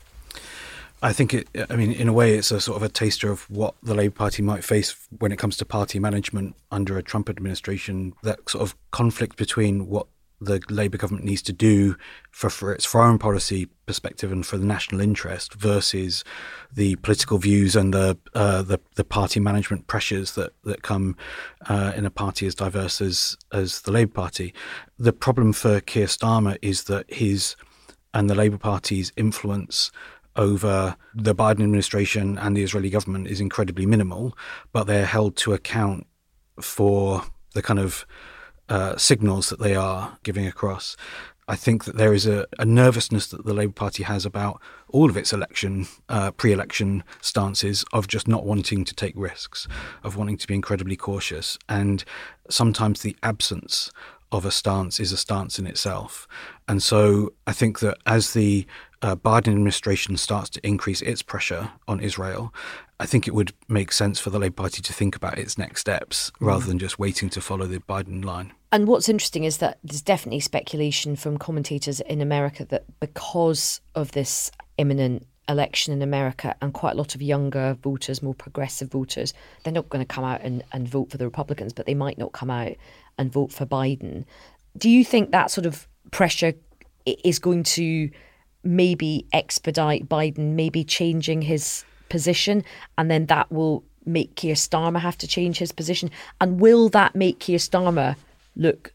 I 1.02 1.14
think 1.14 1.34
it. 1.34 1.48
I 1.70 1.76
mean, 1.76 1.92
in 1.92 2.08
a 2.08 2.14
way, 2.14 2.36
it's 2.36 2.52
a 2.52 2.62
sort 2.62 2.78
of 2.78 2.84
a 2.84 2.90
taster 2.90 3.32
of 3.32 3.50
what 3.50 3.76
the 3.82 3.96
Labour 3.96 4.14
Party 4.14 4.44
might 4.44 4.64
face 4.64 4.96
when 5.18 5.32
it 5.32 5.40
comes 5.40 5.58
to 5.58 5.66
party 5.66 6.00
management 6.00 6.56
under 6.70 6.98
a 6.98 7.04
Trump 7.04 7.30
administration. 7.30 8.14
That 8.24 8.50
sort 8.50 8.62
of 8.62 8.76
conflict 8.92 9.36
between 9.36 9.88
what 9.88 10.08
the 10.42 10.60
Labour 10.70 10.98
government 10.98 11.24
needs 11.24 11.44
to 11.44 11.54
do 11.54 11.96
for, 12.32 12.50
for 12.50 12.74
its 12.74 12.84
foreign 12.84 13.20
policy 13.20 13.68
perspective 13.86 14.32
and 14.32 14.46
for 14.46 14.58
the 14.58 14.66
national 14.66 15.00
interest 15.00 15.54
versus 15.54 16.24
the 16.74 16.96
political 16.98 17.38
views 17.38 17.76
and 17.76 17.94
the 17.94 18.18
uh, 18.34 18.64
the, 18.64 18.80
the, 18.96 19.04
party 19.04 19.40
management 19.40 19.86
pressures 19.88 20.34
that 20.34 20.54
that 20.64 20.82
come 20.82 21.16
uh, 21.68 21.94
in 21.96 22.06
a 22.06 22.10
party 22.10 22.48
as 22.48 22.56
diverse 22.56 23.02
as 23.02 23.38
as 23.52 23.82
the 23.82 23.92
Labour 23.92 24.14
Party. 24.14 24.54
The 24.98 25.14
problem 25.14 25.54
for 25.54 25.80
Keir 25.80 26.08
Starmer 26.08 26.58
is 26.62 26.86
that 26.86 27.12
his 27.14 27.56
and 28.14 28.30
the 28.30 28.36
Labour 28.36 28.58
Party's 28.58 29.14
influence 29.16 29.92
over 30.36 30.96
the 31.14 31.36
Biden 31.36 31.64
administration 31.64 32.38
and 32.38 32.56
the 32.56 32.64
Israeli 32.64 32.90
government 32.90 33.28
is 33.28 33.42
incredibly 33.42 33.86
minimal, 33.86 34.38
but 34.72 34.86
they're 34.86 35.06
held 35.06 35.36
to 35.38 35.54
account 35.54 36.08
for 36.60 37.24
the 37.54 37.62
kind 37.62 37.80
of 37.80 38.06
uh, 38.70 38.96
signals 38.98 39.50
that 39.50 39.60
they 39.60 39.76
are 39.76 40.18
giving 40.24 40.48
across. 40.48 40.96
I 41.48 41.56
think 41.56 41.84
that 41.84 41.98
there 41.98 42.14
is 42.14 42.26
a, 42.26 42.46
a, 42.60 42.66
nervousness 42.66 43.28
that 43.28 43.46
the 43.46 43.54
Labour 43.54 43.74
Party 43.74 44.04
has 44.04 44.26
about 44.26 44.62
all 44.88 45.10
of 45.10 45.18
its 45.18 45.34
election, 45.34 45.88
uh, 46.08 46.32
pre-election 46.32 47.04
stances 47.20 47.84
of 47.92 48.08
just 48.08 48.28
not 48.28 48.46
wanting 48.46 48.86
to 48.86 48.96
take 48.96 49.14
risks, 49.18 49.68
of 50.04 50.16
wanting 50.16 50.38
to 50.38 50.48
be 50.48 50.54
incredibly 50.54 50.96
cautious, 50.96 51.58
and 51.68 52.06
sometimes 52.50 53.02
the 53.02 53.18
absence 53.22 53.92
of 54.32 54.46
a 54.46 54.52
stance 54.52 55.00
is 55.00 55.12
a 55.12 55.18
stance 55.18 55.60
in 55.60 55.68
itself. 55.68 56.28
And 56.68 56.82
so 56.82 57.34
I 57.48 57.54
think 57.54 57.80
that 57.80 57.98
as 58.06 58.34
the 58.34 58.66
uh, 59.02 59.16
Biden 59.16 59.50
administration 59.50 60.16
starts 60.18 60.50
to 60.52 60.66
increase 60.66 61.02
its 61.02 61.22
pressure 61.22 61.72
on 61.88 62.00
Israel, 62.00 62.54
I 63.00 63.06
think 63.06 63.28
it 63.28 63.34
would 63.34 63.54
make 63.68 63.92
sense 63.92 64.20
for 64.20 64.30
the 64.30 64.40
Labour 64.40 64.64
Party 64.64 64.82
to 64.82 64.94
think 64.94 65.16
about 65.16 65.40
its 65.40 65.58
next 65.58 65.82
steps 65.82 66.32
rather 66.40 66.66
than 66.66 66.78
just 66.78 67.00
waiting 67.00 67.30
to 67.32 67.42
follow 67.42 67.66
the 67.66 67.80
Biden 67.80 68.24
line. 68.24 68.54
And 68.72 68.88
what's 68.88 69.10
interesting 69.10 69.44
is 69.44 69.58
that 69.58 69.80
there's 69.84 70.04
definitely 70.04 70.40
speculation 70.40 71.16
from 71.16 71.38
commentators 71.38 72.00
in 72.02 72.22
America 72.22 72.64
that 72.66 72.86
because 73.00 73.82
of 73.96 74.12
this 74.12 74.52
imminent 74.78 75.26
election 75.50 75.94
in 75.94 76.02
America 76.02 76.56
and 76.62 76.74
quite 76.74 76.94
a 76.94 76.98
lot 76.98 77.16
of 77.16 77.22
younger 77.22 77.76
voters, 77.82 78.22
more 78.22 78.34
progressive 78.34 78.92
voters, 78.92 79.34
they're 79.64 79.74
not 79.74 79.90
going 79.90 80.04
to 80.04 80.14
come 80.14 80.24
out 80.24 80.42
and, 80.42 80.64
and 80.72 80.88
vote 80.88 81.10
for 81.10 81.18
the 81.18 81.26
Republicans, 81.26 81.74
but 81.74 81.86
they 81.86 81.94
might 81.94 82.18
not 82.18 82.32
come 82.32 82.50
out 82.50 82.74
and 83.18 83.32
vote 83.32 83.52
for 83.52 83.66
Biden. 83.66 84.26
Do 84.78 84.90
you 84.90 85.04
think 85.04 85.32
that 85.32 85.52
sort 85.52 85.66
of 85.66 85.88
pressure 86.12 86.54
is 87.06 87.40
going 87.40 87.64
to 87.64 88.10
maybe 88.64 89.26
expedite 89.34 90.08
Biden, 90.08 90.54
maybe 90.54 90.84
changing 90.84 91.42
his 91.42 91.84
position, 92.10 92.64
and 92.98 93.10
then 93.10 93.26
that 93.28 93.52
will 93.52 93.84
make 94.06 94.36
Keir 94.36 94.56
Starmer 94.56 95.00
have 95.00 95.18
to 95.20 95.28
change 95.28 95.58
his 95.58 95.72
position? 95.72 96.12
And 96.40 96.60
will 96.60 96.90
that 96.90 97.16
make 97.16 97.40
Keir 97.40 97.58
Starmer 97.58 98.16
look 98.56 98.94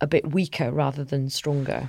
a 0.00 0.06
bit 0.06 0.32
weaker 0.32 0.70
rather 0.70 1.04
than 1.04 1.30
stronger? 1.30 1.88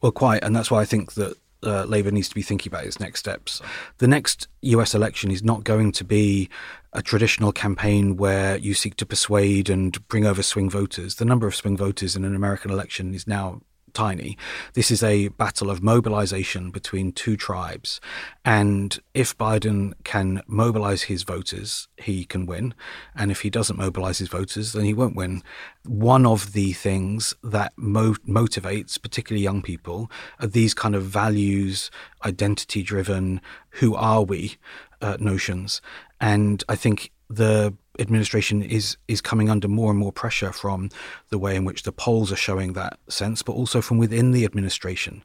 Well, 0.00 0.12
quite, 0.12 0.42
and 0.42 0.54
that's 0.54 0.70
why 0.70 0.80
I 0.80 0.84
think 0.84 1.14
that 1.14 1.36
uh, 1.62 1.84
Labour 1.84 2.10
needs 2.10 2.28
to 2.28 2.34
be 2.34 2.42
thinking 2.42 2.70
about 2.70 2.84
its 2.84 3.00
next 3.00 3.20
steps. 3.20 3.60
The 3.98 4.08
next 4.08 4.48
US 4.62 4.94
election 4.94 5.30
is 5.30 5.42
not 5.42 5.64
going 5.64 5.92
to 5.92 6.04
be 6.04 6.48
a 6.92 7.02
traditional 7.02 7.52
campaign 7.52 8.16
where 8.16 8.56
you 8.56 8.74
seek 8.74 8.96
to 8.96 9.06
persuade 9.06 9.70
and 9.70 10.06
bring 10.08 10.26
over 10.26 10.42
swing 10.42 10.68
voters. 10.68 11.16
The 11.16 11.24
number 11.24 11.46
of 11.46 11.54
swing 11.54 11.76
voters 11.76 12.16
in 12.16 12.24
an 12.24 12.34
American 12.34 12.70
election 12.70 13.14
is 13.14 13.26
now 13.26 13.62
tiny. 13.92 14.36
This 14.74 14.90
is 14.90 15.02
a 15.02 15.28
battle 15.28 15.70
of 15.70 15.82
mobilization 15.82 16.70
between 16.70 17.12
two 17.12 17.36
tribes. 17.36 18.00
And 18.44 18.98
if 19.14 19.36
Biden 19.36 19.94
can 20.04 20.42
mobilize 20.46 21.02
his 21.02 21.22
voters, 21.22 21.88
he 21.96 22.24
can 22.24 22.46
win. 22.46 22.74
And 23.14 23.30
if 23.30 23.42
he 23.42 23.50
doesn't 23.50 23.78
mobilize 23.78 24.18
his 24.18 24.28
voters, 24.28 24.72
then 24.72 24.84
he 24.84 24.94
won't 24.94 25.16
win. 25.16 25.42
One 25.84 26.26
of 26.26 26.52
the 26.52 26.72
things 26.72 27.34
that 27.42 27.72
mo- 27.76 28.16
motivates, 28.28 29.00
particularly 29.00 29.42
young 29.42 29.62
people, 29.62 30.10
are 30.40 30.46
these 30.46 30.74
kind 30.74 30.94
of 30.94 31.04
values, 31.04 31.90
identity 32.24 32.82
driven, 32.82 33.40
who 33.76 33.94
are 33.94 34.22
we 34.22 34.56
uh, 35.00 35.16
notions. 35.20 35.80
And 36.20 36.62
I 36.68 36.76
think 36.76 37.10
the 37.34 37.74
administration 37.98 38.62
is 38.62 38.96
is 39.08 39.20
coming 39.20 39.50
under 39.50 39.68
more 39.68 39.90
and 39.90 39.98
more 39.98 40.12
pressure 40.12 40.52
from 40.52 40.88
the 41.28 41.38
way 41.38 41.54
in 41.56 41.64
which 41.64 41.82
the 41.82 41.92
polls 41.92 42.32
are 42.32 42.36
showing 42.36 42.72
that 42.72 42.98
sense, 43.08 43.42
but 43.42 43.52
also 43.52 43.80
from 43.80 43.98
within 43.98 44.32
the 44.32 44.44
administration. 44.44 45.22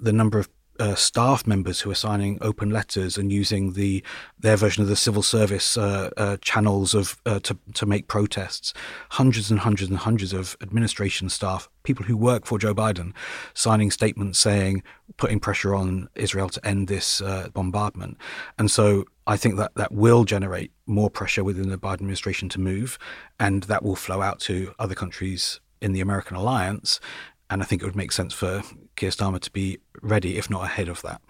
The 0.00 0.12
number 0.12 0.38
of 0.38 0.48
uh, 0.78 0.94
staff 0.94 1.46
members 1.46 1.80
who 1.80 1.90
are 1.90 1.94
signing 1.94 2.38
open 2.40 2.70
letters 2.70 3.18
and 3.18 3.32
using 3.32 3.72
the 3.72 4.02
their 4.38 4.56
version 4.56 4.82
of 4.82 4.88
the 4.88 4.96
civil 4.96 5.22
service 5.22 5.76
uh, 5.76 6.10
uh, 6.16 6.36
channels 6.40 6.94
of 6.94 7.20
uh, 7.26 7.40
to 7.40 7.58
to 7.74 7.86
make 7.86 8.06
protests. 8.06 8.72
Hundreds 9.10 9.50
and 9.50 9.60
hundreds 9.60 9.90
and 9.90 9.98
hundreds 9.98 10.32
of 10.32 10.56
administration 10.60 11.28
staff, 11.28 11.68
people 11.82 12.04
who 12.04 12.16
work 12.16 12.46
for 12.46 12.58
Joe 12.58 12.74
Biden, 12.74 13.12
signing 13.54 13.90
statements 13.90 14.38
saying, 14.38 14.82
putting 15.16 15.40
pressure 15.40 15.74
on 15.74 16.08
Israel 16.14 16.48
to 16.50 16.66
end 16.66 16.88
this 16.88 17.20
uh, 17.20 17.48
bombardment. 17.52 18.16
And 18.58 18.70
so 18.70 19.04
I 19.28 19.36
think 19.36 19.56
that 19.56 19.74
that 19.74 19.92
will 19.92 20.24
generate 20.24 20.72
more 20.86 21.10
pressure 21.10 21.44
within 21.44 21.68
the 21.68 21.76
Biden 21.76 21.94
administration 21.96 22.48
to 22.48 22.60
move, 22.60 22.98
and 23.38 23.64
that 23.64 23.82
will 23.82 23.94
flow 23.94 24.22
out 24.22 24.40
to 24.40 24.72
other 24.78 24.94
countries 24.94 25.60
in 25.82 25.92
the 25.92 26.00
American 26.00 26.34
alliance. 26.34 26.98
And 27.50 27.62
I 27.62 27.66
think 27.66 27.82
it 27.82 27.84
would 27.84 27.94
make 27.94 28.10
sense 28.10 28.32
for 28.32 28.62
Keir 28.96 29.10
Starmer 29.10 29.38
to 29.40 29.52
be 29.52 29.78
ready, 30.00 30.38
if 30.38 30.48
not 30.48 30.64
ahead 30.64 30.88
of 30.88 31.02
that. 31.02 31.20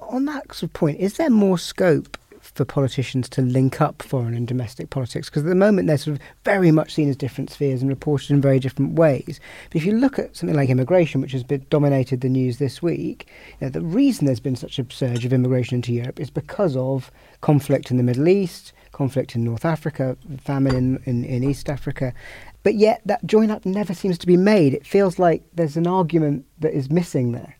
On 0.00 0.26
that 0.26 0.52
sort 0.52 0.64
of 0.64 0.72
point, 0.74 1.00
is 1.00 1.16
there 1.16 1.30
more 1.30 1.56
scope 1.56 2.18
for 2.56 2.64
politicians 2.64 3.28
to 3.28 3.42
link 3.42 3.80
up 3.80 4.02
foreign 4.02 4.34
and 4.34 4.48
domestic 4.48 4.90
politics 4.90 5.28
because 5.28 5.42
at 5.42 5.48
the 5.48 5.54
moment 5.54 5.86
they're 5.86 5.98
sort 5.98 6.16
of 6.16 6.22
very 6.44 6.72
much 6.72 6.94
seen 6.94 7.08
as 7.08 7.16
different 7.16 7.50
spheres 7.50 7.82
and 7.82 7.90
reported 7.90 8.30
in 8.30 8.40
very 8.40 8.58
different 8.58 8.94
ways. 8.94 9.40
But 9.70 9.76
if 9.76 9.84
you 9.84 9.92
look 9.92 10.18
at 10.18 10.36
something 10.36 10.56
like 10.56 10.70
immigration, 10.70 11.20
which 11.20 11.32
has 11.32 11.44
been 11.44 11.66
dominated 11.70 12.22
the 12.22 12.28
news 12.28 12.58
this 12.58 12.82
week, 12.82 13.28
you 13.60 13.66
know, 13.66 13.70
the 13.70 13.82
reason 13.82 14.26
there's 14.26 14.40
been 14.40 14.56
such 14.56 14.78
a 14.78 14.86
surge 14.90 15.24
of 15.24 15.32
immigration 15.32 15.76
into 15.76 15.92
Europe 15.92 16.18
is 16.18 16.30
because 16.30 16.76
of 16.76 17.10
conflict 17.42 17.90
in 17.90 17.98
the 17.98 18.02
Middle 18.02 18.28
East, 18.28 18.72
conflict 18.92 19.34
in 19.34 19.44
North 19.44 19.64
Africa, 19.64 20.16
famine 20.38 20.74
in, 20.74 21.02
in, 21.04 21.24
in 21.24 21.44
East 21.44 21.68
Africa, 21.68 22.14
but 22.62 22.74
yet 22.74 23.02
that 23.04 23.24
join 23.26 23.50
up 23.50 23.66
never 23.66 23.94
seems 23.94 24.18
to 24.18 24.26
be 24.26 24.36
made. 24.36 24.74
It 24.74 24.86
feels 24.86 25.18
like 25.18 25.44
there's 25.54 25.76
an 25.76 25.86
argument 25.86 26.46
that 26.58 26.72
is 26.72 26.90
missing 26.90 27.32
there. 27.32 27.56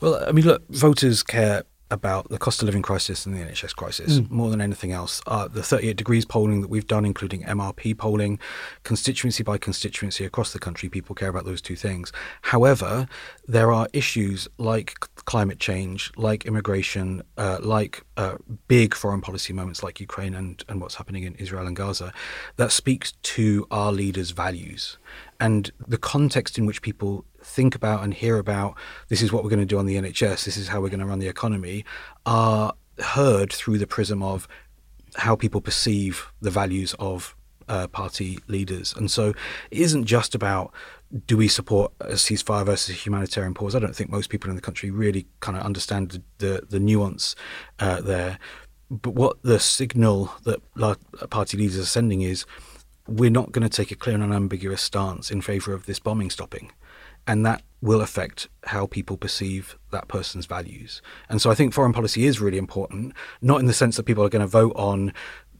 Well, 0.00 0.22
I 0.26 0.32
mean, 0.32 0.44
look, 0.44 0.68
voters 0.68 1.22
care 1.22 1.62
about 1.90 2.28
the 2.28 2.38
cost 2.38 2.60
of 2.62 2.66
living 2.66 2.82
crisis 2.82 3.24
and 3.26 3.34
the 3.34 3.40
NHS 3.40 3.74
crisis 3.74 4.18
Mm. 4.20 4.30
more 4.30 4.50
than 4.50 4.60
anything 4.60 4.92
else. 4.92 5.22
Uh, 5.26 5.48
the 5.48 5.62
38 5.62 5.96
degrees 5.96 6.24
polling 6.24 6.60
that 6.60 6.68
we've 6.68 6.86
done, 6.86 7.04
including 7.04 7.42
MRP 7.44 7.94
polling, 7.96 8.38
constituency 8.84 9.42
by 9.42 9.56
constituency 9.58 10.24
across 10.24 10.52
the 10.52 10.58
country, 10.58 10.88
people 10.88 11.14
care 11.14 11.28
about 11.28 11.44
those 11.44 11.62
two 11.62 11.76
things. 11.76 12.12
However, 12.42 13.08
there 13.46 13.72
are 13.72 13.88
issues 13.92 14.48
like 14.58 14.94
climate 15.24 15.58
change, 15.60 16.12
like 16.16 16.44
immigration, 16.46 17.22
uh, 17.36 17.58
like 17.62 18.02
uh, 18.16 18.36
big 18.66 18.94
foreign 18.94 19.20
policy 19.20 19.52
moments 19.52 19.82
like 19.82 20.00
Ukraine 20.00 20.34
and, 20.34 20.62
and 20.68 20.80
what's 20.80 20.96
happening 20.96 21.22
in 21.24 21.34
Israel 21.36 21.66
and 21.66 21.76
Gaza 21.76 22.12
that 22.56 22.72
speaks 22.72 23.12
to 23.22 23.66
our 23.70 23.92
leaders' 23.92 24.30
values. 24.32 24.98
And 25.40 25.70
the 25.86 25.98
context 25.98 26.58
in 26.58 26.66
which 26.66 26.82
people 26.82 27.24
think 27.42 27.74
about 27.74 28.02
and 28.02 28.12
hear 28.12 28.38
about 28.38 28.76
this 29.08 29.22
is 29.22 29.32
what 29.32 29.44
we're 29.44 29.50
going 29.50 29.60
to 29.60 29.66
do 29.66 29.78
on 29.78 29.86
the 29.86 29.96
NHS, 29.96 30.44
this 30.44 30.56
is 30.56 30.68
how 30.68 30.80
we're 30.80 30.88
going 30.88 31.00
to 31.00 31.06
run 31.06 31.20
the 31.20 31.28
economy, 31.28 31.84
are 32.26 32.74
heard 32.98 33.52
through 33.52 33.78
the 33.78 33.86
prism 33.86 34.22
of 34.22 34.48
how 35.16 35.36
people 35.36 35.60
perceive 35.60 36.32
the 36.40 36.50
values 36.50 36.94
of 36.98 37.36
uh, 37.68 37.86
party 37.88 38.38
leaders. 38.48 38.94
And 38.96 39.10
so 39.10 39.30
it 39.70 39.78
isn't 39.78 40.04
just 40.04 40.34
about 40.34 40.72
do 41.26 41.36
we 41.36 41.48
support 41.48 41.92
a 42.00 42.12
ceasefire 42.14 42.66
versus 42.66 42.90
a 42.90 42.98
humanitarian 42.98 43.54
pause. 43.54 43.74
I 43.74 43.78
don't 43.78 43.96
think 43.96 44.10
most 44.10 44.28
people 44.28 44.50
in 44.50 44.56
the 44.56 44.62
country 44.62 44.90
really 44.90 45.26
kind 45.40 45.56
of 45.56 45.62
understand 45.62 46.10
the, 46.10 46.22
the, 46.38 46.66
the 46.68 46.80
nuance 46.80 47.34
uh, 47.78 48.00
there. 48.00 48.38
But 48.90 49.14
what 49.14 49.42
the 49.42 49.58
signal 49.60 50.32
that 50.44 50.60
party 51.30 51.56
leaders 51.56 51.78
are 51.78 51.86
sending 51.86 52.22
is 52.22 52.44
we're 53.08 53.30
not 53.30 53.52
going 53.52 53.68
to 53.68 53.74
take 53.74 53.90
a 53.90 53.96
clear 53.96 54.14
and 54.14 54.22
unambiguous 54.22 54.82
stance 54.82 55.30
in 55.30 55.40
favour 55.40 55.72
of 55.72 55.86
this 55.86 55.98
bombing 55.98 56.30
stopping. 56.30 56.70
And 57.26 57.44
that 57.44 57.62
will 57.80 58.00
affect 58.00 58.48
how 58.64 58.86
people 58.86 59.16
perceive 59.16 59.76
that 59.90 60.08
person's 60.08 60.46
values. 60.46 61.02
And 61.28 61.42
so 61.42 61.50
I 61.50 61.54
think 61.54 61.74
foreign 61.74 61.92
policy 61.92 62.26
is 62.26 62.40
really 62.40 62.58
important, 62.58 63.14
not 63.42 63.60
in 63.60 63.66
the 63.66 63.72
sense 63.72 63.96
that 63.96 64.04
people 64.04 64.24
are 64.24 64.28
going 64.28 64.40
to 64.40 64.46
vote 64.46 64.72
on, 64.76 65.12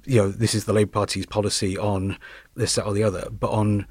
you 0.04 0.20
know, 0.20 0.30
this 0.30 0.54
is 0.54 0.64
the 0.64 0.72
Labour 0.72 0.92
Party's 0.92 1.26
policy 1.26 1.76
on 1.76 2.18
this, 2.54 2.74
that, 2.76 2.86
or 2.86 2.92
the 2.92 3.02
other, 3.02 3.28
but 3.30 3.50
on 3.50 3.86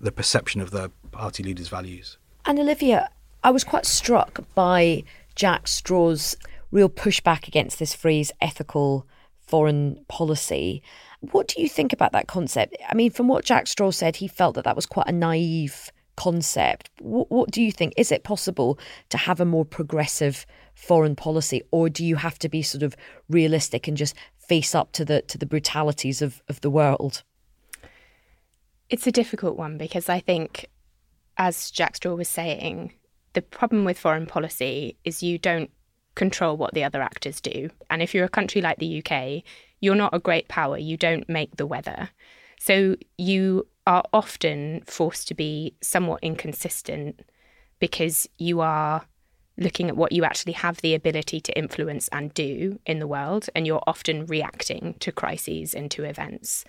the 0.00 0.12
perception 0.12 0.60
of 0.60 0.70
the 0.70 0.90
party 1.10 1.42
leaders' 1.42 1.68
values. 1.68 2.18
And 2.44 2.58
Olivia, 2.58 3.08
I 3.44 3.50
was 3.50 3.64
quite 3.64 3.86
struck 3.86 4.40
by 4.54 5.04
Jack 5.34 5.66
Straw's 5.66 6.36
real 6.70 6.88
pushback 6.88 7.46
against 7.46 7.78
this 7.78 7.94
phrase 7.94 8.32
ethical 8.40 9.06
foreign 9.46 10.04
policy. 10.08 10.82
What 11.30 11.48
do 11.48 11.62
you 11.62 11.68
think 11.68 11.92
about 11.92 12.12
that 12.12 12.26
concept? 12.26 12.76
I 12.88 12.94
mean, 12.94 13.10
from 13.10 13.28
what 13.28 13.44
Jack 13.44 13.66
Straw 13.68 13.90
said, 13.90 14.16
he 14.16 14.26
felt 14.28 14.56
that 14.56 14.64
that 14.64 14.76
was 14.76 14.86
quite 14.86 15.08
a 15.08 15.12
naive 15.12 15.90
concept. 16.16 16.90
What, 17.00 17.30
what 17.30 17.50
do 17.50 17.62
you 17.62 17.72
think? 17.72 17.94
Is 17.96 18.12
it 18.12 18.24
possible 18.24 18.78
to 19.10 19.16
have 19.16 19.40
a 19.40 19.44
more 19.44 19.64
progressive 19.64 20.44
foreign 20.74 21.14
policy, 21.14 21.62
or 21.70 21.88
do 21.88 22.04
you 22.04 22.16
have 22.16 22.38
to 22.40 22.48
be 22.48 22.62
sort 22.62 22.82
of 22.82 22.96
realistic 23.28 23.86
and 23.86 23.96
just 23.96 24.16
face 24.36 24.74
up 24.74 24.92
to 24.92 25.04
the 25.04 25.22
to 25.22 25.38
the 25.38 25.46
brutalities 25.46 26.22
of, 26.22 26.42
of 26.48 26.60
the 26.60 26.70
world? 26.70 27.22
It's 28.90 29.06
a 29.06 29.12
difficult 29.12 29.56
one 29.56 29.78
because 29.78 30.08
I 30.08 30.20
think, 30.20 30.66
as 31.36 31.70
Jack 31.70 31.96
Straw 31.96 32.14
was 32.14 32.28
saying, 32.28 32.92
the 33.32 33.42
problem 33.42 33.84
with 33.84 33.98
foreign 33.98 34.26
policy 34.26 34.96
is 35.04 35.22
you 35.22 35.38
don't 35.38 35.70
control 36.14 36.56
what 36.56 36.74
the 36.74 36.84
other 36.84 37.00
actors 37.00 37.40
do. 37.40 37.70
And 37.88 38.02
if 38.02 38.14
you're 38.14 38.26
a 38.26 38.28
country 38.28 38.60
like 38.60 38.78
the 38.78 39.02
UK, 39.02 39.44
you're 39.82 39.94
not 39.94 40.14
a 40.14 40.18
great 40.18 40.48
power, 40.48 40.78
you 40.78 40.96
don't 40.96 41.28
make 41.28 41.56
the 41.56 41.66
weather. 41.66 42.08
So 42.58 42.96
you 43.18 43.66
are 43.86 44.04
often 44.12 44.82
forced 44.86 45.28
to 45.28 45.34
be 45.34 45.74
somewhat 45.82 46.20
inconsistent 46.22 47.20
because 47.80 48.28
you 48.38 48.60
are 48.60 49.04
looking 49.58 49.88
at 49.88 49.96
what 49.96 50.12
you 50.12 50.24
actually 50.24 50.52
have 50.52 50.80
the 50.80 50.94
ability 50.94 51.40
to 51.40 51.58
influence 51.58 52.08
and 52.08 52.32
do 52.32 52.78
in 52.86 53.00
the 53.00 53.06
world, 53.06 53.50
and 53.54 53.66
you're 53.66 53.82
often 53.86 54.24
reacting 54.26 54.94
to 55.00 55.12
crises 55.12 55.74
and 55.74 55.90
to 55.90 56.04
events. 56.04 56.64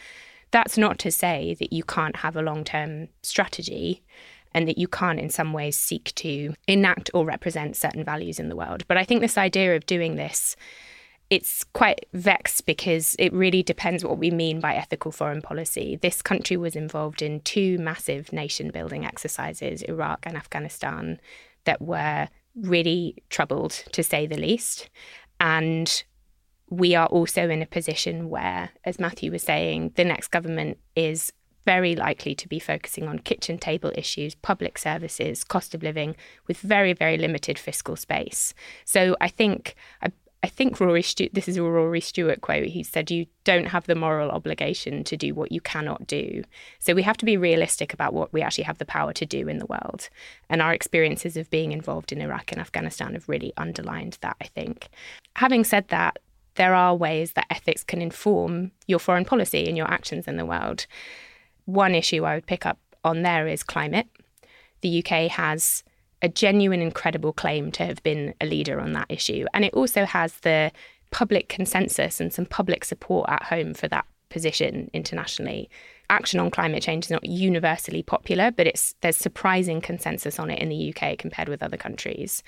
That's 0.51 0.77
not 0.77 0.99
to 0.99 1.11
say 1.11 1.55
that 1.59 1.71
you 1.71 1.83
can't 1.83 2.17
have 2.17 2.35
a 2.35 2.41
long 2.41 2.63
term 2.63 3.07
strategy 3.21 4.03
and 4.53 4.67
that 4.67 4.77
you 4.77 4.87
can't, 4.87 5.19
in 5.19 5.29
some 5.29 5.53
ways, 5.53 5.77
seek 5.77 6.13
to 6.15 6.53
enact 6.67 7.09
or 7.13 7.25
represent 7.25 7.75
certain 7.75 8.03
values 8.03 8.39
in 8.39 8.49
the 8.49 8.55
world. 8.55 8.83
But 8.87 8.97
I 8.97 9.03
think 9.03 9.21
this 9.21 9.37
idea 9.37 9.75
of 9.75 9.85
doing 9.85 10.15
this, 10.15 10.55
it's 11.33 11.63
quite 11.63 12.05
vexed 12.13 12.63
because 12.67 13.15
it 13.17 13.33
really 13.33 13.63
depends 13.63 14.05
what 14.05 14.19
we 14.19 14.29
mean 14.29 14.59
by 14.59 14.75
ethical 14.75 15.11
foreign 15.11 15.41
policy. 15.41 15.97
This 15.99 16.21
country 16.21 16.57
was 16.57 16.75
involved 16.75 17.23
in 17.23 17.39
two 17.39 17.79
massive 17.79 18.31
nation 18.31 18.69
building 18.69 19.03
exercises, 19.03 19.81
Iraq 19.81 20.19
and 20.27 20.37
Afghanistan, 20.37 21.19
that 21.63 21.81
were 21.81 22.29
really 22.55 23.15
troubled, 23.31 23.71
to 23.93 24.03
say 24.03 24.27
the 24.27 24.37
least. 24.37 24.91
And 25.39 26.03
we 26.69 26.93
are 26.93 27.07
also 27.07 27.49
in 27.49 27.63
a 27.63 27.65
position 27.65 28.29
where, 28.29 28.69
as 28.85 28.99
Matthew 28.99 29.31
was 29.31 29.41
saying, 29.41 29.93
the 29.95 30.05
next 30.05 30.27
government 30.27 30.77
is 30.95 31.33
very 31.65 31.95
likely 31.95 32.35
to 32.35 32.47
be 32.47 32.59
focusing 32.59 33.07
on 33.07 33.17
kitchen 33.17 33.57
table 33.57 33.91
issues, 33.95 34.35
public 34.35 34.77
services, 34.77 35.43
cost 35.43 35.73
of 35.73 35.81
living, 35.81 36.15
with 36.47 36.57
very, 36.57 36.93
very 36.93 37.17
limited 37.17 37.57
fiscal 37.57 37.95
space. 37.95 38.53
So 38.85 39.15
I 39.19 39.29
think 39.29 39.73
I, 40.03 40.11
I 40.43 40.47
think 40.47 40.81
Rory 40.81 41.01
Stu- 41.01 41.29
this 41.31 41.47
is 41.47 41.55
a 41.55 41.63
Rory 41.63 42.01
Stewart 42.01 42.41
quote. 42.41 42.65
He 42.65 42.83
said, 42.83 43.09
"You 43.09 43.27
don't 43.45 43.67
have 43.67 43.85
the 43.85 43.95
moral 43.95 44.29
obligation 44.29 45.05
to 45.05 45.15
do 45.15 45.33
what 45.33 45.53
you 45.53 45.61
cannot 45.61 46.05
do." 46.05 46.43
So 46.79 46.93
we 46.93 47.03
have 47.03 47.15
to 47.17 47.25
be 47.25 47.37
realistic 47.37 47.93
about 47.93 48.13
what 48.13 48.33
we 48.33 48.41
actually 48.41 48.65
have 48.65 48.77
the 48.77 48.85
power 48.85 49.13
to 49.13 49.25
do 49.25 49.47
in 49.47 49.59
the 49.59 49.65
world. 49.65 50.09
And 50.49 50.61
our 50.61 50.73
experiences 50.73 51.37
of 51.37 51.49
being 51.49 51.71
involved 51.71 52.11
in 52.11 52.21
Iraq 52.21 52.51
and 52.51 52.59
Afghanistan 52.59 53.13
have 53.13 53.29
really 53.29 53.53
underlined 53.55 54.17
that. 54.19 54.35
I 54.41 54.45
think. 54.47 54.89
Having 55.37 55.63
said 55.63 55.87
that, 55.87 56.19
there 56.55 56.75
are 56.75 56.93
ways 56.93 57.31
that 57.33 57.47
ethics 57.49 57.83
can 57.83 58.01
inform 58.01 58.71
your 58.85 58.99
foreign 58.99 59.25
policy 59.25 59.67
and 59.67 59.77
your 59.77 59.89
actions 59.89 60.27
in 60.27 60.35
the 60.35 60.45
world. 60.45 60.87
One 61.65 61.95
issue 61.95 62.25
I 62.25 62.35
would 62.35 62.45
pick 62.47 62.65
up 62.65 62.79
on 63.05 63.21
there 63.21 63.47
is 63.47 63.63
climate. 63.63 64.07
The 64.81 64.99
UK 64.99 65.31
has 65.31 65.85
a 66.23 66.29
genuine, 66.29 66.81
incredible 66.81 67.33
claim 67.33 67.71
to 67.73 67.85
have 67.85 68.01
been 68.01 68.33
a 68.41 68.45
leader 68.45 68.79
on 68.79 68.93
that 68.93 69.07
issue. 69.09 69.45
And 69.53 69.65
it 69.65 69.73
also 69.73 70.05
has 70.05 70.33
the 70.39 70.71
public 71.11 71.49
consensus 71.49 72.19
and 72.19 72.33
some 72.33 72.45
public 72.45 72.85
support 72.85 73.29
at 73.29 73.43
home 73.43 73.73
for 73.73 73.87
that 73.89 74.05
position 74.29 74.89
internationally. 74.93 75.69
Action 76.09 76.39
on 76.39 76.49
climate 76.49 76.81
change 76.83 77.05
is 77.05 77.11
not 77.11 77.23
universally 77.23 78.03
popular, 78.03 78.51
but 78.51 78.67
it's 78.67 78.95
there's 79.01 79.15
surprising 79.15 79.79
consensus 79.79 80.39
on 80.39 80.49
it 80.49 80.59
in 80.59 80.69
the 80.69 80.93
UK 80.93 81.17
compared 81.17 81.47
with 81.47 81.61
other 81.61 81.77
countries. 81.77 82.41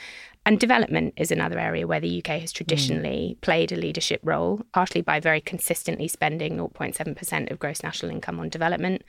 And 0.46 0.60
development 0.60 1.14
is 1.18 1.32
another 1.32 1.60
area 1.60 1.88
where 1.88 2.00
the 2.00 2.20
UK 2.20 2.42
has 2.42 2.52
traditionally 2.52 3.36
mm. 3.38 3.42
played 3.42 3.72
a 3.72 3.76
leadership 3.76 4.20
role, 4.24 4.62
partially 4.74 5.02
by 5.02 5.20
very 5.20 5.42
consistently 5.42 6.08
spending 6.08 6.58
0.7% 6.58 7.52
of 7.52 7.60
gross 7.60 7.84
national 7.84 8.12
income 8.12 8.40
on 8.40 8.50
development, 8.50 9.04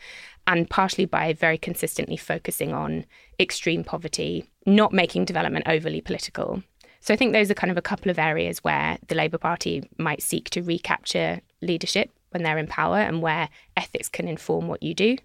and 0.47 0.69
partially 0.71 1.07
by 1.07 1.33
very 1.33 1.59
consistently 1.59 2.17
focusing 2.17 2.73
on 2.73 3.05
extreme 3.41 3.85
poverty, 3.85 4.49
not 4.67 4.93
making 4.93 5.25
development 5.25 5.67
overly 5.69 6.01
political. 6.01 6.63
So 7.01 7.15
I 7.15 7.17
think 7.17 7.33
those 7.33 7.51
are 7.51 7.55
kind 7.55 7.71
of 7.71 7.79
a 7.79 7.83
couple 7.83 8.11
of 8.11 8.19
areas 8.19 8.65
where 8.65 8.99
the 9.07 9.15
Labour 9.15 9.39
Party 9.39 9.89
might 9.97 10.23
seek 10.23 10.51
to 10.51 10.63
recapture 10.63 11.41
leadership 11.63 12.11
when 12.31 12.43
they're 12.43 12.59
in 12.59 12.67
power 12.67 12.99
and 12.99 13.23
where 13.23 13.49
ethics 13.77 14.09
can 14.09 14.27
inform 14.27 14.67
what 14.67 14.83
you 14.83 14.93
do. 14.93 15.17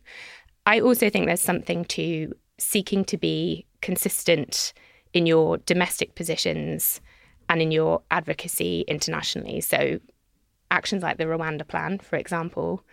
I 0.66 0.80
also 0.80 1.10
think 1.10 1.26
there's 1.26 1.42
something 1.42 1.86
to 1.86 2.34
seeking 2.60 3.04
to 3.06 3.18
be 3.18 3.66
consistent 3.82 4.74
in 5.14 5.26
your 5.26 5.58
domestic 5.58 6.16
positions 6.16 7.02
and 7.50 7.62
in 7.62 7.72
your 7.72 8.02
advocacy 8.12 8.86
internationally. 8.88 9.60
So, 9.60 10.00
actions 10.70 11.04
like 11.04 11.18
the 11.18 11.26
Rwanda 11.26 11.68
plan, 11.68 12.00
for 12.00 12.16
example, 12.16 12.86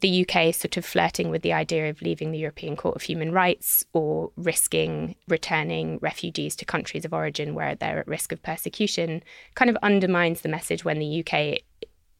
the 0.00 0.22
UK 0.22 0.46
is 0.46 0.56
sort 0.56 0.76
of 0.76 0.84
flirting 0.84 1.30
with 1.30 1.42
the 1.42 1.52
idea 1.52 1.88
of 1.88 2.02
leaving 2.02 2.30
the 2.30 2.38
European 2.38 2.76
Court 2.76 2.96
of 2.96 3.02
Human 3.02 3.32
Rights 3.32 3.84
or 3.92 4.30
risking 4.36 5.16
returning 5.28 5.98
refugees 6.02 6.54
to 6.56 6.64
countries 6.64 7.04
of 7.04 7.12
origin 7.12 7.54
where 7.54 7.74
they're 7.74 8.00
at 8.00 8.06
risk 8.06 8.32
of 8.32 8.42
persecution, 8.42 9.22
kind 9.54 9.70
of 9.70 9.76
undermines 9.82 10.42
the 10.42 10.48
message 10.48 10.84
when 10.84 10.98
the 10.98 11.24
UK 11.24 11.60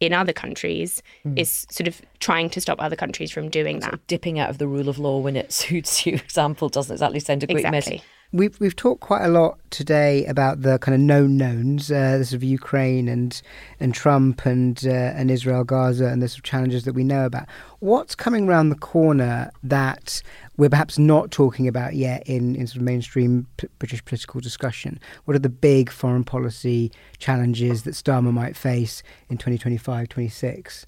in 0.01 0.12
other 0.12 0.33
countries 0.33 1.03
mm. 1.24 1.39
is 1.39 1.66
sort 1.70 1.89
of 1.89 2.03
trying 2.18 2.51
to 2.51 2.61
stop 2.61 2.81
other 2.81 2.97
countries 2.97 3.31
from 3.31 3.49
doing 3.49 3.81
that. 3.81 3.99
dipping 4.07 4.39
out 4.39 4.51
of 4.51 4.59
the 4.59 4.66
rule 4.66 4.89
of 4.89 4.99
law 4.99 5.18
when 5.18 5.37
it 5.37 5.53
suits 5.53 6.07
you 6.07 6.14
example 6.14 6.68
doesn't 6.68 6.95
exactly 6.95 7.20
send 7.20 7.43
a 7.43 7.47
quick 7.47 7.59
exactly. 7.59 7.77
message. 7.77 8.03
We've 8.37 8.61
we've 8.61 8.76
talked 8.76 9.01
quite 9.01 9.24
a 9.24 9.28
lot 9.28 9.59
today 9.70 10.26
about 10.26 10.61
the 10.61 10.78
kind 10.80 10.95
of 10.95 11.01
known 11.01 11.39
knowns, 11.39 11.91
uh, 11.91 12.18
this 12.18 12.34
of 12.34 12.45
Ukraine 12.45 13.09
and 13.09 13.41
and 13.80 13.95
Trump 13.95 14.45
and 14.45 14.78
uh, 14.87 14.91
and 14.91 15.30
Israel, 15.30 15.64
Gaza, 15.64 16.09
and 16.09 16.20
the 16.20 16.28
sort 16.28 16.41
of 16.41 16.45
challenges 16.45 16.84
that 16.84 16.93
we 16.93 17.03
know 17.03 17.24
about. 17.24 17.47
What's 17.78 18.14
coming 18.14 18.47
around 18.47 18.68
the 18.68 18.76
corner 18.76 19.51
that 19.62 20.22
we're 20.59 20.68
perhaps 20.68 20.99
not 20.99 21.30
talking 21.30 21.66
about 21.66 21.95
yet 21.95 22.24
in, 22.26 22.55
in 22.57 22.66
sort 22.66 22.76
of 22.76 22.82
mainstream 22.82 23.47
p- 23.57 23.68
British 23.78 24.05
political 24.05 24.43
discussion? 24.43 25.01
What 25.24 25.34
are 25.34 25.39
the 25.39 25.49
big 25.49 25.91
foreign 25.91 26.24
policy 26.24 26.93
challenges 27.16 27.84
that 27.84 27.93
Starmer 27.93 28.34
might 28.34 28.55
face 28.55 29.03
in 29.30 29.39
2025, 29.39 30.11
26? 30.11 30.84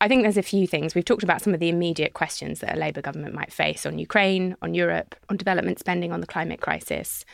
I 0.00 0.06
think 0.06 0.22
there's 0.22 0.36
a 0.36 0.42
few 0.42 0.66
things. 0.66 0.94
We've 0.94 1.04
talked 1.04 1.24
about 1.24 1.42
some 1.42 1.54
of 1.54 1.60
the 1.60 1.68
immediate 1.68 2.14
questions 2.14 2.60
that 2.60 2.76
a 2.76 2.78
Labour 2.78 3.02
government 3.02 3.34
might 3.34 3.52
face 3.52 3.84
on 3.84 3.98
Ukraine, 3.98 4.56
on 4.62 4.74
Europe, 4.74 5.16
on 5.28 5.36
development 5.36 5.78
spending, 5.78 6.12
on 6.12 6.20
the 6.20 6.26
climate 6.26 6.60
crisis. 6.60 7.24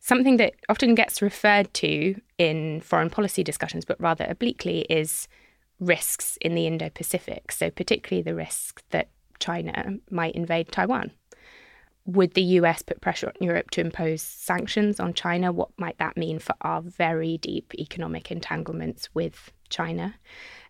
Something 0.00 0.38
that 0.38 0.54
often 0.68 0.94
gets 0.94 1.20
referred 1.20 1.72
to 1.74 2.14
in 2.38 2.80
foreign 2.80 3.10
policy 3.10 3.42
discussions, 3.44 3.84
but 3.84 4.00
rather 4.00 4.24
obliquely, 4.28 4.80
is 4.88 5.28
risks 5.80 6.38
in 6.40 6.54
the 6.54 6.66
Indo 6.66 6.88
Pacific. 6.88 7.52
So, 7.52 7.70
particularly 7.70 8.22
the 8.22 8.34
risk 8.34 8.82
that 8.90 9.08
China 9.38 9.98
might 10.10 10.34
invade 10.34 10.72
Taiwan. 10.72 11.12
Would 12.08 12.34
the 12.34 12.42
US 12.42 12.82
put 12.82 13.00
pressure 13.00 13.28
on 13.28 13.34
Europe 13.40 13.70
to 13.72 13.80
impose 13.80 14.22
sanctions 14.22 14.98
on 14.98 15.14
China? 15.14 15.52
What 15.52 15.70
might 15.76 15.98
that 15.98 16.16
mean 16.16 16.38
for 16.38 16.54
our 16.62 16.80
very 16.80 17.38
deep 17.38 17.72
economic 17.78 18.30
entanglements 18.30 19.08
with 19.14 19.52
China? 19.68 20.14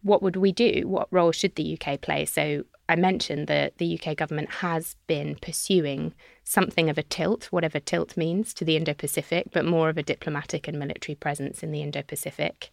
what 0.03 0.23
would 0.23 0.37
we 0.37 0.53
do? 0.53 0.83
What 0.87 1.09
role 1.11 1.33
should 1.33 1.55
the 1.55 1.79
UK 1.79 2.01
play? 2.01 2.25
So 2.25 2.65
I 2.89 2.97
mentioned 2.97 3.47
that 3.49 3.79
the 3.79 4.01
UK 4.01 4.17
government 4.17 4.51
has 4.51 4.97
been 5.07 5.37
pursuing 5.37 6.15
something 6.45 6.89
of 6.89 6.99
a 6.99 7.03
tilt, 7.03 7.47
whatever 7.47 7.81
tilt 7.81 8.17
means, 8.17 8.55
to 8.55 8.65
the 8.65 8.77
Indo 8.77 8.95
Pacific, 8.95 9.49
but 9.53 9.65
more 9.65 9.89
of 9.89 9.99
a 9.99 10.03
diplomatic 10.03 10.69
and 10.69 10.79
military 10.79 11.15
presence 11.15 11.63
in 11.63 11.73
the 11.73 11.83
Indo 11.83 12.03
Pacific. 12.03 12.71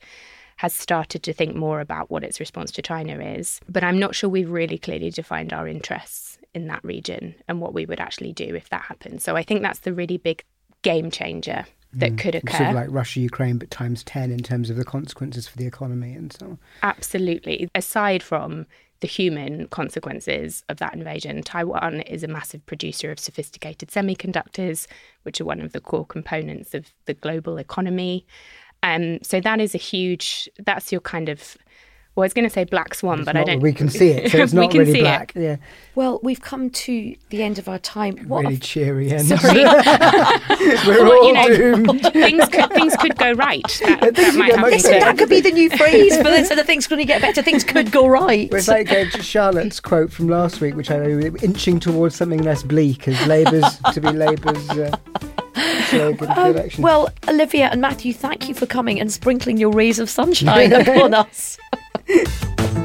Has 0.60 0.74
started 0.74 1.22
to 1.24 1.34
think 1.34 1.54
more 1.54 1.82
about 1.82 2.10
what 2.10 2.24
its 2.24 2.40
response 2.40 2.72
to 2.72 2.82
China 2.82 3.20
is. 3.20 3.60
But 3.68 3.84
I'm 3.84 4.00
not 4.00 4.16
sure 4.16 4.30
we've 4.30 4.50
really 4.50 4.78
clearly 4.78 5.10
defined 5.10 5.52
our 5.52 5.68
interests 5.68 6.35
in 6.56 6.68
that 6.68 6.84
region 6.84 7.36
and 7.48 7.60
what 7.60 7.74
we 7.74 7.86
would 7.86 8.00
actually 8.00 8.34
do 8.34 8.56
if 8.56 8.70
that 8.70 8.82
happened. 8.82 9.22
So 9.22 9.36
I 9.36 9.44
think 9.44 9.62
that's 9.62 9.80
the 9.80 9.94
really 9.94 10.18
big 10.18 10.44
game 10.82 11.12
changer 11.12 11.66
that 11.94 12.14
mm. 12.14 12.18
could 12.18 12.36
occur. 12.36 12.58
Sort 12.58 12.70
of 12.70 12.76
like 12.76 12.88
Russia, 12.90 13.20
Ukraine, 13.20 13.58
but 13.58 13.70
times 13.70 14.04
10 14.04 14.32
in 14.32 14.40
terms 14.40 14.70
of 14.70 14.78
the 14.78 14.86
consequences 14.86 15.48
for 15.48 15.58
the 15.58 15.68
economy 15.68 16.14
and 16.14 16.32
so 16.32 16.46
on. 16.46 16.60
Absolutely. 16.82 17.70
Aside 17.76 18.24
from 18.24 18.66
the 19.02 19.08
human 19.08 19.68
consequences 19.68 20.64
of 20.70 20.78
that 20.78 20.94
invasion, 20.94 21.44
Taiwan 21.44 22.02
is 22.02 22.24
a 22.24 22.28
massive 22.28 22.66
producer 22.66 23.12
of 23.12 23.20
sophisticated 23.20 23.90
semiconductors, 23.90 24.88
which 25.24 25.42
are 25.42 25.46
one 25.46 25.60
of 25.60 25.74
the 25.74 25.82
core 25.82 26.06
components 26.06 26.74
of 26.74 26.94
the 27.06 27.14
global 27.14 27.58
economy. 27.58 28.26
Um, 28.82 29.20
so 29.22 29.42
that 29.42 29.60
is 29.60 29.76
a 29.76 29.80
huge, 29.80 30.50
that's 30.66 30.92
your 30.92 31.02
kind 31.02 31.28
of 31.28 31.58
well, 32.16 32.24
I 32.24 32.28
was 32.28 32.34
going 32.34 32.46
to 32.46 32.50
say 32.50 32.64
black 32.64 32.96
swan, 32.96 33.20
it's 33.20 33.26
but 33.26 33.34
not, 33.34 33.42
I 33.42 33.44
don't. 33.44 33.60
We 33.60 33.74
can 33.74 33.90
see 33.90 34.12
it, 34.12 34.32
so 34.32 34.38
it's 34.38 34.54
not 34.54 34.74
really 34.74 35.02
black. 35.02 35.36
It. 35.36 35.42
Yeah. 35.42 35.56
Well, 35.96 36.22
we've 36.24 36.40
come 36.40 36.70
to 36.70 37.14
the 37.30 37.44
end 37.44 37.60
of 37.60 37.68
our 37.68 37.78
time. 37.78 38.18
What 38.30 38.44
really 38.44 38.56
a... 38.56 38.58
cheery 38.58 39.12
end. 39.12 39.28
Sorry, 39.28 39.64
we're 40.88 41.04
well, 41.04 41.12
all 41.12 41.28
you 41.28 41.34
know, 41.34 41.48
doomed. 41.58 42.02
Things 42.14 42.48
could 42.48 42.72
things 42.72 42.96
could 42.98 43.18
go 43.18 43.34
right. 43.34 43.62
That, 43.84 44.16
that 44.16 44.36
might 44.36 44.56
happen. 44.56 44.72
Listen, 44.72 45.00
that 45.00 45.18
could 45.18 45.28
be 45.28 45.42
the 45.42 45.52
new 45.52 45.70
phrase 45.70 46.16
for 46.16 46.24
this. 46.24 46.48
So 46.48 46.56
the 46.56 46.64
things 46.64 46.88
going 46.88 47.00
to 47.00 47.06
get 47.06 47.22
better. 47.22 47.42
Things 47.42 47.66
could 47.66 47.92
go 47.92 48.08
right. 48.08 48.52
It's 48.54 48.70
like 48.70 48.90
uh, 48.90 49.10
Charlotte's 49.22 49.82
quote 49.82 50.10
from 50.10 50.30
last 50.30 50.62
week, 50.62 50.76
which 50.76 50.92
I 50.92 50.98
know 50.98 51.20
inching 51.44 51.82
towards 51.82 52.16
something 52.16 52.42
less 52.44 52.64
bleak 52.64 53.10
as 53.10 53.28
Labour's 53.28 53.78
to 53.94 54.00
be 54.00 54.12
Labour's. 54.12 54.70
Uh, 54.70 54.98
um, 55.92 56.70
well, 56.80 57.10
Olivia 57.28 57.68
and 57.72 57.82
Matthew, 57.82 58.14
thank 58.14 58.48
you 58.48 58.56
for 58.56 58.66
coming 58.66 59.00
and 59.00 59.12
sprinkling 59.12 59.58
your 59.58 59.72
rays 59.72 60.00
of 60.00 60.10
sunshine 60.10 60.72
upon 60.74 61.14
us. 61.14 61.58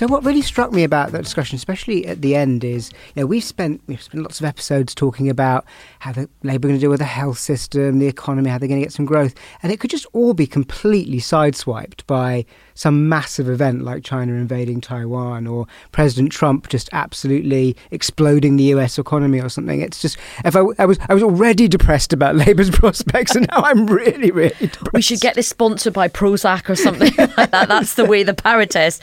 So 0.00 0.06
what 0.06 0.24
really 0.24 0.40
struck 0.40 0.72
me 0.72 0.82
about 0.82 1.12
that 1.12 1.24
discussion, 1.24 1.56
especially 1.56 2.06
at 2.06 2.22
the 2.22 2.34
end, 2.34 2.64
is 2.64 2.90
you 3.14 3.20
know 3.20 3.26
we've 3.26 3.44
spent 3.44 3.82
we've 3.86 4.00
spent 4.00 4.22
lots 4.22 4.40
of 4.40 4.46
episodes 4.46 4.94
talking 4.94 5.28
about 5.28 5.66
how 5.98 6.12
the 6.12 6.26
Labour 6.42 6.68
are 6.68 6.70
going 6.70 6.76
to 6.76 6.80
deal 6.80 6.88
with 6.88 7.00
the 7.00 7.04
health 7.04 7.38
system, 7.38 7.98
the 7.98 8.06
economy, 8.06 8.48
how 8.48 8.56
they're 8.56 8.66
going 8.66 8.80
to 8.80 8.86
get 8.86 8.94
some 8.94 9.04
growth, 9.04 9.34
and 9.62 9.70
it 9.70 9.78
could 9.78 9.90
just 9.90 10.06
all 10.14 10.32
be 10.32 10.46
completely 10.46 11.18
sideswiped 11.18 12.06
by 12.06 12.46
some 12.72 13.10
massive 13.10 13.46
event 13.46 13.82
like 13.82 14.02
China 14.02 14.32
invading 14.32 14.80
Taiwan 14.80 15.46
or 15.46 15.66
President 15.92 16.32
Trump 16.32 16.70
just 16.70 16.88
absolutely 16.94 17.76
exploding 17.90 18.56
the 18.56 18.64
U.S. 18.64 18.98
economy 18.98 19.38
or 19.38 19.50
something. 19.50 19.82
It's 19.82 20.00
just 20.00 20.16
if 20.46 20.56
I, 20.56 20.62
I 20.78 20.86
was 20.86 20.98
I 21.10 21.12
was 21.12 21.22
already 21.22 21.68
depressed 21.68 22.14
about 22.14 22.36
Labour's 22.46 22.70
prospects, 22.70 23.36
and 23.36 23.46
now 23.50 23.60
I'm 23.64 23.86
really 23.86 24.30
really 24.30 24.54
depressed. 24.58 24.94
We 24.94 25.02
should 25.02 25.20
get 25.20 25.34
this 25.34 25.48
sponsored 25.48 25.92
by 25.92 26.08
Prozac 26.08 26.70
or 26.70 26.74
something 26.74 27.12
like 27.18 27.50
that. 27.50 27.68
That's 27.68 27.96
the 27.96 28.06
way 28.06 28.22
the 28.22 28.32
parrot 28.32 28.74
Um, 28.74 28.94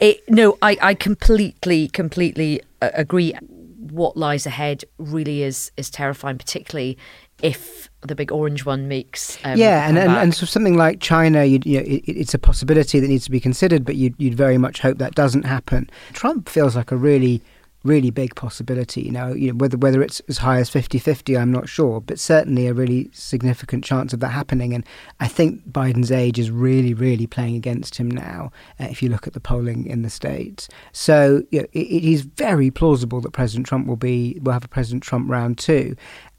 it, 0.00 0.19
no, 0.28 0.58
I, 0.62 0.76
I 0.80 0.94
completely 0.94 1.88
completely 1.88 2.62
uh, 2.82 2.90
agree. 2.94 3.34
What 3.78 4.16
lies 4.16 4.46
ahead 4.46 4.84
really 4.98 5.42
is 5.42 5.72
is 5.76 5.90
terrifying, 5.90 6.38
particularly 6.38 6.98
if 7.42 7.88
the 8.02 8.14
big 8.14 8.32
orange 8.32 8.64
one 8.64 8.88
makes 8.88 9.38
um, 9.44 9.58
yeah 9.58 9.88
and, 9.88 9.98
and, 9.98 10.10
and 10.12 10.34
so 10.34 10.46
something 10.46 10.76
like 10.76 11.00
China 11.00 11.44
you 11.44 11.58
know, 11.58 11.80
it, 11.80 12.02
it's 12.06 12.34
a 12.34 12.38
possibility 12.38 13.00
that 13.00 13.08
needs 13.08 13.24
to 13.24 13.30
be 13.30 13.40
considered 13.40 13.84
but 13.84 13.96
you'd, 13.96 14.14
you'd 14.18 14.34
very 14.34 14.58
much 14.58 14.80
hope 14.80 14.98
that 14.98 15.14
doesn't 15.14 15.44
happen 15.44 15.88
Trump 16.12 16.48
feels 16.48 16.76
like 16.76 16.90
a 16.90 16.96
really 16.96 17.42
really 17.82 18.10
big 18.10 18.34
possibility 18.34 19.00
you 19.02 19.10
know, 19.10 19.32
you 19.32 19.48
know 19.48 19.54
whether 19.54 19.76
whether 19.78 20.02
it's 20.02 20.20
as 20.28 20.38
high 20.38 20.58
as 20.58 20.70
50-50 20.70 21.40
I'm 21.40 21.50
not 21.50 21.68
sure 21.68 22.00
but 22.00 22.18
certainly 22.18 22.66
a 22.66 22.74
really 22.74 23.10
significant 23.12 23.84
chance 23.84 24.12
of 24.12 24.20
that 24.20 24.28
happening. 24.28 24.74
And 24.74 24.84
I 25.18 25.28
think 25.28 25.68
Biden's 25.70 26.12
age 26.12 26.38
is 26.38 26.50
really 26.50 26.94
really 26.94 27.26
playing 27.26 27.56
against 27.56 27.96
him 27.96 28.10
now 28.10 28.52
uh, 28.78 28.84
if 28.84 29.02
you 29.02 29.08
look 29.08 29.26
at 29.26 29.32
the 29.32 29.40
polling 29.40 29.86
in 29.86 30.02
the 30.02 30.10
states. 30.10 30.68
So 30.92 31.42
you 31.50 31.60
know, 31.60 31.66
it, 31.72 31.86
it 31.86 32.04
is 32.04 32.22
very 32.22 32.70
plausible 32.70 33.20
that 33.22 33.32
President 33.32 33.66
Trump 33.66 33.86
will 33.86 33.96
be 33.96 34.38
will 34.42 34.52
have 34.52 34.64
a 34.64 34.68
President 34.68 35.02
Trump 35.02 35.30
round 35.30 35.58
two 35.58 35.96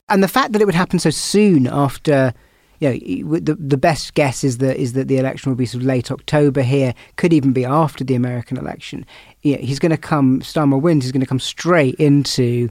and 0.10 0.22
the 0.22 0.28
fact 0.28 0.52
that 0.54 0.62
it 0.62 0.66
would 0.66 0.76
happen 0.76 1.00
so 1.00 1.10
soon 1.10 1.68
after 1.68 2.34
you 2.82 3.24
know, 3.24 3.40
the 3.40 3.54
the 3.56 3.78
best 3.78 4.16
guess 4.16 4.44
is 4.44 4.58
that 4.58 4.76
is 4.76 4.94
that 4.94 5.08
the 5.08 5.18
election 5.18 5.52
will 5.52 5.58
be 5.58 5.68
sort 5.68 5.84
of 5.84 5.88
late 5.88 6.12
October 6.12 6.64
here, 6.64 6.96
could 7.16 7.32
even 7.32 7.54
be 7.54 7.64
after 7.64 8.04
the 8.04 8.16
American 8.16 8.58
election. 8.58 9.06
Know, 9.44 9.58
he's 9.58 9.80
going 9.80 9.92
to 9.92 9.98
come, 9.98 10.42
Starmer 10.42 10.82
wins, 10.82 11.04
he's 11.04 11.12
going 11.12 11.22
to 11.22 11.28
come 11.28 11.40
straight 11.40 11.96
into 11.96 12.70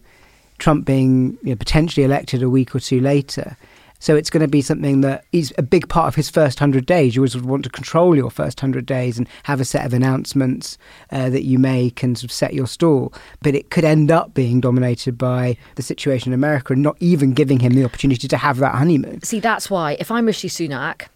Trump 0.58 0.84
being 0.84 1.38
you 1.42 1.50
know, 1.50 1.56
potentially 1.56 2.04
elected 2.04 2.42
a 2.42 2.50
week 2.50 2.74
or 2.74 2.80
two 2.80 3.00
later. 3.00 3.56
So 4.00 4.16
it's 4.16 4.30
going 4.30 4.40
to 4.40 4.48
be 4.48 4.62
something 4.62 5.02
that 5.02 5.24
is 5.30 5.52
a 5.58 5.62
big 5.62 5.88
part 5.88 6.08
of 6.08 6.14
his 6.14 6.28
first 6.30 6.58
100 6.58 6.86
days. 6.86 7.14
You 7.14 7.20
always 7.20 7.36
want 7.36 7.64
to 7.64 7.70
control 7.70 8.16
your 8.16 8.30
first 8.30 8.60
100 8.60 8.86
days 8.86 9.18
and 9.18 9.28
have 9.44 9.60
a 9.60 9.64
set 9.64 9.84
of 9.86 9.92
announcements 9.92 10.78
uh, 11.12 11.28
that 11.30 11.44
you 11.44 11.58
make 11.58 12.02
and 12.02 12.16
sort 12.16 12.24
of 12.24 12.32
set 12.32 12.54
your 12.54 12.66
stall. 12.66 13.12
But 13.42 13.54
it 13.54 13.70
could 13.70 13.84
end 13.84 14.10
up 14.10 14.32
being 14.32 14.60
dominated 14.60 15.18
by 15.18 15.58
the 15.76 15.82
situation 15.82 16.32
in 16.32 16.34
America 16.38 16.72
and 16.72 16.82
not 16.82 16.96
even 17.00 17.32
giving 17.34 17.60
him 17.60 17.74
the 17.74 17.84
opportunity 17.84 18.26
to 18.26 18.36
have 18.38 18.56
that 18.58 18.74
honeymoon. 18.74 19.22
See, 19.22 19.38
that's 19.38 19.68
why 19.70 19.98
if 20.00 20.10
I'm 20.10 20.24
Rishi 20.26 20.48
Sunak, 20.48 21.08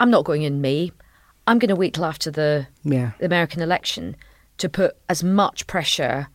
I'm 0.00 0.10
not 0.10 0.24
going 0.24 0.42
in 0.42 0.60
May. 0.62 0.92
I'm 1.46 1.58
going 1.58 1.68
to 1.68 1.76
wait 1.76 1.92
till 1.94 2.06
after 2.06 2.30
the 2.30 2.66
Yeah. 2.82 3.10
American 3.20 3.60
election 3.60 4.16
to 4.56 4.68
put 4.70 4.96
as 5.10 5.22
much 5.22 5.66
pressure 5.66 6.28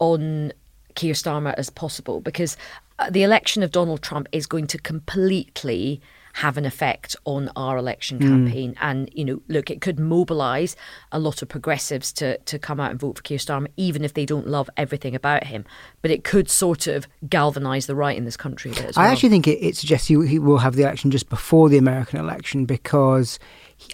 on 0.00 0.52
Keir 0.94 1.14
Starmer 1.14 1.54
as 1.56 1.70
possible 1.70 2.20
because 2.20 2.56
Uh, 3.02 3.10
the 3.10 3.24
election 3.24 3.62
of 3.64 3.72
Donald 3.72 4.00
Trump 4.00 4.28
is 4.30 4.46
going 4.46 4.68
to 4.68 4.78
completely 4.78 6.00
have 6.34 6.56
an 6.56 6.64
effect 6.64 7.16
on 7.24 7.50
our 7.56 7.76
election 7.76 8.18
hmm. 8.18 8.28
campaign. 8.28 8.76
And, 8.80 9.10
you 9.12 9.24
know, 9.24 9.42
look, 9.48 9.70
it 9.70 9.80
could 9.80 9.98
mobilise 9.98 10.76
a 11.10 11.18
lot 11.18 11.42
of 11.42 11.48
progressives 11.48 12.12
to, 12.14 12.38
to 12.38 12.58
come 12.58 12.78
out 12.78 12.92
and 12.92 13.00
vote 13.00 13.16
for 13.16 13.22
Keir 13.22 13.38
Starmer, 13.38 13.66
even 13.76 14.04
if 14.04 14.14
they 14.14 14.24
don't 14.24 14.46
love 14.46 14.70
everything 14.76 15.14
about 15.14 15.44
him. 15.44 15.64
But 16.00 16.12
it 16.12 16.22
could 16.22 16.48
sort 16.48 16.86
of 16.86 17.08
galvanise 17.28 17.86
the 17.86 17.96
right 17.96 18.16
in 18.16 18.24
this 18.24 18.36
country 18.36 18.70
a 18.70 18.74
bit 18.74 18.84
as 18.84 18.96
I 18.96 19.02
well. 19.02 19.12
actually 19.12 19.30
think 19.30 19.48
it, 19.48 19.58
it 19.58 19.76
suggests 19.76 20.06
he, 20.06 20.26
he 20.26 20.38
will 20.38 20.58
have 20.58 20.76
the 20.76 20.82
election 20.82 21.10
just 21.10 21.28
before 21.28 21.68
the 21.68 21.78
American 21.78 22.20
election 22.20 22.64
because 22.66 23.38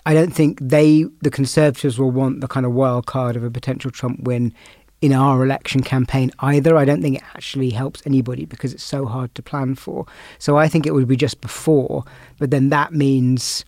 I 0.04 0.12
don't 0.12 0.32
think 0.32 0.58
they, 0.60 1.06
the 1.22 1.30
Conservatives, 1.30 1.98
will 1.98 2.10
want 2.10 2.42
the 2.42 2.48
kind 2.48 2.66
of 2.66 2.72
wild 2.72 3.06
card 3.06 3.36
of 3.36 3.42
a 3.42 3.50
potential 3.50 3.90
Trump 3.90 4.20
win 4.24 4.52
in 5.00 5.12
our 5.12 5.44
election 5.44 5.82
campaign 5.82 6.30
either. 6.40 6.76
I 6.76 6.84
don't 6.84 7.02
think 7.02 7.16
it 7.16 7.22
actually 7.34 7.70
helps 7.70 8.02
anybody 8.04 8.44
because 8.44 8.72
it's 8.72 8.82
so 8.82 9.06
hard 9.06 9.34
to 9.36 9.42
plan 9.42 9.74
for. 9.74 10.06
So 10.38 10.56
I 10.56 10.68
think 10.68 10.86
it 10.86 10.94
would 10.94 11.08
be 11.08 11.16
just 11.16 11.40
before, 11.40 12.04
but 12.38 12.50
then 12.50 12.70
that 12.70 12.92
means 12.92 13.64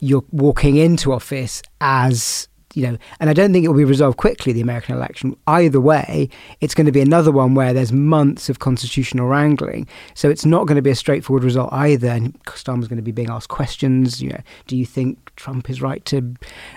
you're 0.00 0.24
walking 0.32 0.76
into 0.76 1.12
office 1.12 1.62
as 1.80 2.48
you 2.74 2.86
know, 2.86 2.96
and 3.18 3.28
I 3.28 3.32
don't 3.32 3.52
think 3.52 3.64
it 3.64 3.68
will 3.68 3.76
be 3.76 3.84
resolved 3.84 4.16
quickly, 4.16 4.52
the 4.52 4.60
American 4.60 4.94
election. 4.94 5.36
Either 5.46 5.80
way, 5.80 6.28
it's 6.60 6.74
going 6.74 6.86
to 6.86 6.92
be 6.92 7.00
another 7.00 7.32
one 7.32 7.54
where 7.54 7.72
there's 7.72 7.92
months 7.92 8.48
of 8.48 8.60
constitutional 8.60 9.26
wrangling. 9.26 9.88
So 10.14 10.30
it's 10.30 10.44
not 10.46 10.66
going 10.66 10.76
to 10.76 10.82
be 10.82 10.90
a 10.90 10.94
straightforward 10.94 11.42
result 11.42 11.72
either. 11.72 12.08
And 12.08 12.32
Starmer's 12.44 12.86
going 12.86 12.98
to 12.98 13.02
be 13.02 13.12
being 13.12 13.30
asked 13.30 13.48
questions. 13.48 14.22
You 14.22 14.30
know, 14.30 14.40
do 14.66 14.76
you 14.76 14.86
think 14.86 15.34
Trump 15.34 15.68
is 15.68 15.82
right 15.82 16.04
to 16.06 16.34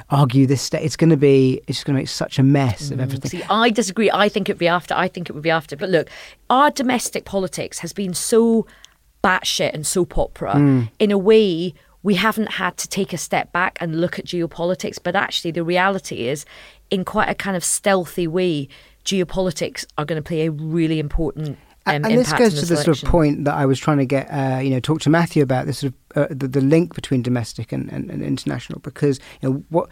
argue 0.09 0.47
this 0.47 0.61
state? 0.61 0.83
It's 0.83 0.95
going 0.95 1.11
to 1.11 1.17
be, 1.17 1.61
it's 1.67 1.77
just 1.77 1.85
going 1.85 1.95
to 1.95 2.01
make 2.01 2.09
such 2.09 2.39
a 2.39 2.43
mess 2.43 2.89
of 2.89 2.99
everything. 2.99 3.29
See, 3.29 3.43
I 3.49 3.69
disagree. 3.69 4.09
I 4.11 4.29
think 4.29 4.49
it'd 4.49 4.57
be 4.59 4.67
after. 4.67 4.95
I 4.95 5.07
think 5.07 5.29
it 5.29 5.33
would 5.33 5.43
be 5.43 5.51
after. 5.51 5.75
But 5.75 5.89
look, 5.89 6.09
our 6.49 6.71
domestic 6.71 7.25
politics 7.25 7.79
has 7.79 7.93
been 7.93 8.13
so 8.13 8.65
batshit 9.23 9.73
and 9.73 9.87
soap 9.87 10.17
opera 10.17 10.53
Hmm. 10.53 10.81
in 10.99 11.11
a 11.11 11.17
way 11.17 11.73
we 12.03 12.15
haven't 12.15 12.51
had 12.51 12.77
to 12.77 12.87
take 12.87 13.13
a 13.13 13.17
step 13.17 13.51
back 13.51 13.77
and 13.81 13.99
look 13.99 14.19
at 14.19 14.25
geopolitics. 14.25 14.99
But 15.01 15.15
actually, 15.15 15.51
the 15.51 15.63
reality 15.63 16.27
is, 16.27 16.45
in 16.91 17.05
quite 17.05 17.29
a 17.29 17.35
kind 17.35 17.57
of 17.57 17.63
stealthy 17.63 18.27
way, 18.27 18.67
geopolitics 19.05 19.85
are 19.97 20.05
going 20.05 20.21
to 20.21 20.27
play 20.27 20.45
a 20.45 20.51
really 20.51 20.99
important. 20.99 21.57
Um, 21.85 22.05
and 22.05 22.17
this 22.17 22.31
goes 22.31 22.53
to 22.59 22.65
the 22.65 22.77
sort 22.77 23.03
of 23.03 23.09
point 23.09 23.43
that 23.43 23.55
I 23.55 23.65
was 23.65 23.77
trying 23.77 23.97
to 23.97 24.05
get, 24.05 24.27
uh, 24.27 24.59
you 24.59 24.69
know, 24.69 24.79
talk 24.79 25.01
to 25.01 25.09
Matthew 25.09 25.43
about 25.43 25.65
this 25.65 25.79
sort 25.79 25.93
of 26.15 26.23
uh, 26.23 26.27
the, 26.29 26.47
the 26.47 26.61
link 26.61 26.95
between 26.95 27.21
domestic 27.21 27.71
and, 27.71 27.91
and, 27.91 28.09
and 28.09 28.21
international, 28.21 28.79
because 28.79 29.19
you 29.41 29.49
know 29.49 29.63
what 29.69 29.89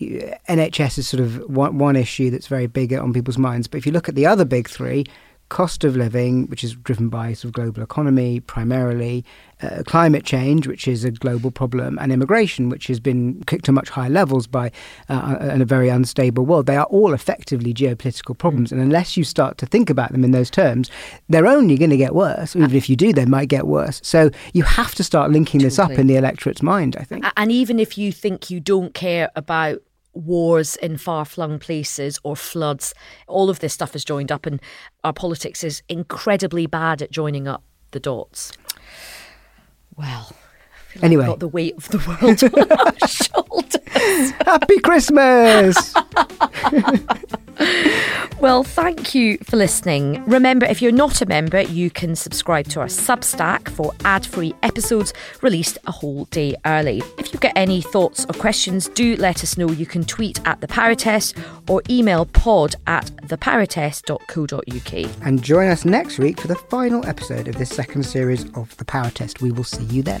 NHS 0.00 0.98
is 0.98 1.08
sort 1.08 1.20
of 1.20 1.38
one, 1.50 1.78
one 1.78 1.96
issue 1.96 2.30
that's 2.30 2.46
very 2.46 2.66
big 2.66 2.92
on 2.92 3.12
people's 3.12 3.38
minds. 3.38 3.66
But 3.66 3.78
if 3.78 3.86
you 3.86 3.92
look 3.92 4.08
at 4.08 4.14
the 4.14 4.26
other 4.26 4.44
big 4.44 4.68
three, 4.68 5.04
cost 5.52 5.84
of 5.84 5.94
living, 5.94 6.46
which 6.46 6.64
is 6.64 6.74
driven 6.74 7.10
by 7.10 7.34
sort 7.34 7.50
of 7.50 7.52
global 7.52 7.82
economy 7.82 8.40
primarily, 8.40 9.22
uh, 9.60 9.82
climate 9.84 10.24
change, 10.24 10.66
which 10.66 10.88
is 10.88 11.04
a 11.04 11.10
global 11.10 11.50
problem, 11.50 11.98
and 11.98 12.10
immigration, 12.10 12.70
which 12.70 12.86
has 12.86 12.98
been 12.98 13.44
kicked 13.46 13.66
to 13.66 13.70
much 13.70 13.90
higher 13.90 14.08
levels 14.08 14.46
by 14.46 14.72
uh, 15.10 15.50
in 15.52 15.60
a 15.60 15.66
very 15.66 15.90
unstable 15.90 16.46
world. 16.46 16.64
They 16.64 16.78
are 16.78 16.86
all 16.86 17.12
effectively 17.12 17.74
geopolitical 17.74 18.36
problems, 18.36 18.72
and 18.72 18.80
unless 18.80 19.14
you 19.18 19.24
start 19.24 19.58
to 19.58 19.66
think 19.66 19.90
about 19.90 20.12
them 20.12 20.24
in 20.24 20.30
those 20.30 20.50
terms, 20.50 20.90
they're 21.28 21.46
only 21.46 21.76
going 21.76 21.90
to 21.90 21.98
get 21.98 22.14
worse. 22.14 22.56
Even 22.56 22.74
if 22.74 22.88
you 22.88 22.96
do, 22.96 23.12
they 23.12 23.26
might 23.26 23.50
get 23.50 23.66
worse. 23.66 24.00
So 24.02 24.30
you 24.54 24.62
have 24.62 24.94
to 24.94 25.04
start 25.04 25.30
linking 25.30 25.60
this 25.60 25.78
up 25.78 25.92
in 25.92 26.06
the 26.06 26.16
electorate's 26.16 26.62
mind. 26.62 26.96
I 26.96 27.04
think. 27.04 27.26
And 27.36 27.52
even 27.52 27.78
if 27.78 27.98
you 27.98 28.10
think 28.10 28.48
you 28.48 28.58
don't 28.58 28.94
care 28.94 29.30
about 29.36 29.82
wars 30.14 30.76
in 30.76 30.96
far 30.96 31.24
flung 31.24 31.58
places 31.58 32.18
or 32.22 32.36
floods, 32.36 32.94
all 33.26 33.50
of 33.50 33.60
this 33.60 33.72
stuff 33.72 33.96
is 33.96 34.04
joined 34.04 34.30
up, 34.32 34.46
and 34.46 34.60
our 35.04 35.12
politics 35.12 35.64
is 35.64 35.82
incredibly 35.88 36.66
bad 36.66 37.02
at 37.02 37.10
joining 37.10 37.48
up 37.48 37.62
the 37.92 38.00
dots. 38.00 38.52
Well, 39.96 40.34
like 40.96 41.04
Anyway. 41.04 41.26
got 41.26 41.38
the 41.40 41.48
weight 41.48 41.76
of 41.76 41.88
the 41.88 41.98
world 41.98 42.42
on 42.54 42.72
our 42.78 43.08
shoulders. 43.08 44.30
Happy 44.46 44.78
Christmas! 44.80 45.94
Well, 48.40 48.64
thank 48.64 49.14
you 49.14 49.38
for 49.44 49.56
listening. 49.56 50.24
Remember, 50.24 50.66
if 50.66 50.82
you're 50.82 50.90
not 50.90 51.22
a 51.22 51.26
member, 51.26 51.60
you 51.62 51.90
can 51.90 52.16
subscribe 52.16 52.66
to 52.68 52.80
our 52.80 52.86
Substack 52.86 53.68
for 53.68 53.92
ad 54.04 54.26
free 54.26 54.52
episodes 54.64 55.12
released 55.42 55.78
a 55.86 55.92
whole 55.92 56.24
day 56.26 56.56
early. 56.66 57.02
If 57.18 57.32
you've 57.32 57.40
got 57.40 57.52
any 57.54 57.80
thoughts 57.82 58.24
or 58.24 58.32
questions, 58.32 58.88
do 58.88 59.14
let 59.16 59.44
us 59.44 59.56
know. 59.56 59.70
You 59.70 59.86
can 59.86 60.02
tweet 60.04 60.40
at 60.44 60.60
the 60.60 60.66
PowerTest 60.66 61.38
or 61.70 61.82
email 61.88 62.24
pod 62.26 62.74
at 62.88 63.06
thepowertest.co.uk. 63.28 65.10
and 65.24 65.40
join 65.42 65.68
us 65.68 65.84
next 65.84 66.18
week 66.18 66.40
for 66.40 66.48
the 66.48 66.56
final 66.56 67.06
episode 67.06 67.46
of 67.46 67.56
this 67.58 67.70
second 67.70 68.02
series 68.04 68.50
of 68.56 68.76
the 68.78 68.84
Power 68.84 69.10
Test. 69.10 69.40
We 69.40 69.52
will 69.52 69.62
see 69.62 69.84
you 69.84 70.02
then. 70.02 70.20